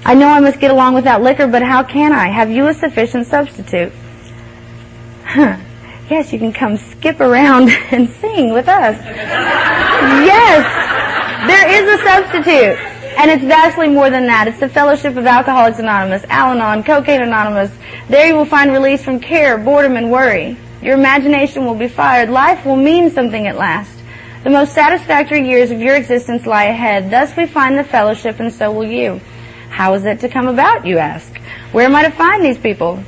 I 0.05 0.13
know 0.13 0.27
I 0.27 0.39
must 0.39 0.59
get 0.59 0.71
along 0.71 0.93
without 0.93 1.21
liquor, 1.21 1.47
but 1.47 1.61
how 1.61 1.83
can 1.83 2.13
I? 2.13 2.27
Have 2.27 2.49
you 2.49 2.67
a 2.67 2.73
sufficient 2.73 3.27
substitute? 3.27 3.91
Huh. 5.23 5.57
Yes, 6.09 6.31
you 6.31 6.39
can 6.39 6.53
come 6.53 6.77
skip 6.77 7.19
around 7.19 7.69
and 7.91 8.09
sing 8.09 8.53
with 8.53 8.67
us. 8.69 8.95
yes, 10.25 10.63
there 11.47 11.69
is 11.69 11.99
a 11.99 12.03
substitute. 12.03 12.93
And 13.17 13.31
it's 13.31 13.43
vastly 13.43 13.89
more 13.89 14.11
than 14.11 14.27
that. 14.27 14.47
It's 14.47 14.59
the 14.59 14.69
Fellowship 14.69 15.17
of 15.17 15.25
Alcoholics 15.25 15.79
Anonymous, 15.79 16.23
Al-Anon, 16.29 16.83
Cocaine 16.83 17.23
Anonymous. 17.23 17.71
There 18.09 18.27
you 18.27 18.35
will 18.35 18.45
find 18.45 18.71
release 18.71 19.03
from 19.03 19.19
care, 19.19 19.57
boredom, 19.57 19.97
and 19.97 20.11
worry. 20.11 20.55
Your 20.83 20.93
imagination 20.93 21.65
will 21.65 21.75
be 21.75 21.87
fired. 21.87 22.29
Life 22.29 22.63
will 22.63 22.75
mean 22.75 23.09
something 23.09 23.47
at 23.47 23.57
last. 23.57 23.96
The 24.47 24.53
most 24.53 24.73
satisfactory 24.73 25.45
years 25.45 25.71
of 25.71 25.81
your 25.81 25.97
existence 25.97 26.45
lie 26.45 26.67
ahead. 26.67 27.11
Thus 27.11 27.35
we 27.35 27.47
find 27.47 27.77
the 27.77 27.83
fellowship 27.83 28.39
and 28.39 28.49
so 28.49 28.71
will 28.71 28.87
you. 28.87 29.19
How 29.69 29.93
is 29.95 30.05
it 30.05 30.21
to 30.21 30.29
come 30.29 30.47
about, 30.47 30.85
you 30.85 30.99
ask? 30.99 31.37
Where 31.73 31.83
am 31.83 31.93
I 31.93 32.03
to 32.03 32.11
find 32.11 32.45
these 32.45 32.57
people? 32.57 33.03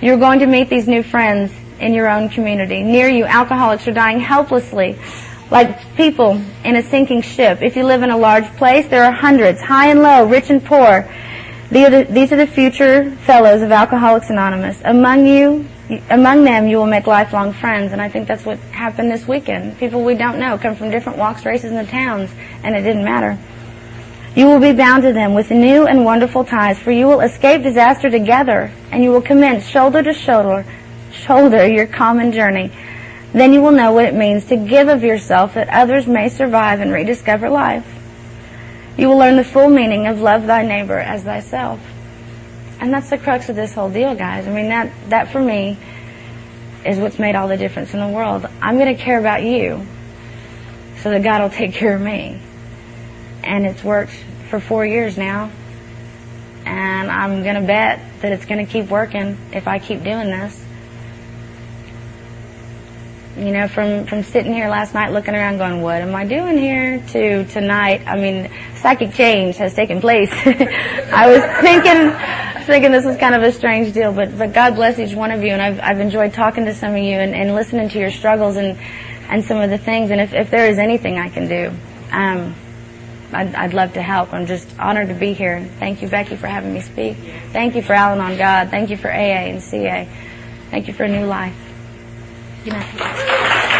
You're 0.00 0.16
going 0.16 0.40
to 0.40 0.46
meet 0.46 0.68
these 0.68 0.88
new 0.88 1.04
friends 1.04 1.52
in 1.78 1.94
your 1.94 2.08
own 2.08 2.30
community. 2.30 2.82
Near 2.82 3.06
you, 3.06 3.26
alcoholics 3.26 3.86
are 3.86 3.92
dying 3.92 4.18
helplessly 4.18 4.98
like 5.52 5.94
people 5.94 6.42
in 6.64 6.74
a 6.74 6.82
sinking 6.82 7.22
ship. 7.22 7.62
If 7.62 7.76
you 7.76 7.84
live 7.84 8.02
in 8.02 8.10
a 8.10 8.18
large 8.18 8.46
place, 8.56 8.88
there 8.88 9.04
are 9.04 9.12
hundreds, 9.12 9.60
high 9.60 9.90
and 9.90 10.02
low, 10.02 10.26
rich 10.26 10.50
and 10.50 10.64
poor. 10.64 11.08
These 11.70 12.32
are 12.32 12.36
the 12.36 12.50
future 12.52 13.12
fellows 13.18 13.62
of 13.62 13.70
Alcoholics 13.70 14.30
Anonymous. 14.30 14.80
Among 14.84 15.28
you, 15.28 15.68
among 16.10 16.44
them, 16.44 16.66
you 16.66 16.78
will 16.78 16.86
make 16.86 17.06
lifelong 17.06 17.52
friends, 17.52 17.92
and 17.92 18.00
I 18.00 18.08
think 18.08 18.26
that's 18.26 18.44
what 18.44 18.58
happened 18.58 19.10
this 19.10 19.26
weekend. 19.28 19.78
People 19.78 20.04
we 20.04 20.14
don't 20.14 20.38
know 20.38 20.58
come 20.58 20.74
from 20.74 20.90
different 20.90 21.18
walks, 21.18 21.44
races, 21.44 21.72
and 21.72 21.88
towns, 21.88 22.30
and 22.62 22.74
it 22.74 22.82
didn't 22.82 23.04
matter. 23.04 23.38
You 24.34 24.46
will 24.46 24.58
be 24.58 24.72
bound 24.72 25.04
to 25.04 25.12
them 25.12 25.32
with 25.32 25.50
new 25.50 25.86
and 25.86 26.04
wonderful 26.04 26.44
ties, 26.44 26.78
for 26.78 26.90
you 26.90 27.06
will 27.06 27.20
escape 27.20 27.62
disaster 27.62 28.10
together, 28.10 28.72
and 28.90 29.02
you 29.02 29.10
will 29.10 29.22
commence 29.22 29.66
shoulder 29.66 30.02
to 30.02 30.12
shoulder, 30.12 30.66
shoulder 31.12 31.66
your 31.66 31.86
common 31.86 32.32
journey. 32.32 32.70
Then 33.32 33.52
you 33.52 33.62
will 33.62 33.72
know 33.72 33.92
what 33.92 34.04
it 34.04 34.14
means 34.14 34.46
to 34.46 34.56
give 34.56 34.88
of 34.88 35.04
yourself 35.04 35.54
that 35.54 35.68
others 35.68 36.06
may 36.06 36.28
survive 36.28 36.80
and 36.80 36.92
rediscover 36.92 37.48
life. 37.48 37.86
You 38.98 39.08
will 39.08 39.18
learn 39.18 39.36
the 39.36 39.44
full 39.44 39.68
meaning 39.68 40.06
of 40.06 40.20
love 40.20 40.46
thy 40.46 40.62
neighbor 40.62 40.98
as 40.98 41.22
thyself. 41.22 41.80
And 42.80 42.92
that's 42.92 43.10
the 43.10 43.18
crux 43.18 43.48
of 43.48 43.56
this 43.56 43.72
whole 43.72 43.90
deal, 43.90 44.14
guys. 44.14 44.46
I 44.46 44.52
mean, 44.52 44.68
that, 44.68 44.92
that 45.08 45.32
for 45.32 45.40
me 45.40 45.78
is 46.84 46.98
what's 46.98 47.18
made 47.18 47.34
all 47.34 47.48
the 47.48 47.56
difference 47.56 47.94
in 47.94 48.00
the 48.00 48.08
world. 48.08 48.46
I'm 48.60 48.78
going 48.78 48.94
to 48.94 49.02
care 49.02 49.18
about 49.18 49.42
you 49.42 49.86
so 51.02 51.10
that 51.10 51.22
God 51.22 51.42
will 51.42 51.50
take 51.50 51.72
care 51.72 51.96
of 51.96 52.02
me. 52.02 52.40
And 53.42 53.66
it's 53.66 53.82
worked 53.82 54.12
for 54.50 54.60
four 54.60 54.84
years 54.84 55.16
now. 55.16 55.50
And 56.64 57.10
I'm 57.10 57.42
going 57.42 57.54
to 57.54 57.66
bet 57.66 58.00
that 58.20 58.32
it's 58.32 58.44
going 58.44 58.64
to 58.64 58.70
keep 58.70 58.86
working 58.90 59.38
if 59.52 59.68
I 59.68 59.78
keep 59.78 60.02
doing 60.02 60.28
this. 60.28 60.65
You 63.36 63.52
know, 63.52 63.68
from, 63.68 64.06
from 64.06 64.22
sitting 64.22 64.54
here 64.54 64.70
last 64.70 64.94
night 64.94 65.12
looking 65.12 65.34
around 65.34 65.58
going, 65.58 65.82
what 65.82 66.00
am 66.00 66.14
I 66.14 66.24
doing 66.24 66.56
here? 66.56 67.02
To 67.08 67.44
tonight, 67.44 68.02
I 68.06 68.16
mean, 68.16 68.50
psychic 68.76 69.12
change 69.12 69.58
has 69.58 69.74
taken 69.74 70.00
place. 70.00 70.30
I 70.46 71.28
was 71.28 71.42
thinking, 71.60 72.64
thinking 72.64 72.92
this 72.92 73.04
was 73.04 73.18
kind 73.18 73.34
of 73.34 73.42
a 73.42 73.52
strange 73.52 73.92
deal, 73.92 74.10
but, 74.10 74.38
but 74.38 74.54
God 74.54 74.74
bless 74.74 74.98
each 74.98 75.14
one 75.14 75.32
of 75.32 75.42
you 75.42 75.50
and 75.50 75.60
I've, 75.60 75.80
I've 75.80 76.00
enjoyed 76.00 76.32
talking 76.32 76.64
to 76.64 76.74
some 76.74 76.92
of 76.92 77.02
you 77.02 77.16
and, 77.16 77.34
and 77.34 77.54
listening 77.54 77.90
to 77.90 77.98
your 77.98 78.10
struggles 78.10 78.56
and, 78.56 78.78
and 79.28 79.44
some 79.44 79.58
of 79.58 79.68
the 79.68 79.78
things 79.78 80.10
and 80.10 80.18
if, 80.18 80.32
if 80.32 80.50
there 80.50 80.70
is 80.70 80.78
anything 80.78 81.18
I 81.18 81.28
can 81.28 81.46
do, 81.46 81.72
um, 82.12 82.54
I'd, 83.34 83.54
I'd 83.54 83.74
love 83.74 83.92
to 83.94 84.02
help. 84.02 84.32
I'm 84.32 84.46
just 84.46 84.66
honored 84.78 85.08
to 85.08 85.14
be 85.14 85.34
here. 85.34 85.68
Thank 85.78 86.00
you, 86.00 86.08
Becky, 86.08 86.36
for 86.36 86.46
having 86.46 86.72
me 86.72 86.80
speak. 86.80 87.18
Thank 87.52 87.74
you 87.74 87.82
for 87.82 87.92
Al-Anon 87.92 88.38
God. 88.38 88.70
Thank 88.70 88.88
you 88.88 88.96
for 88.96 89.10
AA 89.12 89.50
and 89.52 89.62
CA. 89.62 90.08
Thank 90.70 90.88
you 90.88 90.94
for 90.94 91.04
a 91.04 91.08
new 91.08 91.26
life. 91.26 91.65
Thank 92.66 92.94
You 92.94 92.98
may. 93.00 93.75